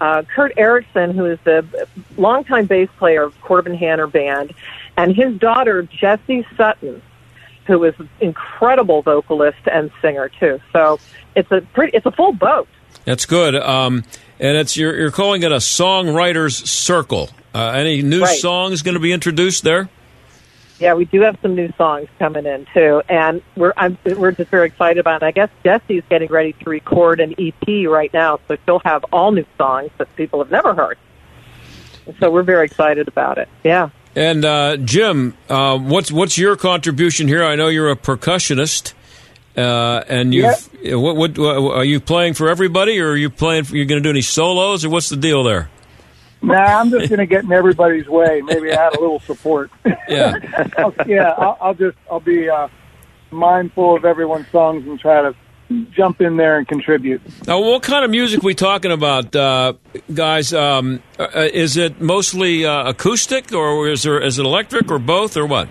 uh, 0.00 0.22
Kurt 0.22 0.52
Erickson, 0.56 1.12
who 1.12 1.26
is 1.26 1.38
the 1.44 1.86
longtime 2.16 2.66
bass 2.66 2.88
player 2.98 3.22
of 3.22 3.40
Corbin 3.40 3.76
Hanner 3.76 4.08
Band, 4.08 4.52
and 4.96 5.14
his 5.14 5.38
daughter 5.38 5.84
Jessie 5.84 6.44
Sutton, 6.56 7.00
who 7.66 7.84
is 7.84 7.94
an 8.00 8.08
incredible 8.18 9.02
vocalist 9.02 9.68
and 9.70 9.92
singer 10.02 10.28
too. 10.28 10.60
So 10.72 10.98
it's 11.36 11.52
a 11.52 11.60
pretty, 11.60 11.96
it's 11.96 12.06
a 12.06 12.10
full 12.10 12.32
boat. 12.32 12.66
That's 13.04 13.26
good. 13.26 13.54
Um, 13.54 14.02
and 14.40 14.56
it's 14.56 14.76
you're, 14.76 14.96
you're 14.98 15.12
calling 15.12 15.44
it 15.44 15.52
a 15.52 15.58
songwriters 15.58 16.66
circle. 16.66 17.30
Uh, 17.54 17.68
any 17.76 18.02
new 18.02 18.22
Right. 18.22 18.38
songs 18.40 18.82
going 18.82 18.94
to 18.94 19.00
be 19.00 19.12
introduced 19.12 19.62
there? 19.62 19.88
Yeah, 20.78 20.94
we 20.94 21.06
do 21.06 21.22
have 21.22 21.38
some 21.42 21.56
new 21.56 21.72
songs 21.76 22.08
coming 22.18 22.46
in 22.46 22.66
too, 22.72 23.02
and 23.08 23.42
we're 23.56 23.72
I'm, 23.76 23.98
we're 24.04 24.30
just 24.30 24.50
very 24.50 24.66
excited 24.68 24.98
about 24.98 25.22
it. 25.22 25.26
I 25.26 25.30
guess 25.32 25.50
Jessie's 25.64 26.04
getting 26.08 26.28
ready 26.28 26.52
to 26.52 26.70
record 26.70 27.18
an 27.20 27.34
EP 27.36 27.88
right 27.88 28.12
now, 28.12 28.38
so 28.46 28.56
she'll 28.64 28.78
have 28.80 29.04
all 29.12 29.32
new 29.32 29.44
songs 29.56 29.90
that 29.98 30.14
people 30.14 30.38
have 30.38 30.52
never 30.52 30.74
heard. 30.74 30.96
So 32.20 32.30
we're 32.30 32.44
very 32.44 32.64
excited 32.64 33.08
about 33.08 33.38
it. 33.38 33.48
Yeah. 33.64 33.90
And 34.14 34.44
uh, 34.44 34.76
Jim, 34.78 35.36
uh, 35.48 35.78
what's 35.78 36.12
what's 36.12 36.38
your 36.38 36.56
contribution 36.56 37.28
here? 37.28 37.44
I 37.44 37.56
know 37.56 37.68
you're 37.68 37.90
a 37.90 37.96
percussionist, 37.96 38.94
uh, 39.56 40.04
and 40.08 40.32
you 40.32 40.44
have 40.44 40.68
what, 40.82 41.16
what 41.16 41.38
what 41.38 41.76
are 41.76 41.84
you 41.84 42.00
playing 42.00 42.34
for 42.34 42.48
everybody, 42.48 43.00
or 43.00 43.10
are 43.10 43.16
you 43.16 43.30
playing? 43.30 43.64
For, 43.64 43.76
you 43.76 43.84
going 43.84 44.02
to 44.02 44.06
do 44.06 44.10
any 44.10 44.22
solos, 44.22 44.84
or 44.84 44.90
what's 44.90 45.08
the 45.08 45.16
deal 45.16 45.42
there? 45.42 45.70
Nah, 46.40 46.80
I'm 46.80 46.90
just 46.90 47.08
going 47.08 47.18
to 47.18 47.26
get 47.26 47.44
in 47.44 47.52
everybody's 47.52 48.06
way. 48.06 48.40
Maybe 48.42 48.70
add 48.70 48.94
a 48.94 49.00
little 49.00 49.20
support. 49.20 49.70
Yeah. 50.08 50.38
I'll, 50.78 50.94
yeah, 51.06 51.34
I'll, 51.36 51.58
I'll 51.60 51.74
just 51.74 51.98
I'll 52.10 52.18
be 52.18 52.48
uh, 52.48 52.68
mindful 53.30 53.94
of 53.94 54.06
everyone's 54.06 54.48
songs 54.50 54.86
and 54.86 54.98
try 54.98 55.20
to 55.20 55.34
jump 55.90 56.22
in 56.22 56.38
there 56.38 56.56
and 56.56 56.66
contribute. 56.66 57.20
Now, 57.46 57.60
what 57.60 57.82
kind 57.82 58.06
of 58.06 58.10
music 58.10 58.42
we 58.42 58.54
talking 58.54 58.90
about, 58.90 59.36
uh, 59.36 59.74
guys? 60.14 60.54
Um, 60.54 61.02
uh, 61.18 61.48
is 61.52 61.76
it 61.76 62.00
mostly 62.00 62.64
uh, 62.64 62.88
acoustic, 62.88 63.52
or 63.52 63.86
is 63.86 64.04
there 64.04 64.18
is 64.18 64.38
it 64.38 64.46
electric, 64.46 64.90
or 64.90 64.98
both, 64.98 65.36
or 65.36 65.44
what? 65.44 65.68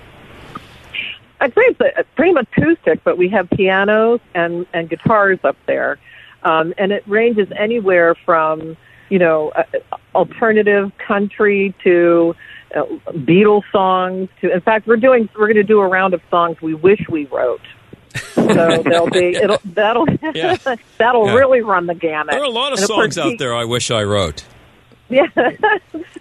I'd 1.39 1.53
say 1.53 1.61
it's 1.79 2.09
pretty 2.15 2.33
much 2.33 2.47
acoustic, 2.57 3.03
but 3.03 3.17
we 3.17 3.29
have 3.29 3.49
pianos 3.49 4.19
and, 4.33 4.65
and 4.73 4.89
guitars 4.89 5.39
up 5.43 5.57
there. 5.65 5.99
Um, 6.43 6.73
and 6.77 6.91
it 6.91 7.03
ranges 7.07 7.47
anywhere 7.55 8.15
from, 8.25 8.77
you 9.09 9.19
know, 9.19 9.49
uh, 9.49 9.63
alternative 10.15 10.91
country 10.97 11.73
to 11.83 12.35
uh, 12.75 12.83
Beatles 13.11 13.63
songs 13.71 14.29
to, 14.41 14.51
in 14.51 14.61
fact, 14.61 14.87
we're 14.87 14.97
doing, 14.97 15.29
we're 15.35 15.47
going 15.47 15.55
to 15.55 15.63
do 15.63 15.79
a 15.79 15.87
round 15.87 16.13
of 16.13 16.21
songs 16.29 16.61
we 16.61 16.73
wish 16.73 17.01
we 17.09 17.25
wrote. 17.25 17.61
so 18.33 18.43
there'll 18.83 19.09
be, 19.09 19.35
it'll, 19.35 19.59
that'll, 19.65 20.07
Yeah. 20.33 20.57
that'll 20.97 21.27
Yeah. 21.27 21.33
really 21.35 21.61
run 21.61 21.85
the 21.85 21.95
gamut. 21.95 22.31
There 22.31 22.41
are 22.41 22.45
a 22.45 22.49
lot 22.49 22.73
of 22.73 22.79
And 22.79 22.87
course, 22.87 23.15
songs 23.15 23.17
out 23.17 23.29
Pete- 23.31 23.39
there 23.39 23.55
I 23.55 23.63
wish 23.65 23.91
I 23.91 24.03
wrote. 24.03 24.43
yeah. 25.09 25.27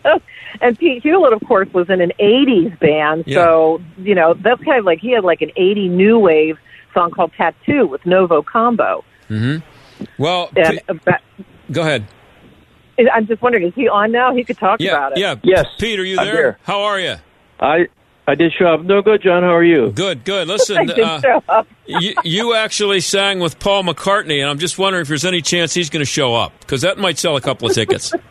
So- 0.03 0.21
and 0.61 0.79
Pete 0.79 1.03
Hewlett, 1.03 1.33
of 1.33 1.43
course, 1.47 1.69
was 1.75 1.91
in 1.91 2.01
an 2.01 2.13
'80s 2.21 2.79
band, 2.79 3.25
so 3.29 3.81
you 3.99 4.15
know 4.15 4.33
that's 4.35 4.63
kind 4.63 4.79
of 4.79 4.85
like 4.85 5.01
he 5.01 5.11
had 5.11 5.25
like 5.25 5.43
an 5.43 5.51
'80 5.57 5.89
new 5.89 6.19
wave 6.19 6.57
song 6.95 7.11
called 7.11 7.33
"Tattoo" 7.37 7.87
with 7.87 8.07
Novo 8.07 8.43
Combo. 8.43 9.05
hmm 9.29 9.57
Well, 10.19 10.51
And 10.57 10.79
P- 10.79 10.81
about, 10.89 11.21
go 11.73 11.81
ahead. 11.83 12.07
I'm 13.13 13.27
just 13.27 13.43
wondering, 13.43 13.67
is 13.67 13.75
he 13.75 13.89
on 13.89 14.13
now? 14.13 14.35
He 14.35 14.45
could 14.45 14.59
talk 14.59 14.81
Yeah, 14.81 14.93
about 14.93 15.13
it. 15.13 15.19
yeah. 15.19 15.35
Yes. 15.43 15.67
Pete, 15.79 15.99
are 16.01 16.05
you 16.05 16.19
I'm 16.19 16.27
there? 16.27 16.35
here. 16.35 16.59
How 16.63 16.83
are 16.83 16.99
you? 17.01 17.17
I 17.61 17.89
I 18.29 18.35
did 18.35 18.53
show 18.59 18.67
up. 18.67 18.83
No 18.83 19.03
good, 19.03 19.23
John. 19.23 19.43
How 19.43 19.55
are 19.55 19.63
you? 19.65 19.93
Good, 19.93 20.25
good. 20.25 20.49
Listen, 20.49 20.79
I 20.79 20.85
did 20.85 20.99
uh, 21.01 21.21
show 21.21 21.43
up. 21.49 21.69
you, 21.87 22.15
you 22.25 22.55
actually 22.55 23.01
sang 23.01 23.39
with 23.41 23.59
Paul 23.59 23.85
McCartney, 23.85 24.41
and 24.41 24.51
I'm 24.51 24.59
just 24.59 24.79
wondering 24.79 25.03
if 25.03 25.09
there's 25.09 25.25
any 25.25 25.43
chance 25.43 25.73
he's 25.75 25.91
going 25.91 26.01
to 26.05 26.11
show 26.11 26.35
up 26.35 26.53
because 26.61 26.83
that 26.83 26.99
might 26.99 27.19
sell 27.19 27.37
a 27.37 27.41
couple 27.41 27.69
of 27.69 27.75
tickets. 27.75 28.13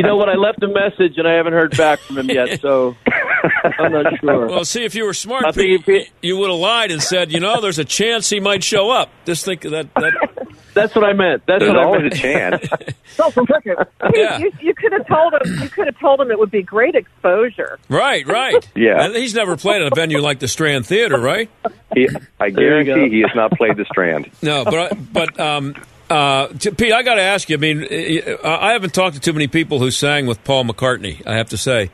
You 0.00 0.04
know 0.06 0.14
what? 0.14 0.28
I 0.28 0.34
left 0.34 0.62
a 0.62 0.68
message 0.68 1.18
and 1.18 1.26
I 1.26 1.32
haven't 1.32 1.54
heard 1.54 1.76
back 1.76 1.98
from 1.98 2.18
him 2.18 2.30
yet, 2.30 2.60
so 2.60 2.94
I'm 3.80 3.90
not 3.90 4.06
sure. 4.20 4.46
Well, 4.46 4.64
see, 4.64 4.84
if 4.84 4.94
you 4.94 5.04
were 5.04 5.12
smart, 5.12 5.52
Pete, 5.56 6.08
you 6.22 6.36
would 6.38 6.50
have 6.50 6.58
lied 6.60 6.92
and 6.92 7.02
said, 7.02 7.32
you 7.32 7.40
know, 7.40 7.60
there's 7.60 7.80
a 7.80 7.84
chance 7.84 8.30
he 8.30 8.38
might 8.38 8.62
show 8.62 8.90
up. 8.92 9.10
Just 9.24 9.44
think 9.44 9.62
that. 9.62 9.92
that 9.96 10.47
That's 10.78 10.94
what 10.94 11.04
I 11.04 11.12
meant. 11.12 11.42
That's 11.46 11.60
There's 11.60 11.72
what 11.74 11.78
I 11.80 11.84
always 11.84 12.02
meant. 12.02 12.14
a 12.14 12.16
chance. 12.16 12.68
So, 13.18 13.30
Pete, 13.32 13.74
Yeah. 14.14 14.38
you, 14.38 14.52
you 14.60 14.74
could 14.74 14.92
have 14.92 15.06
told 15.08 15.32
him. 15.34 15.60
You 15.62 15.68
could 15.68 15.86
have 15.86 15.98
told 15.98 16.20
him 16.20 16.30
it 16.30 16.38
would 16.38 16.52
be 16.52 16.62
great 16.62 16.94
exposure. 16.94 17.78
right, 17.88 18.24
right. 18.26 18.68
Yeah. 18.76 19.02
And 19.04 19.16
he's 19.16 19.34
never 19.34 19.56
played 19.56 19.82
at 19.82 19.90
a 19.90 19.94
venue 19.94 20.20
like 20.20 20.38
the 20.38 20.46
Strand 20.46 20.86
Theater, 20.86 21.18
right? 21.18 21.50
He, 21.94 22.08
I 22.38 22.50
There 22.50 22.78
you 22.78 22.84
guarantee 22.84 23.16
he 23.16 23.22
has 23.22 23.34
not 23.34 23.50
played 23.52 23.76
the 23.76 23.84
Strand. 23.86 24.30
No, 24.42 24.64
but 24.64 24.74
I, 24.92 24.94
but 24.94 25.40
um, 25.40 25.74
uh, 26.08 26.46
t- 26.48 26.70
Pete, 26.70 26.92
I 26.92 27.02
got 27.02 27.16
to 27.16 27.22
ask 27.22 27.48
you. 27.50 27.56
I 27.56 27.60
mean, 27.60 27.82
uh, 27.84 28.36
I 28.60 28.72
haven't 28.72 28.94
talked 28.94 29.14
to 29.16 29.20
too 29.20 29.32
many 29.32 29.48
people 29.48 29.80
who 29.80 29.90
sang 29.90 30.26
with 30.26 30.44
Paul 30.44 30.64
McCartney. 30.64 31.26
I 31.26 31.36
have 31.38 31.48
to 31.48 31.56
say, 31.56 31.90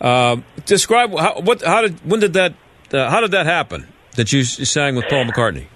um, 0.00 0.44
describe 0.66 1.10
how, 1.18 1.40
what, 1.40 1.62
how 1.62 1.82
did, 1.82 1.98
when 2.08 2.20
did 2.20 2.34
that, 2.34 2.54
uh, 2.92 3.10
how 3.10 3.20
did 3.22 3.32
that 3.32 3.46
happen 3.46 3.88
that 4.14 4.32
you 4.32 4.44
sang 4.44 4.94
with 4.94 5.06
Paul 5.08 5.24
McCartney? 5.24 5.66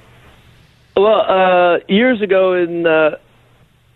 Well, 0.97 1.21
uh, 1.21 1.81
years 1.89 2.23
ago 2.23 2.55
in 2.55 2.87
uh, 2.87 3.17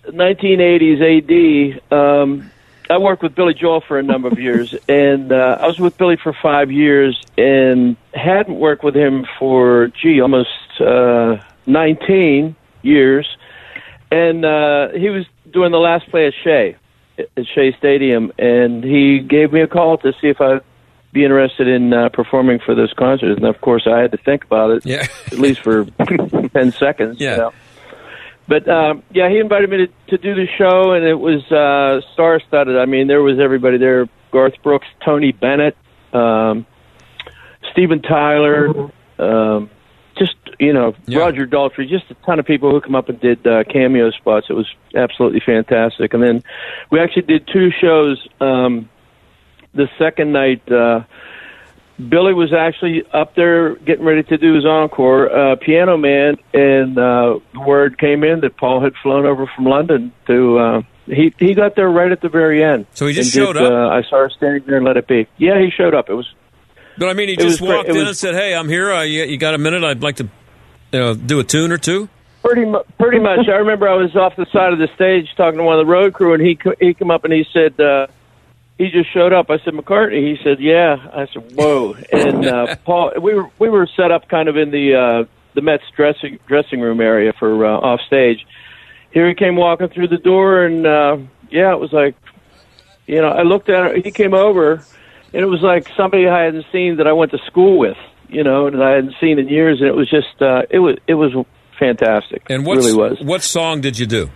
1980s 0.07 1.81
AD, 1.81 1.97
um, 1.97 2.51
I 2.91 2.99
worked 2.99 3.23
with 3.23 3.37
Billy 3.37 3.55
Joel 3.55 3.83
for 3.83 4.01
a 4.01 4.03
number 4.03 4.27
of 4.27 4.39
years, 4.41 4.75
and 4.89 5.31
uh, 5.31 5.59
I 5.61 5.67
was 5.69 5.79
with 5.79 5.97
Billy 5.97 6.17
for 6.17 6.35
five 6.43 6.73
years, 6.73 7.21
and 7.37 7.97
hadn't 8.15 8.59
worked 8.59 8.83
with 8.83 8.97
him 8.97 9.27
for 9.39 9.93
gee 10.03 10.21
almost 10.21 10.51
uh, 10.81 11.37
19 11.67 12.57
years, 12.83 13.29
and 14.11 14.45
uh, 14.45 14.89
he 14.89 15.11
was 15.11 15.25
doing 15.53 15.71
the 15.71 15.79
last 15.79 16.09
play 16.11 16.27
at 16.27 16.35
Shea 16.43 16.77
at 17.19 17.47
Shea 17.55 17.77
Stadium, 17.79 18.33
and 18.39 18.83
he 18.83 19.21
gave 19.21 19.53
me 19.53 19.61
a 19.61 19.69
call 19.69 19.99
to 19.99 20.13
see 20.21 20.29
if 20.29 20.41
I'd 20.41 20.63
be 21.13 21.25
interested 21.25 21.69
in 21.69 21.93
uh, 21.93 22.09
performing 22.11 22.59
for 22.65 22.75
this 22.75 22.93
concert, 22.93 23.37
and 23.39 23.47
of 23.47 23.61
course 23.61 23.87
I 23.87 23.99
had 24.01 24.13
to 24.13 24.19
think 24.19 24.45
about 24.45 24.71
it, 24.71 24.87
Yeah. 24.87 25.07
at 25.27 25.39
least 25.39 25.61
for 25.61 25.85
10 26.55 26.73
seconds. 26.73 27.21
Yeah. 27.21 27.31
You 27.33 27.37
know? 27.39 27.53
But 28.47 28.69
um, 28.69 29.03
yeah, 29.13 29.29
he 29.29 29.39
invited 29.39 29.69
me 29.69 29.77
to, 29.79 29.87
to 30.09 30.19
do 30.19 30.35
the 30.35 30.47
show, 30.57 30.93
and 30.93 31.05
it 31.05 31.15
was 31.15 31.45
uh, 31.53 32.01
star-studded. 32.15 32.79
I 32.79 32.87
mean, 32.87 33.07
there 33.07 33.23
was 33.23 33.39
everybody 33.39 33.77
there: 33.77 34.09
Garth 34.31 34.55
Brooks, 34.63 34.87
Tony 35.05 35.33
Bennett, 35.33 35.77
um, 36.15 36.65
Steven 37.73 38.01
Tyler, 38.01 38.91
um, 39.19 39.69
just 40.19 40.35
you 40.59 40.73
know, 40.73 40.95
Roger 41.09 41.47
Daltrey, 41.47 41.89
just 41.91 42.11
a 42.11 42.15
ton 42.25 42.39
of 42.39 42.47
people 42.47 42.71
who 42.71 42.81
come 42.81 42.95
up 42.95 43.11
and 43.11 43.21
did 43.21 43.47
uh, 43.47 43.65
cameo 43.65 44.11
spots. 44.13 44.47
It 44.49 44.55
was 44.55 44.67
absolutely 44.95 45.41
fantastic. 45.41 46.15
And 46.15 46.23
then 46.23 46.43
we 46.91 47.01
actually 47.01 47.23
did 47.23 47.47
two 47.53 47.71
shows. 47.71 48.27
Um, 48.41 48.89
the 49.75 49.89
second 49.99 50.33
night, 50.33 50.71
uh, 50.71 51.05
Billy 52.09 52.33
was 52.33 52.53
actually 52.53 53.03
up 53.13 53.35
there 53.35 53.75
getting 53.77 54.05
ready 54.05 54.23
to 54.23 54.39
do 54.39 54.55
his 54.55 54.65
encore, 54.65 55.31
uh, 55.31 55.57
Piano 55.57 55.97
Man, 55.97 56.37
and 56.55 56.97
uh, 56.97 57.39
word 57.55 57.99
came 57.99 58.23
in 58.23 58.41
that 58.41 58.57
Paul 58.57 58.81
had 58.81 58.95
flown 59.03 59.27
over 59.27 59.47
from 59.55 59.65
London 59.65 60.13
to. 60.27 60.59
Uh, 60.59 60.83
he 61.07 61.33
he 61.39 61.55
got 61.55 61.75
there 61.75 61.89
right 61.89 62.13
at 62.13 62.21
the 62.21 62.29
very 62.29 62.63
end. 62.63 62.87
So 62.95 63.07
he 63.07 63.15
just 63.15 63.33
showed 63.33 63.55
did, 63.55 63.63
up? 63.65 63.73
Uh, 63.73 63.89
I 63.89 64.03
saw 64.03 64.19
her 64.19 64.31
standing 64.31 64.63
there 64.67 64.77
and 64.77 64.85
let 64.87 64.97
it 64.97 65.09
be. 65.09 65.27
Yeah, 65.39 65.59
he 65.59 65.71
showed 65.71 65.95
up. 65.95 66.09
It 66.11 66.15
was 66.15 66.33
But 66.99 67.09
I 67.09 67.15
mean, 67.15 67.29
he 67.29 67.37
just 67.37 67.61
was 67.61 67.61
great. 67.61 67.77
walked 67.77 67.89
in 67.89 67.97
was- 67.97 68.09
and 68.09 68.17
said, 68.17 68.35
"Hey, 68.35 68.55
I'm 68.55 68.69
here. 68.69 68.93
Uh, 68.93 69.03
you, 69.03 69.25
you 69.25 69.39
got 69.39 69.55
a 69.55 69.59
minute? 69.59 69.83
I'd 69.83 70.03
like 70.03 70.17
to 70.17 70.29
you 70.93 70.99
know, 70.99 71.15
do 71.15 71.41
a 71.41 71.45
tune 71.45 71.73
or 71.73 71.79
two. 71.79 72.09
Pretty 72.45 72.65
mu- 72.65 72.83
pretty 72.99 73.19
much. 73.19 73.49
I 73.49 73.57
remember 73.57 73.89
I 73.89 73.95
was 73.95 74.15
off 74.15 74.37
the 74.37 74.47
side 74.53 74.73
of 74.73 74.79
the 74.79 74.89
stage 74.95 75.29
talking 75.37 75.59
to 75.59 75.65
one 75.65 75.79
of 75.81 75.85
the 75.87 75.91
road 75.91 76.15
crew, 76.15 76.35
and 76.35 76.43
he 76.43 76.59
he 76.81 76.95
came 76.95 77.11
up 77.11 77.25
and 77.25 77.33
he 77.33 77.45
said 77.53 77.79
uh, 77.81 78.07
he 78.79 78.91
just 78.91 79.13
showed 79.13 79.33
up. 79.33 79.51
I 79.51 79.59
said 79.59 79.75
McCartney. 79.75 80.37
He 80.37 80.43
said 80.43 80.61
yeah. 80.61 80.97
I 81.13 81.27
said 81.33 81.53
whoa. 81.55 81.97
And 82.13 82.47
uh, 82.47 82.77
Paul, 82.85 83.13
we 83.21 83.35
were 83.35 83.51
we 83.59 83.69
were 83.69 83.89
set 83.97 84.13
up 84.13 84.29
kind 84.29 84.49
of 84.49 84.57
in 84.57 84.71
the 84.71 84.95
uh, 84.95 85.25
the 85.55 85.61
Mets 85.61 85.83
dressing 85.97 86.39
dressing 86.47 86.81
room 86.81 87.01
area 87.01 87.33
for 87.39 87.67
uh, 87.67 87.71
off 87.71 88.01
stage. 88.07 88.47
Here 89.11 89.27
he 89.29 89.35
came 89.35 89.57
walking 89.57 89.89
through 89.89 90.09
the 90.09 90.19
door, 90.19 90.65
and 90.65 90.87
uh, 90.87 91.19
yeah, 91.51 91.73
it 91.73 91.81
was 91.81 91.93
like 91.93 92.15
you 93.07 93.21
know 93.21 93.29
I 93.29 93.43
looked 93.43 93.69
at 93.69 93.97
it. 93.97 94.05
He 94.05 94.13
came 94.13 94.33
over, 94.33 94.75
and 95.33 95.43
it 95.43 95.47
was 95.47 95.61
like 95.61 95.89
somebody 95.97 96.29
I 96.29 96.45
hadn't 96.45 96.67
seen 96.71 96.97
that 96.99 97.09
I 97.09 97.13
went 97.13 97.33
to 97.33 97.39
school 97.47 97.79
with. 97.79 97.97
You 98.29 98.45
know, 98.45 98.71
that 98.71 98.83
I 98.83 98.91
hadn't 98.91 99.15
seen 99.21 99.39
in 99.39 99.49
years, 99.49 99.81
and 99.81 99.89
it 99.89 99.97
was 99.97 100.09
just 100.09 100.41
uh, 100.41 100.63
it 100.71 100.79
was 100.79 100.97
it 101.09 101.15
was 101.15 101.33
fantastic. 101.79 102.43
And 102.49 102.65
what 102.65 102.77
really 102.77 102.95
was. 102.95 103.19
what 103.23 103.43
song 103.43 103.81
did 103.81 103.99
you 103.99 104.07
do? 104.07 104.31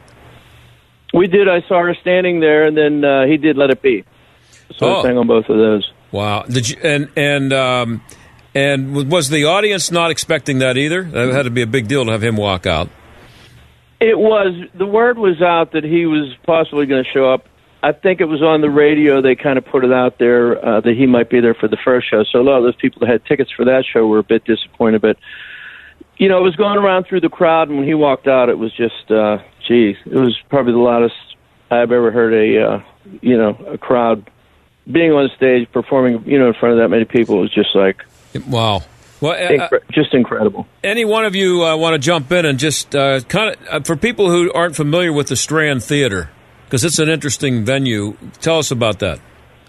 We 1.15 1.27
did. 1.27 1.47
I 1.47 1.61
saw 1.69 1.83
her 1.83 1.95
standing 2.01 2.41
there, 2.41 2.65
and 2.65 2.75
then 2.77 3.05
uh, 3.05 3.27
he 3.27 3.37
did 3.37 3.57
"Let 3.57 3.71
It 3.71 3.83
Be." 3.83 4.05
So 4.79 4.87
Oh. 4.87 5.01
I 5.01 5.03
sang 5.03 5.19
on 5.19 5.27
both 5.27 5.49
of 5.49 5.57
those. 5.57 5.91
Wow. 6.11 6.43
Did 6.43 6.69
you 6.69 6.77
and 6.83 7.09
and 7.17 7.53
um, 7.53 8.03
and 8.55 9.11
was 9.11 9.29
the 9.29 9.45
audience 9.47 9.91
not 9.91 10.11
expecting 10.11 10.59
that 10.59 10.77
either? 10.77 11.03
That 11.05 11.33
had 11.33 11.45
to 11.45 11.51
be 11.51 11.63
a 11.63 11.67
big 11.67 11.89
deal 11.89 12.05
to 12.05 12.13
have 12.13 12.23
him 12.23 12.37
walk 12.37 12.67
out. 12.67 12.89
It 14.01 14.19
was 14.19 14.53
the 14.75 14.87
word 14.87 15.17
was 15.19 15.41
out 15.41 15.73
that 15.73 15.85
he 15.85 16.07
was 16.07 16.35
possibly 16.45 16.87
going 16.87 17.05
to 17.05 17.11
show 17.11 17.33
up. 17.33 17.47
I 17.85 17.93
think 17.93 18.21
it 18.21 18.27
was 18.27 18.43
on 18.43 18.61
the 18.61 18.71
radio. 18.71 19.21
They 19.21 19.35
kind 19.35 19.59
of 19.59 19.65
put 19.65 19.85
it 19.85 19.93
out 19.93 20.19
there 20.19 20.65
uh, 20.65 20.81
that 20.81 20.95
he 20.97 21.07
might 21.07 21.31
be 21.31 21.41
there 21.41 21.55
for 21.55 21.67
the 21.69 21.77
first 21.85 22.09
show. 22.09 22.23
So 22.25 22.41
a 22.41 22.43
lot 22.43 22.59
of 22.59 22.65
those 22.65 22.77
people 22.77 23.01
that 23.01 23.09
had 23.09 23.25
tickets 23.25 23.51
for 23.51 23.65
that 23.65 23.85
show 23.93 24.07
were 24.07 24.19
a 24.19 24.25
bit 24.25 24.45
disappointed. 24.45 25.03
But 25.03 25.17
you 26.17 26.29
know, 26.29 26.39
it 26.39 26.43
was 26.43 26.57
going 26.57 26.79
around 26.79 27.07
through 27.07 27.23
the 27.23 27.29
crowd, 27.29 27.69
and 27.69 27.79
when 27.79 27.87
he 27.87 27.95
walked 27.95 28.29
out, 28.29 28.49
it 28.49 28.59
was 28.59 28.73
just, 28.75 29.11
uh, 29.11 29.39
geez, 29.67 29.97
it 30.07 30.15
was 30.15 30.39
probably 30.51 30.73
the 30.73 30.79
loudest 30.79 31.15
I've 31.71 31.91
ever 31.91 32.13
heard 32.13 32.35
a, 32.35 32.63
uh, 32.63 32.81
you 33.23 33.37
know, 33.37 33.51
a 33.69 33.79
crowd 33.79 34.31
being 34.91 35.13
on 35.13 35.31
stage 35.37 35.71
performing, 35.73 36.25
you 36.27 36.39
know, 36.39 36.49
in 36.49 36.55
front 36.55 36.75
of 36.75 36.79
that 36.81 36.89
many 36.89 37.05
people. 37.05 37.39
It 37.39 37.43
was 37.43 37.55
just 37.55 37.75
like, 37.75 38.03
wow, 38.49 38.83
well, 39.21 39.33
uh, 39.33 39.49
incre- 39.69 39.81
just 39.93 40.15
incredible. 40.15 40.67
Any 40.83 41.05
one 41.05 41.25
of 41.25 41.35
you 41.35 41.65
uh, 41.65 41.77
want 41.77 41.95
to 41.95 41.99
jump 41.99 42.33
in 42.33 42.45
and 42.45 42.59
just 42.59 42.95
uh, 42.95 43.21
kind 43.21 43.55
of 43.57 43.67
uh, 43.69 43.81
for 43.81 43.97
people 43.97 44.31
who 44.31 44.53
aren't 44.53 44.75
familiar 44.77 45.13
with 45.13 45.29
the 45.29 45.37
Strand 45.37 45.83
Theater 45.83 46.31
because 46.65 46.85
it's 46.85 46.99
an 46.99 47.09
interesting 47.09 47.65
venue. 47.65 48.17
Tell 48.41 48.59
us 48.59 48.71
about 48.71 48.99
that. 49.01 49.21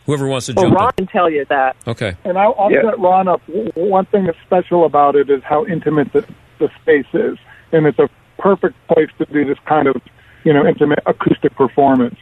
Whoever 0.05 0.27
wants 0.27 0.47
to 0.47 0.53
Well, 0.53 0.65
jump 0.65 0.79
Ron 0.79 0.91
can 0.97 1.07
tell 1.07 1.29
you 1.29 1.45
that. 1.49 1.77
Okay. 1.87 2.15
And 2.25 2.37
I'll, 2.37 2.55
I'll 2.59 2.71
Yeah. 2.71 2.81
set 2.89 2.99
Ron 2.99 3.27
up. 3.29 3.41
One 3.75 4.05
thing 4.07 4.25
that's 4.25 4.37
special 4.45 4.85
about 4.85 5.15
it 5.15 5.29
is 5.29 5.41
how 5.43 5.65
intimate 5.65 6.11
the, 6.11 6.25
the 6.59 6.69
space 6.81 7.05
is, 7.13 7.37
and 7.71 7.85
it's 7.85 7.99
a 7.99 8.09
perfect 8.37 8.75
place 8.87 9.09
to 9.19 9.25
do 9.25 9.45
this 9.45 9.57
kind 9.65 9.87
of, 9.87 9.95
you 10.43 10.51
know, 10.51 10.65
intimate 10.65 10.99
acoustic 11.05 11.55
performance. 11.55 12.17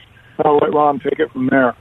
I'll 0.46 0.58
let 0.58 0.74
Ron 0.74 1.00
take 1.00 1.20
it 1.20 1.32
from 1.32 1.48
there. 1.48 1.76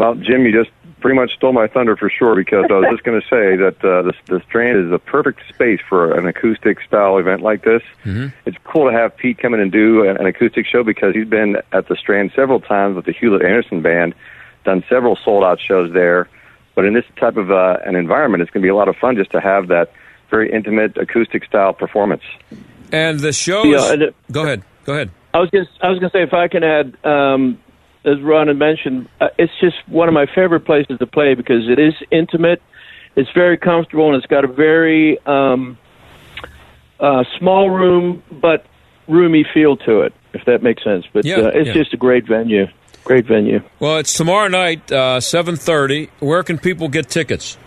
Well, 0.00 0.14
Jim, 0.14 0.46
you 0.46 0.52
just 0.52 0.70
pretty 1.00 1.14
much 1.14 1.34
stole 1.34 1.52
my 1.52 1.66
thunder 1.66 1.94
for 1.94 2.08
sure 2.08 2.34
because 2.34 2.64
I 2.70 2.72
was 2.72 2.86
just 2.90 3.04
going 3.04 3.20
to 3.20 3.26
say 3.28 3.54
that 3.64 3.76
uh, 3.84 4.00
the, 4.00 4.14
the 4.28 4.40
Strand 4.48 4.78
is 4.82 4.90
the 4.90 4.98
perfect 4.98 5.40
space 5.50 5.78
for 5.86 6.16
an 6.18 6.26
acoustic 6.26 6.80
style 6.80 7.18
event 7.18 7.42
like 7.42 7.64
this. 7.64 7.82
Mm-hmm. 8.06 8.28
It's 8.46 8.56
cool 8.64 8.90
to 8.90 8.96
have 8.96 9.14
Pete 9.14 9.36
come 9.36 9.52
in 9.52 9.60
and 9.60 9.70
do 9.70 10.08
an, 10.08 10.16
an 10.16 10.24
acoustic 10.24 10.64
show 10.64 10.82
because 10.82 11.14
he's 11.14 11.28
been 11.28 11.58
at 11.72 11.88
the 11.88 11.96
Strand 11.96 12.32
several 12.34 12.60
times 12.60 12.96
with 12.96 13.04
the 13.04 13.12
Hewlett 13.12 13.42
Anderson 13.42 13.82
Band, 13.82 14.14
done 14.64 14.82
several 14.88 15.16
sold 15.22 15.44
out 15.44 15.60
shows 15.60 15.92
there. 15.92 16.30
But 16.74 16.86
in 16.86 16.94
this 16.94 17.04
type 17.16 17.36
of 17.36 17.50
uh, 17.50 17.76
an 17.84 17.94
environment, 17.94 18.40
it's 18.40 18.50
going 18.50 18.62
to 18.62 18.64
be 18.64 18.70
a 18.70 18.74
lot 18.74 18.88
of 18.88 18.96
fun 18.96 19.16
just 19.16 19.32
to 19.32 19.40
have 19.42 19.68
that 19.68 19.92
very 20.30 20.50
intimate 20.50 20.96
acoustic 20.96 21.44
style 21.44 21.74
performance. 21.74 22.22
And 22.90 23.20
the 23.20 23.34
show. 23.34 23.64
Yeah, 23.64 23.76
is- 23.84 23.90
and 23.90 24.02
it- 24.02 24.14
go 24.32 24.44
ahead. 24.44 24.62
Go 24.86 24.94
ahead. 24.94 25.10
I 25.34 25.40
was 25.40 25.50
just, 25.50 25.68
I 25.82 25.90
was 25.90 25.98
going 25.98 26.10
to 26.10 26.16
say 26.16 26.22
if 26.22 26.32
I 26.32 26.48
can 26.48 26.64
add, 26.64 26.96
um, 27.04 27.60
as 28.04 28.20
Ron 28.22 28.48
had 28.48 28.56
mentioned, 28.56 29.08
uh, 29.20 29.28
it's 29.38 29.52
just 29.60 29.76
one 29.88 30.08
of 30.08 30.14
my 30.14 30.26
favorite 30.26 30.64
places 30.64 30.98
to 30.98 31.06
play 31.06 31.34
because 31.34 31.68
it 31.68 31.78
is 31.78 31.94
intimate, 32.10 32.62
it's 33.16 33.30
very 33.34 33.58
comfortable, 33.58 34.06
and 34.06 34.16
it's 34.16 34.26
got 34.26 34.44
a 34.44 34.48
very 34.48 35.18
um, 35.26 35.76
uh, 36.98 37.24
small 37.38 37.68
room 37.70 38.22
but 38.30 38.64
roomy 39.08 39.44
feel 39.52 39.76
to 39.78 40.02
it. 40.02 40.14
If 40.32 40.44
that 40.44 40.62
makes 40.62 40.84
sense, 40.84 41.04
but 41.12 41.24
Yeah, 41.24 41.38
uh, 41.38 41.50
it's 41.52 41.66
yeah. 41.68 41.74
just 41.74 41.92
a 41.92 41.96
great 41.96 42.24
venue. 42.26 42.66
Great 43.02 43.26
venue. 43.26 43.60
Well, 43.80 43.98
it's 43.98 44.14
tomorrow 44.14 44.46
night, 44.48 44.92
uh, 44.92 45.18
seven 45.20 45.56
thirty. 45.56 46.08
Where 46.20 46.44
can 46.44 46.58
people 46.58 46.88
get 46.88 47.08
tickets? 47.08 47.58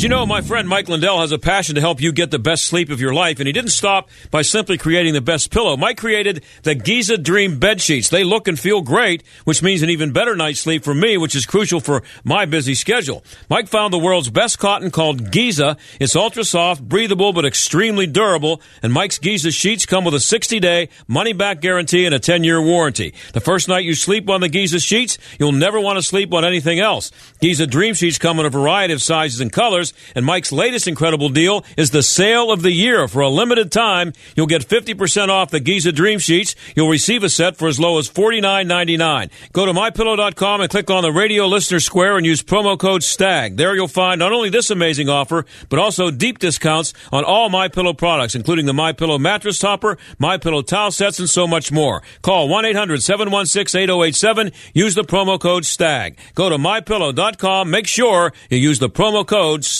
As 0.00 0.04
you 0.04 0.08
know, 0.08 0.24
my 0.24 0.40
friend 0.40 0.66
Mike 0.66 0.88
Lindell 0.88 1.20
has 1.20 1.30
a 1.30 1.38
passion 1.38 1.74
to 1.74 1.80
help 1.82 2.00
you 2.00 2.10
get 2.10 2.30
the 2.30 2.38
best 2.38 2.64
sleep 2.64 2.88
of 2.88 3.02
your 3.02 3.12
life, 3.12 3.38
and 3.38 3.46
he 3.46 3.52
didn't 3.52 3.68
stop 3.68 4.08
by 4.30 4.40
simply 4.40 4.78
creating 4.78 5.12
the 5.12 5.20
best 5.20 5.50
pillow. 5.50 5.76
Mike 5.76 5.98
created 5.98 6.42
the 6.62 6.74
Giza 6.74 7.18
Dream 7.18 7.58
bed 7.58 7.82
sheets. 7.82 8.08
They 8.08 8.24
look 8.24 8.48
and 8.48 8.58
feel 8.58 8.80
great, 8.80 9.22
which 9.44 9.62
means 9.62 9.82
an 9.82 9.90
even 9.90 10.10
better 10.10 10.34
night's 10.34 10.60
sleep 10.60 10.84
for 10.84 10.94
me, 10.94 11.18
which 11.18 11.34
is 11.34 11.44
crucial 11.44 11.80
for 11.80 12.02
my 12.24 12.46
busy 12.46 12.74
schedule. 12.74 13.22
Mike 13.50 13.68
found 13.68 13.92
the 13.92 13.98
world's 13.98 14.30
best 14.30 14.58
cotton 14.58 14.90
called 14.90 15.30
Giza. 15.30 15.76
It's 16.00 16.16
ultra 16.16 16.44
soft, 16.44 16.80
breathable, 16.80 17.34
but 17.34 17.44
extremely 17.44 18.06
durable, 18.06 18.62
and 18.82 18.94
Mike's 18.94 19.18
Giza 19.18 19.50
sheets 19.50 19.84
come 19.84 20.06
with 20.06 20.14
a 20.14 20.16
60-day 20.16 20.88
money-back 21.08 21.60
guarantee 21.60 22.06
and 22.06 22.14
a 22.14 22.18
10-year 22.18 22.62
warranty. 22.62 23.12
The 23.34 23.40
first 23.40 23.68
night 23.68 23.84
you 23.84 23.94
sleep 23.94 24.30
on 24.30 24.40
the 24.40 24.48
Giza 24.48 24.80
sheets, 24.80 25.18
you'll 25.38 25.52
never 25.52 25.78
want 25.78 25.98
to 25.98 26.02
sleep 26.02 26.32
on 26.32 26.42
anything 26.42 26.80
else. 26.80 27.12
Giza 27.42 27.66
Dream 27.66 27.92
Sheets 27.92 28.16
come 28.16 28.40
in 28.40 28.46
a 28.46 28.50
variety 28.50 28.94
of 28.94 29.02
sizes 29.02 29.42
and 29.42 29.52
colors, 29.52 29.89
And 30.14 30.26
Mike's 30.26 30.52
latest 30.52 30.88
incredible 30.88 31.28
deal 31.28 31.64
is 31.76 31.90
the 31.90 32.02
sale 32.02 32.50
of 32.50 32.62
the 32.62 32.72
year. 32.72 33.06
For 33.08 33.20
a 33.20 33.28
limited 33.28 33.72
time, 33.72 34.12
you'll 34.36 34.46
get 34.46 34.66
50% 34.66 35.28
off 35.28 35.50
the 35.50 35.60
Giza 35.60 35.92
Dream 35.92 36.18
Sheets. 36.18 36.54
You'll 36.74 36.88
receive 36.88 37.22
a 37.22 37.28
set 37.28 37.56
for 37.56 37.68
as 37.68 37.78
low 37.78 37.98
as 37.98 38.08
$49.99. 38.08 39.30
Go 39.52 39.66
to 39.66 39.72
mypillow.com 39.72 40.60
and 40.60 40.70
click 40.70 40.90
on 40.90 41.02
the 41.02 41.12
radio 41.12 41.46
listener 41.46 41.80
square 41.80 42.16
and 42.16 42.26
use 42.26 42.42
promo 42.42 42.78
code 42.78 43.02
STAG. 43.02 43.56
There 43.56 43.74
you'll 43.74 43.88
find 43.88 44.18
not 44.18 44.32
only 44.32 44.50
this 44.50 44.70
amazing 44.70 45.08
offer, 45.08 45.44
but 45.68 45.78
also 45.78 46.10
deep 46.10 46.38
discounts 46.38 46.92
on 47.12 47.24
all 47.24 47.48
My 47.48 47.68
Pillow 47.68 47.92
products, 47.92 48.34
including 48.34 48.66
the 48.66 48.74
My 48.74 48.92
Pillow 48.92 49.18
mattress 49.18 49.58
topper, 49.58 49.98
My 50.18 50.38
Pillow 50.38 50.62
towel 50.62 50.90
sets, 50.90 51.18
and 51.18 51.28
so 51.28 51.46
much 51.46 51.72
more. 51.72 52.02
Call 52.22 52.48
1-800-716-8087. 52.48 54.52
Use 54.74 54.94
the 54.94 55.04
promo 55.04 55.40
code 55.40 55.64
STAG. 55.64 56.16
Go 56.34 56.48
to 56.48 56.56
mypillow.com. 56.56 57.70
Make 57.70 57.86
sure 57.86 58.32
you 58.48 58.58
use 58.58 58.78
the 58.78 58.90
promo 58.90 59.26
code 59.26 59.64
STAG. 59.64 59.79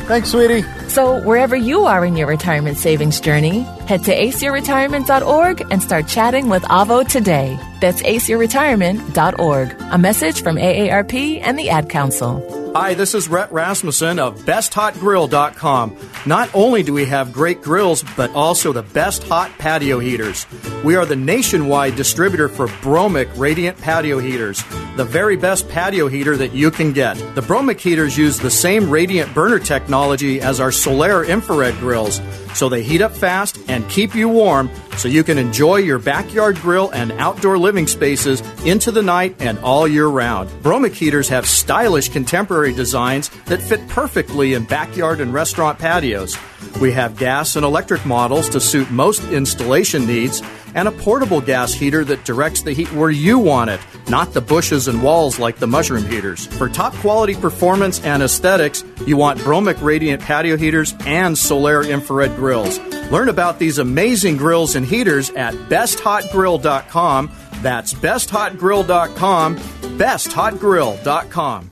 Thanks, 0.11 0.31
sweetie. 0.31 0.80
So, 0.91 1.21
wherever 1.21 1.55
you 1.55 1.85
are 1.85 2.03
in 2.03 2.17
your 2.17 2.27
retirement 2.27 2.77
savings 2.77 3.21
journey, 3.21 3.61
head 3.87 4.03
to 4.03 4.13
aceyourretirement.org 4.13 5.71
and 5.71 5.81
start 5.81 6.05
chatting 6.05 6.49
with 6.49 6.63
Avo 6.63 7.07
today. 7.07 7.57
That's 7.79 8.01
aceyourretirement.org. 8.01 9.75
A 9.79 9.97
message 9.97 10.43
from 10.43 10.57
AARP 10.57 11.39
and 11.41 11.57
the 11.57 11.69
Ad 11.69 11.89
Council. 11.89 12.45
Hi, 12.73 12.93
this 12.93 13.13
is 13.15 13.27
Rhett 13.27 13.51
Rasmussen 13.51 14.17
of 14.17 14.39
BestHotGrill.com. 14.43 15.97
Not 16.25 16.49
only 16.55 16.83
do 16.83 16.93
we 16.93 17.03
have 17.03 17.33
great 17.33 17.61
grills, 17.61 18.01
but 18.15 18.33
also 18.33 18.71
the 18.71 18.81
best 18.81 19.23
hot 19.23 19.51
patio 19.57 19.99
heaters. 19.99 20.45
We 20.81 20.95
are 20.95 21.05
the 21.05 21.17
nationwide 21.17 21.97
distributor 21.97 22.47
for 22.47 22.67
Bromic 22.67 23.29
Radiant 23.37 23.77
Patio 23.77 24.19
Heaters, 24.19 24.63
the 24.95 25.03
very 25.03 25.35
best 25.35 25.67
patio 25.67 26.07
heater 26.07 26.37
that 26.37 26.53
you 26.53 26.71
can 26.71 26.93
get. 26.93 27.15
The 27.35 27.41
Bromic 27.41 27.77
heaters 27.77 28.17
use 28.17 28.39
the 28.39 28.49
same 28.49 28.89
radiant 28.89 29.33
burner 29.33 29.59
technology 29.59 30.39
as 30.39 30.61
our 30.61 30.71
Solaire 30.81 31.27
infrared 31.27 31.75
grills, 31.75 32.19
so 32.55 32.67
they 32.67 32.81
heat 32.81 33.01
up 33.01 33.11
fast 33.11 33.59
and 33.67 33.87
keep 33.89 34.15
you 34.15 34.27
warm 34.27 34.69
so 34.97 35.07
you 35.07 35.23
can 35.23 35.37
enjoy 35.37 35.77
your 35.77 35.99
backyard 35.99 36.57
grill 36.57 36.89
and 36.91 37.11
outdoor 37.13 37.57
living 37.57 37.87
spaces 37.87 38.41
into 38.65 38.91
the 38.91 39.01
night 39.01 39.35
and 39.39 39.59
all 39.59 39.87
year 39.87 40.07
round. 40.07 40.49
Bromic 40.63 40.93
heaters 40.93 41.29
have 41.29 41.47
stylish 41.47 42.09
contemporary 42.09 42.73
designs 42.73 43.29
that 43.45 43.61
fit 43.61 43.87
perfectly 43.89 44.53
in 44.53 44.65
backyard 44.65 45.21
and 45.21 45.33
restaurant 45.33 45.79
patios. 45.79 46.37
We 46.79 46.91
have 46.93 47.17
gas 47.17 47.55
and 47.55 47.65
electric 47.65 48.05
models 48.05 48.49
to 48.49 48.59
suit 48.59 48.89
most 48.91 49.23
installation 49.31 50.05
needs, 50.05 50.41
and 50.73 50.87
a 50.87 50.91
portable 50.91 51.41
gas 51.41 51.73
heater 51.73 52.05
that 52.05 52.23
directs 52.23 52.61
the 52.61 52.71
heat 52.71 52.91
where 52.93 53.09
you 53.09 53.37
want 53.39 53.69
it, 53.69 53.81
not 54.07 54.33
the 54.33 54.39
bushes 54.39 54.87
and 54.87 55.03
walls 55.03 55.37
like 55.37 55.57
the 55.57 55.67
mushroom 55.67 56.05
heaters. 56.05 56.47
For 56.47 56.69
top 56.69 56.93
quality 56.95 57.35
performance 57.35 57.99
and 58.05 58.23
aesthetics, 58.23 58.85
you 59.05 59.17
want 59.17 59.39
Bromic 59.39 59.81
Radiant 59.81 60.21
patio 60.21 60.55
heaters 60.55 60.70
and 61.05 61.35
Solaire 61.35 61.89
infrared 61.89 62.35
grills. 62.35 62.79
Learn 63.11 63.29
about 63.29 63.59
these 63.59 63.77
amazing 63.77 64.37
grills 64.37 64.75
and 64.75 64.85
heaters 64.85 65.29
at 65.31 65.53
besthotgrill.com. 65.53 67.31
That's 67.61 67.93
besthotgrill.com, 67.93 69.57
besthotgrill.com. 69.57 71.67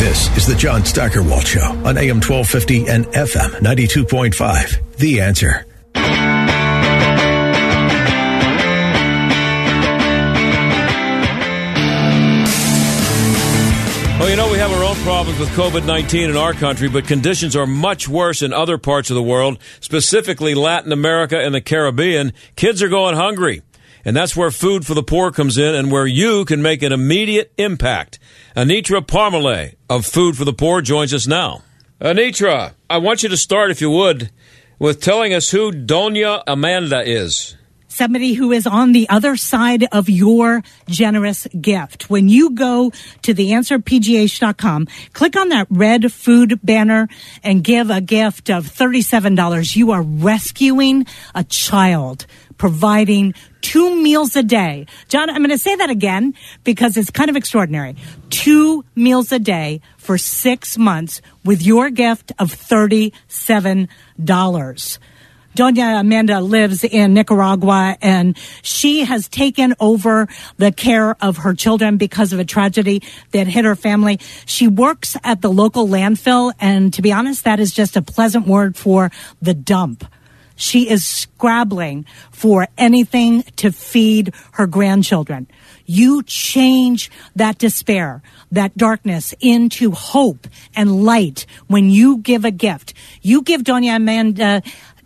This 0.00 0.34
is 0.36 0.46
the 0.46 0.54
John 0.54 0.84
Steigerwald 0.84 1.46
Show 1.46 1.60
on 1.60 1.98
AM 1.98 2.22
1250 2.22 2.88
and 2.88 3.04
FM 3.06 3.50
92.5. 3.60 4.96
The 4.96 5.20
answer. 5.20 5.66
Well, 14.20 14.28
you 14.28 14.36
know, 14.36 14.52
we 14.52 14.58
have 14.58 14.70
our 14.70 14.84
own 14.84 14.96
problems 14.96 15.38
with 15.38 15.48
COVID 15.52 15.86
19 15.86 16.28
in 16.28 16.36
our 16.36 16.52
country, 16.52 16.90
but 16.90 17.06
conditions 17.06 17.56
are 17.56 17.66
much 17.66 18.06
worse 18.06 18.42
in 18.42 18.52
other 18.52 18.76
parts 18.76 19.08
of 19.08 19.14
the 19.14 19.22
world, 19.22 19.58
specifically 19.80 20.54
Latin 20.54 20.92
America 20.92 21.40
and 21.40 21.54
the 21.54 21.62
Caribbean. 21.62 22.34
Kids 22.54 22.82
are 22.82 22.90
going 22.90 23.16
hungry. 23.16 23.62
And 24.04 24.14
that's 24.14 24.36
where 24.36 24.50
Food 24.50 24.84
for 24.84 24.92
the 24.92 25.02
Poor 25.02 25.30
comes 25.30 25.56
in 25.56 25.74
and 25.74 25.90
where 25.90 26.06
you 26.06 26.44
can 26.44 26.60
make 26.60 26.82
an 26.82 26.92
immediate 26.92 27.50
impact. 27.56 28.18
Anitra 28.54 29.00
Parmalee 29.00 29.76
of 29.88 30.04
Food 30.04 30.36
for 30.36 30.44
the 30.44 30.52
Poor 30.52 30.82
joins 30.82 31.14
us 31.14 31.26
now. 31.26 31.62
Anitra, 31.98 32.74
I 32.90 32.98
want 32.98 33.22
you 33.22 33.30
to 33.30 33.38
start, 33.38 33.70
if 33.70 33.80
you 33.80 33.88
would, 33.88 34.30
with 34.78 35.00
telling 35.00 35.32
us 35.32 35.50
who 35.50 35.72
Doña 35.72 36.42
Amanda 36.46 37.00
is 37.00 37.56
somebody 38.00 38.32
who 38.32 38.50
is 38.50 38.66
on 38.66 38.92
the 38.92 39.06
other 39.10 39.36
side 39.36 39.84
of 39.92 40.08
your 40.08 40.62
generous 40.88 41.46
gift. 41.60 42.08
When 42.08 42.30
you 42.30 42.52
go 42.52 42.92
to 43.20 43.34
theanswerpgh.com, 43.34 44.88
click 45.12 45.36
on 45.36 45.50
that 45.50 45.66
red 45.68 46.10
food 46.10 46.58
banner 46.62 47.10
and 47.42 47.62
give 47.62 47.90
a 47.90 48.00
gift 48.00 48.48
of 48.48 48.64
$37. 48.64 49.76
You 49.76 49.90
are 49.90 50.00
rescuing 50.00 51.04
a 51.34 51.44
child, 51.44 52.24
providing 52.56 53.34
two 53.60 54.02
meals 54.02 54.34
a 54.34 54.42
day. 54.42 54.86
John, 55.08 55.28
I'm 55.28 55.42
going 55.42 55.50
to 55.50 55.58
say 55.58 55.76
that 55.76 55.90
again 55.90 56.32
because 56.64 56.96
it's 56.96 57.10
kind 57.10 57.28
of 57.28 57.36
extraordinary. 57.36 57.96
Two 58.30 58.82
meals 58.94 59.30
a 59.30 59.38
day 59.38 59.82
for 59.98 60.16
six 60.16 60.78
months 60.78 61.20
with 61.44 61.60
your 61.60 61.90
gift 61.90 62.32
of 62.38 62.50
$37. 62.50 63.88
Doña 65.56 65.98
Amanda 65.98 66.40
lives 66.40 66.84
in 66.84 67.12
Nicaragua 67.14 67.96
and 68.00 68.36
she 68.62 69.04
has 69.04 69.28
taken 69.28 69.74
over 69.80 70.28
the 70.58 70.70
care 70.70 71.16
of 71.20 71.38
her 71.38 71.54
children 71.54 71.96
because 71.96 72.32
of 72.32 72.38
a 72.38 72.44
tragedy 72.44 73.02
that 73.32 73.48
hit 73.48 73.64
her 73.64 73.74
family. 73.74 74.20
She 74.46 74.68
works 74.68 75.16
at 75.24 75.40
the 75.40 75.50
local 75.50 75.88
landfill 75.88 76.52
and 76.60 76.94
to 76.94 77.02
be 77.02 77.12
honest, 77.12 77.44
that 77.44 77.58
is 77.58 77.72
just 77.72 77.96
a 77.96 78.02
pleasant 78.02 78.46
word 78.46 78.76
for 78.76 79.10
the 79.42 79.54
dump. 79.54 80.04
She 80.60 80.90
is 80.90 81.06
scrabbling 81.06 82.04
for 82.30 82.68
anything 82.76 83.44
to 83.56 83.72
feed 83.72 84.34
her 84.52 84.66
grandchildren. 84.66 85.48
You 85.86 86.22
change 86.22 87.10
that 87.34 87.56
despair, 87.56 88.22
that 88.52 88.76
darkness 88.76 89.34
into 89.40 89.92
hope 89.92 90.46
and 90.76 91.02
light 91.02 91.46
when 91.66 91.88
you 91.88 92.18
give 92.18 92.44
a 92.44 92.50
gift. 92.50 92.92
You 93.22 93.40
give 93.40 93.62
Doña 93.62 93.96
Amanda 93.96 94.62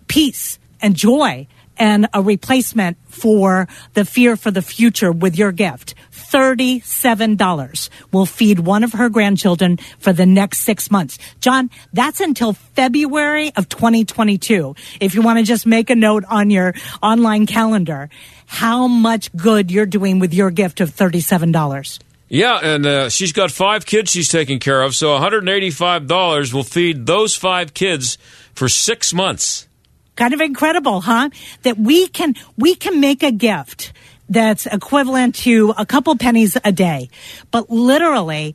peace 0.07 0.59
and 0.81 0.95
joy 0.95 1.47
and 1.77 2.09
a 2.13 2.23
replacement 2.23 2.97
for 3.09 3.69
the 3.95 4.05
fear 4.05 4.37
for 4.37 4.51
the 4.51 4.63
future 4.63 5.13
with 5.13 5.37
your 5.37 5.53
gift. 5.53 5.95
$37 6.13 7.91
will 8.13 8.27
feed 8.27 8.59
one 8.59 8.83
of 8.83 8.93
her 8.95 9.09
grandchildren 9.09 9.79
for 9.99 10.13
the 10.13 10.27
next 10.27 10.61
six 10.61 10.91
months. 10.91 11.19
John, 11.41 11.71
that's 11.93 12.21
until 12.21 12.53
February 12.53 13.53
of 13.57 13.69
2022. 13.69 14.75
If 15.01 15.15
you 15.15 15.23
want 15.23 15.39
to 15.39 15.45
just 15.45 15.67
make 15.67 15.91
a 15.91 15.95
note 15.95 16.25
on 16.29 16.51
your 16.51 16.75
online 17.03 17.47
calendar, 17.47 18.09
how 18.47 18.89
much 18.89 19.35
good 19.37 19.71
you're 19.71 19.87
doing 19.87 20.19
with 20.19 20.35
your 20.35 20.51
gift 20.51 20.81
of 20.81 20.91
$37. 20.91 22.01
Yeah, 22.29 22.59
and 22.63 22.87
uh, 22.87 23.09
she's 23.11 23.33
got 23.33 23.51
five 23.53 23.87
kids 23.87 24.11
she's 24.11 24.29
taking 24.29 24.59
care 24.59 24.83
of, 24.83 24.95
so 24.95 25.17
$185 25.17 26.53
will 26.53 26.65
feed 26.65 27.07
those 27.07 27.37
five 27.37 27.75
kids 27.75 28.19
for 28.55 28.69
six 28.69 29.13
months 29.15 29.69
kind 30.17 30.35
of 30.35 30.41
incredible, 30.41 31.01
huh? 31.01 31.31
That 31.63 31.79
we 31.79 32.09
can, 32.09 32.35
we 32.57 32.75
can 32.75 33.01
make 33.01 33.23
a 33.23 33.33
gift 33.33 33.93
that's 34.29 34.67
equivalent 34.67 35.35
to 35.35 35.75
a 35.77 35.85
couple 35.85 36.17
pennies 36.17 36.57
a 36.65 36.73
day, 36.73 37.11
but 37.51 37.69
literally 37.71 38.55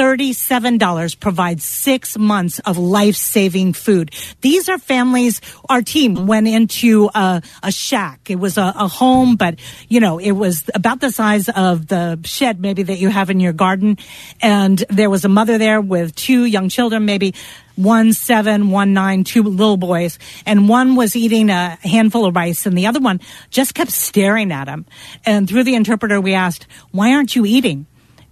$37 0.00 1.20
provides 1.20 1.62
six 1.62 2.16
months 2.16 2.58
of 2.60 2.78
life 2.78 3.16
saving 3.16 3.74
food. 3.74 4.10
These 4.40 4.70
are 4.70 4.78
families, 4.78 5.42
our 5.68 5.82
team 5.82 6.26
went 6.26 6.48
into 6.48 7.10
a, 7.14 7.42
a 7.62 7.70
shack. 7.70 8.30
It 8.30 8.36
was 8.36 8.56
a, 8.56 8.72
a 8.74 8.88
home, 8.88 9.36
but 9.36 9.58
you 9.90 10.00
know, 10.00 10.18
it 10.18 10.30
was 10.30 10.64
about 10.74 11.02
the 11.02 11.10
size 11.10 11.50
of 11.50 11.86
the 11.88 12.18
shed 12.24 12.60
maybe 12.60 12.82
that 12.84 12.96
you 12.96 13.10
have 13.10 13.28
in 13.28 13.40
your 13.40 13.52
garden. 13.52 13.98
And 14.40 14.82
there 14.88 15.10
was 15.10 15.26
a 15.26 15.28
mother 15.28 15.58
there 15.58 15.82
with 15.82 16.14
two 16.14 16.46
young 16.46 16.70
children, 16.70 17.04
maybe 17.04 17.34
one 17.76 18.14
seven, 18.14 18.70
one 18.70 18.94
nine, 18.94 19.22
two 19.24 19.42
little 19.42 19.76
boys, 19.76 20.18
and 20.46 20.66
one 20.66 20.96
was 20.96 21.14
eating 21.14 21.50
a 21.50 21.78
handful 21.82 22.24
of 22.24 22.34
rice, 22.34 22.64
and 22.64 22.76
the 22.76 22.86
other 22.86 23.00
one 23.00 23.20
just 23.50 23.74
kept 23.74 23.90
staring 23.90 24.50
at 24.50 24.66
him. 24.66 24.86
And 25.26 25.46
through 25.48 25.64
the 25.64 25.74
interpreter, 25.74 26.20
we 26.20 26.34
asked, 26.34 26.66
"Why 26.90 27.12
aren't 27.12 27.36
you 27.36 27.44
eating?" 27.44 27.86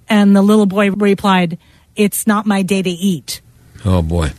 And 0.09 0.35
the 0.35 0.43
little 0.43 0.67
boy 0.67 0.91
replied, 0.91 1.59
"It's 1.97 2.27
not 2.27 2.47
my 2.47 2.63
day 2.63 2.83
to 2.83 2.91
eat." 2.91 3.41
Oh 3.85 4.03
boy. 4.03 4.33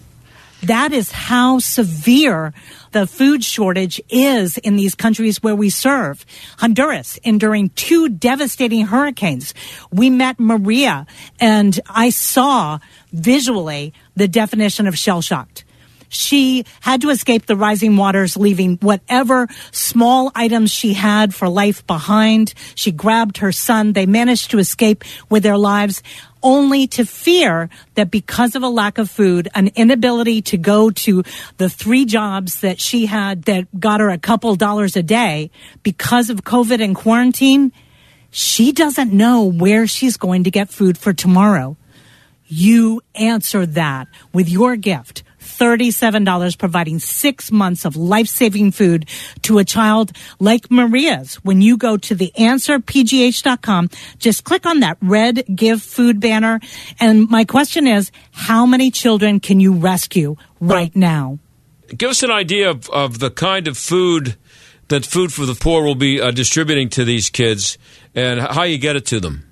That 0.63 0.91
is 0.91 1.11
how 1.11 1.59
severe 1.59 2.53
the 2.91 3.07
food 3.07 3.45
shortage 3.45 4.01
is 4.09 4.57
in 4.57 4.75
these 4.75 4.93
countries 4.93 5.41
where 5.41 5.55
we 5.55 5.69
serve. 5.69 6.25
Honduras 6.57 7.17
enduring 7.23 7.69
two 7.75 8.09
devastating 8.09 8.87
hurricanes. 8.87 9.53
We 9.91 10.09
met 10.09 10.37
Maria 10.37 11.07
and 11.39 11.79
I 11.87 12.09
saw 12.09 12.79
visually 13.13 13.93
the 14.15 14.27
definition 14.27 14.85
of 14.85 14.97
shell 14.97 15.21
shocked. 15.21 15.63
She 16.09 16.65
had 16.81 17.01
to 17.01 17.09
escape 17.09 17.45
the 17.45 17.55
rising 17.55 17.95
waters, 17.95 18.35
leaving 18.35 18.77
whatever 18.77 19.47
small 19.71 20.31
items 20.35 20.71
she 20.71 20.93
had 20.93 21.33
for 21.33 21.47
life 21.47 21.85
behind. 21.87 22.53
She 22.75 22.91
grabbed 22.91 23.37
her 23.37 23.51
son. 23.51 23.93
They 23.93 24.05
managed 24.05 24.51
to 24.51 24.59
escape 24.59 25.03
with 25.29 25.43
their 25.43 25.57
lives 25.57 26.03
only 26.41 26.87
to 26.87 27.05
fear 27.05 27.69
that 27.95 28.11
because 28.11 28.55
of 28.55 28.63
a 28.63 28.69
lack 28.69 28.97
of 28.97 29.09
food, 29.09 29.49
an 29.55 29.69
inability 29.75 30.41
to 30.41 30.57
go 30.57 30.89
to 30.89 31.23
the 31.57 31.69
three 31.69 32.05
jobs 32.05 32.61
that 32.61 32.79
she 32.79 33.05
had 33.05 33.43
that 33.43 33.67
got 33.79 33.99
her 33.99 34.09
a 34.09 34.17
couple 34.17 34.55
dollars 34.55 34.95
a 34.95 35.03
day 35.03 35.51
because 35.83 36.29
of 36.29 36.43
COVID 36.43 36.81
and 36.83 36.95
quarantine, 36.95 37.71
she 38.31 38.71
doesn't 38.71 39.11
know 39.11 39.43
where 39.43 39.87
she's 39.87 40.17
going 40.17 40.43
to 40.43 40.51
get 40.51 40.69
food 40.69 40.97
for 40.97 41.13
tomorrow. 41.13 41.77
You 42.47 43.01
answer 43.15 43.65
that 43.65 44.07
with 44.33 44.49
your 44.49 44.75
gift. 44.75 45.23
$37 45.59 46.57
providing 46.57 46.99
six 46.99 47.51
months 47.51 47.85
of 47.85 47.95
life-saving 47.95 48.71
food 48.71 49.07
to 49.41 49.59
a 49.59 49.65
child 49.65 50.11
like 50.39 50.71
Maria's. 50.71 51.35
When 51.43 51.61
you 51.61 51.77
go 51.77 51.97
to 51.97 52.15
the 52.15 52.31
answerpgh.com, 52.37 53.89
just 54.17 54.43
click 54.43 54.65
on 54.65 54.79
that 54.79 54.97
red 55.01 55.43
give 55.53 55.81
food 55.81 56.19
banner. 56.19 56.59
And 56.99 57.29
my 57.29 57.45
question 57.45 57.87
is, 57.87 58.11
how 58.31 58.65
many 58.65 58.91
children 58.91 59.39
can 59.39 59.59
you 59.59 59.73
rescue 59.73 60.35
right 60.59 60.95
now? 60.95 61.39
Give 61.97 62.11
us 62.11 62.23
an 62.23 62.31
idea 62.31 62.69
of, 62.69 62.89
of 62.89 63.19
the 63.19 63.31
kind 63.31 63.67
of 63.67 63.77
food 63.77 64.35
that 64.89 65.05
Food 65.05 65.31
for 65.31 65.45
the 65.45 65.55
Poor 65.55 65.83
will 65.83 65.95
be 65.95 66.19
uh, 66.19 66.31
distributing 66.31 66.89
to 66.89 67.05
these 67.05 67.29
kids 67.29 67.77
and 68.13 68.39
how 68.39 68.63
you 68.63 68.77
get 68.77 68.95
it 68.95 69.05
to 69.07 69.19
them. 69.19 69.48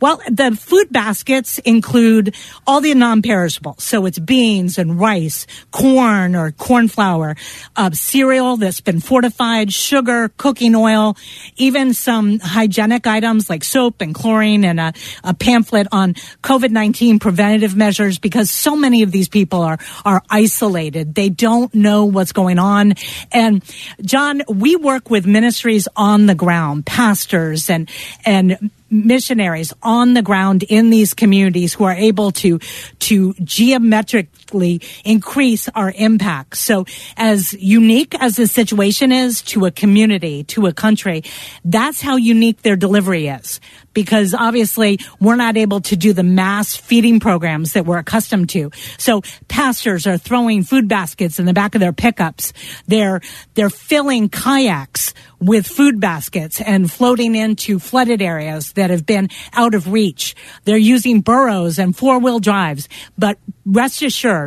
Well, 0.00 0.20
the 0.30 0.56
food 0.56 0.92
baskets 0.92 1.58
include 1.58 2.34
all 2.66 2.80
the 2.80 2.94
non-perishables. 2.94 3.82
So 3.82 4.06
it's 4.06 4.18
beans 4.18 4.78
and 4.78 4.98
rice, 5.00 5.46
corn 5.72 6.36
or 6.36 6.52
corn 6.52 6.88
flour, 6.88 7.36
uh, 7.74 7.90
cereal 7.90 8.56
that's 8.56 8.80
been 8.80 9.00
fortified, 9.00 9.72
sugar, 9.72 10.30
cooking 10.36 10.74
oil, 10.74 11.16
even 11.56 11.94
some 11.94 12.38
hygienic 12.38 13.06
items 13.06 13.50
like 13.50 13.64
soap 13.64 14.00
and 14.00 14.14
chlorine 14.14 14.64
and 14.64 14.78
a, 14.78 14.92
a 15.24 15.34
pamphlet 15.34 15.88
on 15.90 16.14
COVID-19 16.42 17.20
preventative 17.20 17.76
measures 17.76 18.18
because 18.18 18.50
so 18.50 18.76
many 18.76 19.02
of 19.02 19.10
these 19.10 19.28
people 19.28 19.62
are, 19.62 19.78
are 20.04 20.22
isolated. 20.30 21.14
They 21.14 21.28
don't 21.28 21.74
know 21.74 22.04
what's 22.04 22.32
going 22.32 22.58
on. 22.58 22.94
And 23.32 23.64
John, 24.02 24.42
we 24.48 24.76
work 24.76 25.10
with 25.10 25.26
ministries 25.26 25.88
on 25.96 26.26
the 26.26 26.34
ground, 26.34 26.86
pastors 26.86 27.68
and, 27.68 27.90
and 28.24 28.70
missionaries 28.90 29.72
on 29.82 30.14
the 30.14 30.22
ground 30.22 30.62
in 30.62 30.90
these 30.90 31.14
communities 31.14 31.74
who 31.74 31.84
are 31.84 31.94
able 31.94 32.30
to 32.32 32.58
to 33.00 33.34
increase 35.04 35.68
our 35.74 35.92
impact. 35.96 36.56
So 36.56 36.86
as 37.16 37.52
unique 37.52 38.14
as 38.20 38.36
the 38.36 38.46
situation 38.46 39.12
is 39.12 39.42
to 39.42 39.66
a 39.66 39.70
community, 39.70 40.44
to 40.44 40.66
a 40.66 40.72
country, 40.72 41.22
that's 41.64 42.00
how 42.00 42.16
unique 42.16 42.62
their 42.62 42.76
delivery 42.76 43.28
is. 43.28 43.60
Because 43.94 44.32
obviously 44.32 45.00
we're 45.18 45.36
not 45.36 45.56
able 45.56 45.80
to 45.80 45.96
do 45.96 46.12
the 46.12 46.22
mass 46.22 46.76
feeding 46.76 47.18
programs 47.18 47.72
that 47.72 47.84
we're 47.84 47.98
accustomed 47.98 48.48
to. 48.50 48.70
So 48.96 49.22
pastors 49.48 50.06
are 50.06 50.18
throwing 50.18 50.62
food 50.62 50.86
baskets 50.86 51.40
in 51.40 51.46
the 51.46 51.52
back 51.52 51.74
of 51.74 51.80
their 51.80 51.92
pickups. 51.92 52.52
They're, 52.86 53.20
they're 53.54 53.70
filling 53.70 54.28
kayaks 54.28 55.14
with 55.40 55.66
food 55.66 56.00
baskets 56.00 56.60
and 56.60 56.90
floating 56.90 57.34
into 57.34 57.78
flooded 57.78 58.22
areas 58.22 58.72
that 58.72 58.90
have 58.90 59.04
been 59.06 59.28
out 59.52 59.74
of 59.74 59.92
reach. 59.92 60.36
They're 60.64 60.76
using 60.76 61.20
burros 61.20 61.78
and 61.78 61.96
four 61.96 62.18
wheel 62.18 62.38
drives. 62.38 62.88
But 63.16 63.38
rest 63.64 64.02
assured, 64.02 64.37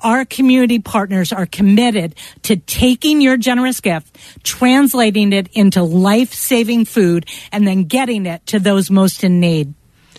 our 0.00 0.24
community 0.24 0.78
partners 0.78 1.32
are 1.32 1.46
committed 1.46 2.14
to 2.42 2.56
taking 2.56 3.20
your 3.20 3.36
generous 3.36 3.80
gift, 3.80 4.18
translating 4.42 5.32
it 5.32 5.48
into 5.52 5.82
life 5.82 6.32
saving 6.32 6.84
food, 6.84 7.26
and 7.52 7.66
then 7.66 7.84
getting 7.84 8.26
it 8.26 8.44
to 8.46 8.58
those 8.58 8.90
most 8.90 9.24
in 9.24 9.40
need. 9.40 9.74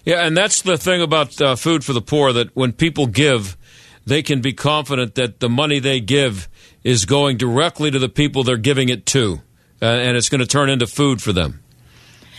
Yeah, 0.06 0.26
and 0.26 0.38
that's 0.38 0.62
the 0.62 0.78
thing 0.78 1.02
about 1.02 1.42
uh, 1.42 1.56
Food 1.56 1.84
for 1.84 1.94
the 1.94 2.02
Poor 2.02 2.32
that 2.32 2.56
when 2.56 2.72
people 2.72 3.08
give, 3.08 3.58
they 4.06 4.24
can 4.24 4.40
be 4.40 4.54
confident 4.54 5.16
that 5.16 5.40
the 5.40 5.50
money 5.50 5.80
they 5.80 6.00
give 6.00 6.48
is 6.84 7.06
going 7.06 7.36
directly 7.38 7.92
to 7.92 8.00
the 8.00 8.10
people 8.10 8.44
they're 8.44 8.58
giving 8.58 8.88
it 8.88 9.06
to 9.08 9.42
uh, 9.82 9.86
and 9.86 10.18
it's 10.18 10.30
going 10.30 10.40
to 10.40 10.48
turn 10.48 10.70
into 10.70 10.88
food 10.88 11.22
for 11.22 11.34
them. 11.34 11.62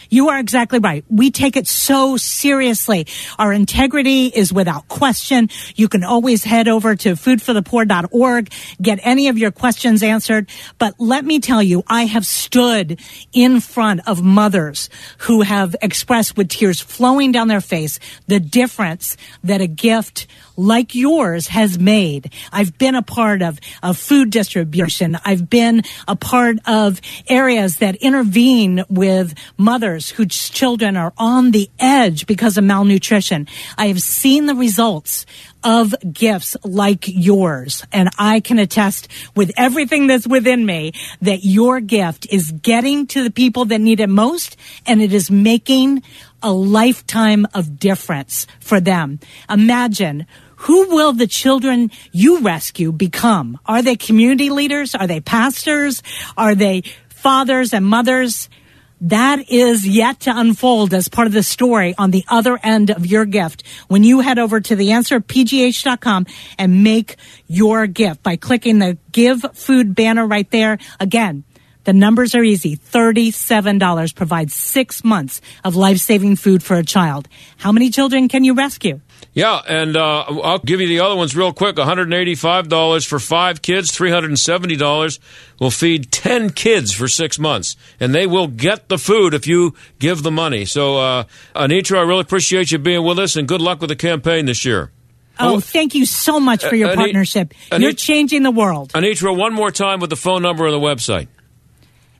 You 0.08 0.28
are 0.30 0.38
exactly 0.38 0.78
right. 0.78 1.04
We 1.08 1.30
take 1.30 1.56
it 1.56 1.66
so 1.66 2.16
seriously. 2.16 3.06
Our 3.38 3.52
integrity 3.52 4.26
is 4.26 4.52
without 4.52 4.88
question. 4.88 5.50
You 5.74 5.88
can 5.88 6.04
always 6.04 6.44
head 6.44 6.68
over 6.68 6.96
to 6.96 7.12
foodforthepoor.org, 7.12 8.52
get 8.80 9.00
any 9.02 9.28
of 9.28 9.38
your 9.38 9.50
questions 9.50 10.02
answered. 10.02 10.48
But 10.78 10.94
let 10.98 11.24
me 11.24 11.40
tell 11.40 11.62
you, 11.62 11.84
I 11.86 12.04
have 12.04 12.26
stood 12.26 13.00
in 13.32 13.60
front 13.60 14.06
of 14.06 14.22
mothers 14.22 14.88
who 15.18 15.42
have 15.42 15.76
expressed 15.82 16.36
with 16.36 16.48
tears 16.48 16.80
flowing 16.80 17.32
down 17.32 17.48
their 17.48 17.60
face 17.60 17.98
the 18.26 18.40
difference 18.40 19.16
that 19.44 19.60
a 19.60 19.66
gift 19.66 20.26
like 20.58 20.94
yours 20.94 21.46
has 21.46 21.78
made. 21.78 22.32
I've 22.52 22.76
been 22.76 22.96
a 22.96 23.02
part 23.02 23.40
of, 23.40 23.58
of 23.82 23.96
food 23.96 24.30
distribution. 24.30 25.16
I've 25.24 25.48
been 25.48 25.82
a 26.06 26.16
part 26.16 26.58
of 26.66 27.00
areas 27.28 27.76
that 27.76 27.94
intervene 27.96 28.84
with 28.90 29.34
mothers 29.56 30.10
whose 30.10 30.50
children 30.50 30.96
are 30.96 31.14
on 31.16 31.52
the 31.52 31.70
edge 31.78 32.26
because 32.26 32.58
of 32.58 32.64
malnutrition. 32.64 33.46
I 33.78 33.86
have 33.86 34.02
seen 34.02 34.46
the 34.46 34.54
results 34.56 35.24
of 35.62 35.94
gifts 36.12 36.56
like 36.64 37.04
yours. 37.06 37.84
And 37.92 38.10
I 38.18 38.40
can 38.40 38.58
attest 38.58 39.08
with 39.34 39.52
everything 39.56 40.06
that's 40.06 40.26
within 40.26 40.64
me 40.66 40.92
that 41.22 41.44
your 41.44 41.80
gift 41.80 42.26
is 42.30 42.50
getting 42.50 43.06
to 43.08 43.22
the 43.22 43.30
people 43.30 43.64
that 43.66 43.80
need 43.80 44.00
it 44.00 44.08
most 44.08 44.56
and 44.86 45.00
it 45.00 45.12
is 45.12 45.30
making 45.30 46.02
a 46.42 46.52
lifetime 46.52 47.46
of 47.54 47.78
difference 47.78 48.46
for 48.60 48.80
them. 48.80 49.18
Imagine 49.50 50.26
who 50.58 50.94
will 50.94 51.12
the 51.12 51.28
children 51.28 51.90
you 52.10 52.40
rescue 52.40 52.90
become? 52.90 53.58
Are 53.64 53.80
they 53.80 53.94
community 53.94 54.50
leaders? 54.50 54.94
Are 54.94 55.06
they 55.06 55.20
pastors? 55.20 56.02
Are 56.36 56.56
they 56.56 56.82
fathers 57.10 57.72
and 57.72 57.86
mothers? 57.86 58.48
That 59.00 59.48
is 59.48 59.86
yet 59.86 60.20
to 60.20 60.36
unfold 60.36 60.92
as 60.92 61.08
part 61.08 61.28
of 61.28 61.32
the 61.32 61.44
story 61.44 61.94
on 61.96 62.10
the 62.10 62.24
other 62.26 62.58
end 62.60 62.90
of 62.90 63.06
your 63.06 63.24
gift 63.24 63.62
when 63.86 64.02
you 64.02 64.18
head 64.18 64.40
over 64.40 64.60
to 64.60 64.74
the 64.74 64.88
answerpgh.com 64.88 66.26
and 66.58 66.82
make 66.82 67.14
your 67.46 67.86
gift 67.86 68.24
by 68.24 68.34
clicking 68.34 68.80
the 68.80 68.98
give 69.12 69.46
food 69.54 69.94
banner 69.94 70.26
right 70.26 70.50
there. 70.50 70.78
Again, 70.98 71.44
the 71.84 71.92
numbers 71.92 72.34
are 72.34 72.42
easy. 72.42 72.76
$37 72.76 74.14
provides 74.14 74.54
six 74.54 75.04
months 75.04 75.40
of 75.64 75.76
life 75.76 75.98
saving 75.98 76.34
food 76.34 76.64
for 76.64 76.74
a 76.74 76.84
child. 76.84 77.28
How 77.56 77.70
many 77.70 77.90
children 77.90 78.28
can 78.28 78.42
you 78.42 78.54
rescue? 78.54 79.00
Yeah, 79.34 79.60
and 79.68 79.96
uh, 79.96 80.24
I'll 80.42 80.58
give 80.58 80.80
you 80.80 80.88
the 80.88 81.00
other 81.00 81.14
ones 81.14 81.36
real 81.36 81.52
quick. 81.52 81.76
$185 81.76 83.06
for 83.06 83.18
five 83.18 83.62
kids, 83.62 83.90
$370 83.96 85.18
will 85.60 85.70
feed 85.70 86.10
10 86.10 86.50
kids 86.50 86.92
for 86.92 87.06
six 87.06 87.38
months. 87.38 87.76
And 88.00 88.14
they 88.14 88.26
will 88.26 88.48
get 88.48 88.88
the 88.88 88.98
food 88.98 89.34
if 89.34 89.46
you 89.46 89.74
give 89.98 90.22
the 90.22 90.30
money. 90.32 90.64
So, 90.64 90.98
uh, 90.98 91.24
Anitra, 91.54 91.98
I 91.98 92.02
really 92.02 92.22
appreciate 92.22 92.72
you 92.72 92.78
being 92.78 93.04
with 93.04 93.18
us, 93.18 93.36
and 93.36 93.46
good 93.46 93.60
luck 93.60 93.80
with 93.80 93.90
the 93.90 93.96
campaign 93.96 94.46
this 94.46 94.64
year. 94.64 94.90
Oh, 95.40 95.60
thank 95.60 95.94
you 95.94 96.04
so 96.04 96.40
much 96.40 96.64
for 96.64 96.74
your 96.74 96.88
Anit- 96.88 96.96
partnership. 96.96 97.54
Anit- 97.70 97.80
You're 97.80 97.92
changing 97.92 98.42
the 98.42 98.50
world. 98.50 98.92
Anitra, 98.92 99.36
one 99.36 99.52
more 99.52 99.70
time 99.70 100.00
with 100.00 100.10
the 100.10 100.16
phone 100.16 100.42
number 100.42 100.64
and 100.66 100.74
the 100.74 100.80
website. 100.80 101.28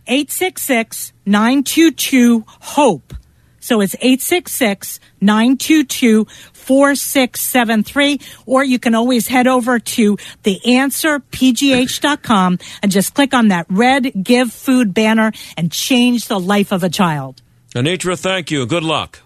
866 0.07 1.13
922 1.27 2.45
HOPE. 2.47 3.15
So 3.61 3.81
it's 3.81 3.95
866 3.97 5.01
922 5.21 6.27
4673. 6.69 8.21
Or 8.45 8.63
you 8.63 8.79
can 8.79 8.95
always 8.95 9.27
head 9.27 9.47
over 9.47 9.79
to 9.79 10.19
theanswerpgh.com 10.45 12.59
and 12.83 12.93
just 12.93 13.15
click 13.15 13.33
on 13.33 13.49
that 13.49 13.65
red 13.71 14.13
Give 14.23 14.53
Food 14.53 14.93
banner 14.93 15.33
and 15.57 15.73
change 15.73 16.29
the 16.29 16.39
life 16.39 16.73
of 16.73 16.85
a 16.85 16.91
child. 16.91 17.41
Anitra, 17.75 18.19
thank 18.19 18.51
you. 18.51 18.67
Good 18.67 18.83
luck. 18.83 19.21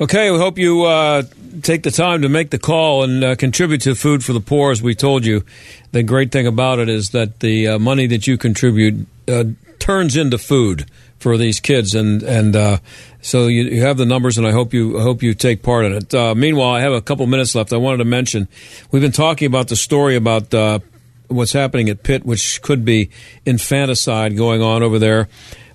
Okay, 0.00 0.30
we 0.30 0.38
hope 0.38 0.58
you 0.58 0.84
uh, 0.84 1.22
take 1.62 1.82
the 1.82 1.90
time 1.90 2.22
to 2.22 2.28
make 2.28 2.50
the 2.50 2.58
call 2.58 3.02
and 3.02 3.22
uh, 3.22 3.34
contribute 3.34 3.82
to 3.82 3.94
Food 3.94 4.24
for 4.24 4.32
the 4.32 4.40
Poor. 4.40 4.70
As 4.70 4.80
we 4.80 4.94
told 4.94 5.26
you, 5.26 5.44
the 5.92 6.02
great 6.02 6.30
thing 6.30 6.46
about 6.46 6.78
it 6.78 6.88
is 6.88 7.10
that 7.10 7.40
the 7.40 7.66
uh, 7.66 7.78
money 7.78 8.06
that 8.06 8.26
you 8.26 8.38
contribute 8.38 9.06
uh, 9.26 9.44
turns 9.80 10.16
into 10.16 10.38
food 10.38 10.86
for 11.18 11.36
these 11.36 11.58
kids, 11.58 11.94
and 11.94 12.22
and 12.22 12.54
uh, 12.54 12.78
so 13.28 13.46
you, 13.46 13.64
you, 13.64 13.82
have 13.82 13.96
the 13.96 14.06
numbers, 14.06 14.38
and 14.38 14.46
I 14.46 14.52
hope 14.52 14.72
you 14.72 14.98
I 14.98 15.02
hope 15.02 15.22
you 15.22 15.34
take 15.34 15.62
part 15.62 15.84
in 15.84 15.92
it. 15.92 16.14
Uh, 16.14 16.34
meanwhile, 16.34 16.70
I 16.70 16.80
have 16.80 16.92
a 16.92 17.02
couple 17.02 17.26
minutes 17.26 17.54
left. 17.54 17.72
I 17.72 17.76
wanted 17.76 17.98
to 17.98 18.04
mention 18.04 18.48
we've 18.90 19.02
been 19.02 19.12
talking 19.12 19.46
about 19.46 19.68
the 19.68 19.76
story 19.76 20.16
about 20.16 20.52
what's 21.28 21.52
happening 21.52 21.88
at 21.90 22.02
Pitt, 22.02 22.24
which 22.24 22.62
could 22.62 22.84
be 22.84 23.10
infanticide 23.44 24.36
going 24.36 24.62
on 24.62 24.82
over 24.82 24.98
there. 24.98 25.28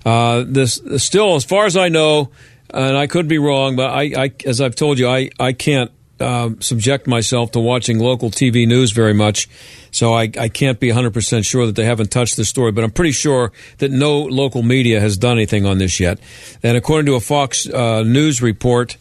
this 0.04 0.80
still, 0.96 1.36
as 1.36 1.44
far 1.44 1.66
as 1.66 1.76
I 1.76 1.88
know 1.88 2.30
and 2.74 2.96
I 2.96 3.06
could 3.06 3.28
be 3.28 3.38
wrong, 3.38 3.76
but 3.76 3.90
I, 3.90 4.24
I 4.24 4.32
as 4.44 4.60
I've 4.60 4.74
told 4.74 4.98
you, 4.98 5.08
I 5.08 5.30
I 5.38 5.52
can't 5.52 5.90
uh, 6.20 6.50
subject 6.60 7.06
myself 7.06 7.52
to 7.52 7.60
watching 7.60 7.98
local 7.98 8.30
TV 8.30 8.66
news 8.66 8.92
very 8.92 9.14
much, 9.14 9.48
so 9.90 10.12
I, 10.12 10.30
I 10.38 10.48
can't 10.48 10.78
be 10.78 10.88
100% 10.88 11.44
sure 11.44 11.66
that 11.66 11.76
they 11.76 11.84
haven't 11.84 12.10
touched 12.10 12.36
this 12.36 12.48
story, 12.48 12.72
but 12.72 12.84
I'm 12.84 12.90
pretty 12.90 13.12
sure 13.12 13.52
that 13.78 13.90
no 13.90 14.20
local 14.22 14.62
media 14.62 15.00
has 15.00 15.16
done 15.16 15.36
anything 15.36 15.66
on 15.66 15.78
this 15.78 15.98
yet. 16.00 16.18
And 16.62 16.76
according 16.76 17.06
to 17.06 17.14
a 17.14 17.20
Fox 17.20 17.68
uh, 17.68 18.02
News 18.02 18.40
report, 18.40 18.96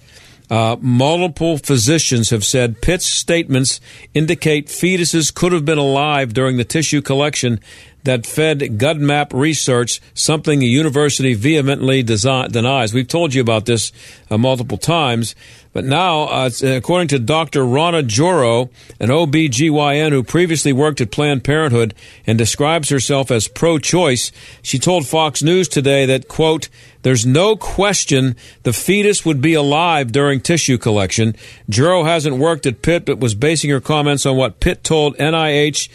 uh, 0.50 0.76
multiple 0.82 1.58
physicians 1.58 2.30
have 2.30 2.44
said 2.44 2.82
Pitt's 2.82 3.08
statements 3.08 3.80
indicate 4.14 4.68
fetuses 4.68 5.34
could 5.34 5.52
have 5.52 5.66
been 5.66 5.78
alive 5.78 6.34
during 6.34 6.58
the 6.58 6.64
tissue 6.64 7.02
collection 7.02 7.60
that 8.04 8.26
fed 8.26 8.60
GUDMAP 8.60 9.34
research, 9.34 10.02
something 10.14 10.60
the 10.60 10.68
university 10.68 11.34
vehemently 11.34 12.04
denies. 12.04 12.94
We've 12.94 13.08
told 13.08 13.34
you 13.34 13.42
about 13.42 13.66
this 13.66 13.92
uh, 14.30 14.38
multiple 14.38 14.78
times, 14.78 15.36
but 15.74 15.86
now, 15.86 16.26
uh, 16.26 16.50
according 16.64 17.08
to 17.10 17.20
Dr. 17.20 17.66
Rana 17.66 18.04
Joro, 18.04 18.70
an 19.00 19.10
OBGYN 19.10 20.12
who 20.12 20.24
previously 20.24 20.72
worked 20.72 21.02
at 21.02 21.10
Planned 21.10 21.44
Parenthood 21.44 21.96
and 22.28 22.38
describes 22.38 22.90
herself 22.90 23.32
as 23.32 23.48
pro-choice, 23.48 24.32
she 24.62 24.78
told 24.78 25.08
Fox 25.08 25.42
News 25.42 25.68
today 25.68 26.06
that, 26.06 26.28
quote, 26.28 26.70
there's 27.02 27.26
no 27.26 27.56
question 27.56 28.36
the 28.62 28.72
fetus 28.72 29.26
would 29.26 29.42
be 29.42 29.56
alive 29.56 30.12
during 30.12 30.40
tissue 30.42 30.78
collection. 30.78 31.36
Joro 31.68 32.04
hasn't 32.04 32.38
worked 32.38 32.68
at 32.68 32.84
Pitt, 32.84 33.06
but 33.06 33.20
was 33.20 33.34
basing 33.34 33.72
her 33.72 33.82
comments 33.82 34.28
on 34.28 34.38
what 34.38 34.60
Pitt 34.60 34.84
told 34.84 35.18
NIH 35.18 35.90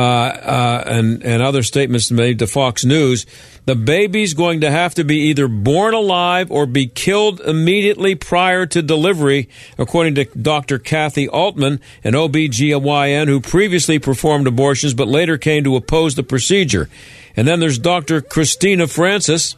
uh, 0.00 0.02
uh, 0.02 0.84
and, 0.86 1.22
and 1.22 1.42
other 1.42 1.62
statements 1.62 2.10
made 2.10 2.38
to 2.38 2.46
Fox 2.46 2.86
News, 2.86 3.26
the 3.66 3.74
baby's 3.74 4.32
going 4.32 4.62
to 4.62 4.70
have 4.70 4.94
to 4.94 5.04
be 5.04 5.28
either 5.28 5.46
born 5.46 5.92
alive 5.92 6.50
or 6.50 6.64
be 6.64 6.86
killed 6.86 7.40
immediately 7.40 8.14
prior 8.14 8.64
to 8.64 8.80
delivery, 8.80 9.48
according 9.76 10.14
to 10.14 10.24
Dr. 10.24 10.78
Kathi 10.78 11.28
Aultman, 11.28 11.80
an 12.02 12.14
OBGYN 12.14 13.28
who 13.28 13.40
previously 13.40 13.98
performed 13.98 14.46
abortions 14.46 14.94
but 14.94 15.06
later 15.06 15.36
came 15.36 15.64
to 15.64 15.76
oppose 15.76 16.14
the 16.14 16.22
procedure. 16.22 16.88
And 17.36 17.46
then 17.46 17.60
there's 17.60 17.78
Dr. 17.78 18.22
Christina 18.22 18.86
Francis, 18.86 19.54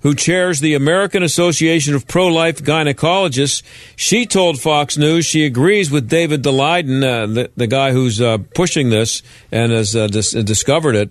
who 0.00 0.14
chairs 0.14 0.60
the 0.60 0.74
American 0.74 1.22
Association 1.22 1.94
of 1.94 2.06
Pro 2.06 2.28
Life 2.28 2.62
Gynecologists, 2.62 3.62
she 3.96 4.26
told 4.26 4.60
Fox 4.60 4.96
News 4.96 5.26
she 5.26 5.44
agrees 5.44 5.90
with 5.90 6.08
David 6.08 6.42
Daleiden, 6.42 7.02
uh, 7.02 7.26
the, 7.26 7.50
the, 7.56 7.66
guy 7.66 7.92
who's 7.92 8.20
uh, 8.20 8.38
pushing 8.54 8.90
this 8.90 9.22
and 9.50 9.72
has 9.72 9.96
uh, 9.96 10.06
dis- 10.06 10.32
discovered 10.32 10.94
it. 10.94 11.10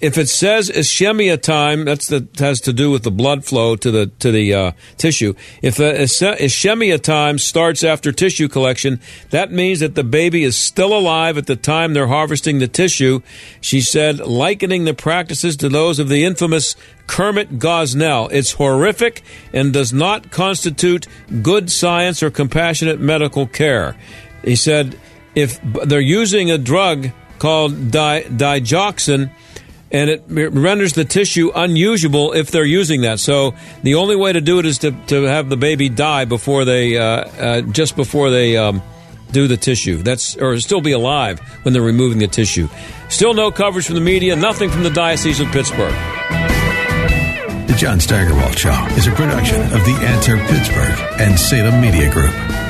Uh, 0.00 0.06
if 0.06 0.18
it 0.18 0.28
says 0.28 0.70
ischemia 0.70 1.40
time, 1.40 1.84
that's 1.84 2.08
the, 2.08 2.26
has 2.38 2.60
to 2.62 2.72
do 2.72 2.90
with 2.90 3.02
the 3.02 3.10
blood 3.10 3.44
flow 3.44 3.76
to 3.76 3.90
the 3.90 4.06
to 4.18 4.32
the 4.32 4.54
uh, 4.54 4.72
tissue. 4.96 5.34
If 5.62 5.76
ischemia 5.76 7.00
time 7.00 7.38
starts 7.38 7.84
after 7.84 8.12
tissue 8.12 8.48
collection, 8.48 9.00
that 9.30 9.52
means 9.52 9.80
that 9.80 9.94
the 9.94 10.04
baby 10.04 10.42
is 10.44 10.56
still 10.56 10.96
alive 10.96 11.38
at 11.38 11.46
the 11.46 11.56
time 11.56 11.92
they're 11.92 12.06
harvesting 12.06 12.58
the 12.58 12.68
tissue. 12.68 13.20
She 13.60 13.80
said, 13.80 14.18
likening 14.20 14.84
the 14.84 14.94
practices 14.94 15.56
to 15.58 15.68
those 15.68 15.98
of 15.98 16.08
the 16.08 16.24
infamous 16.24 16.76
Kermit 17.06 17.58
Gosnell. 17.58 18.28
It's 18.32 18.52
horrific 18.52 19.22
and 19.52 19.72
does 19.72 19.92
not 19.92 20.30
constitute 20.30 21.06
good 21.42 21.70
science 21.70 22.22
or 22.22 22.30
compassionate 22.30 23.00
medical 23.00 23.46
care. 23.46 23.96
He 24.44 24.56
said 24.56 24.98
if 25.34 25.60
they're 25.62 26.00
using 26.00 26.50
a 26.50 26.58
drug 26.58 27.10
called 27.38 27.90
di- 27.90 28.22
digoxin, 28.22 29.30
and 29.90 30.10
it 30.10 30.22
renders 30.28 30.92
the 30.92 31.04
tissue 31.04 31.50
unusable 31.54 32.32
if 32.32 32.50
they're 32.50 32.64
using 32.64 33.02
that. 33.02 33.18
So 33.18 33.54
the 33.82 33.96
only 33.96 34.16
way 34.16 34.32
to 34.32 34.40
do 34.40 34.58
it 34.58 34.66
is 34.66 34.78
to, 34.78 34.92
to 35.06 35.22
have 35.24 35.48
the 35.48 35.56
baby 35.56 35.88
die 35.88 36.24
before 36.24 36.64
they 36.64 36.96
uh, 36.96 37.04
uh, 37.04 37.60
just 37.62 37.96
before 37.96 38.30
they 38.30 38.56
um, 38.56 38.82
do 39.32 39.48
the 39.48 39.56
tissue. 39.56 39.98
That's 39.98 40.36
or 40.36 40.58
still 40.60 40.80
be 40.80 40.92
alive 40.92 41.40
when 41.62 41.72
they're 41.72 41.82
removing 41.82 42.18
the 42.18 42.28
tissue. 42.28 42.68
Still 43.08 43.34
no 43.34 43.50
coverage 43.50 43.86
from 43.86 43.96
the 43.96 44.00
media. 44.00 44.36
Nothing 44.36 44.70
from 44.70 44.82
the 44.82 44.90
Diocese 44.90 45.40
of 45.40 45.48
Pittsburgh. 45.48 45.94
The 47.66 47.76
John 47.76 48.00
Steigerwald 48.00 48.58
Show 48.58 48.86
is 48.96 49.06
a 49.06 49.12
production 49.12 49.62
of 49.62 49.84
the 49.84 49.96
Answer 50.02 50.36
Pittsburgh 50.36 51.20
and 51.20 51.38
Salem 51.38 51.80
Media 51.80 52.10
Group. 52.12 52.69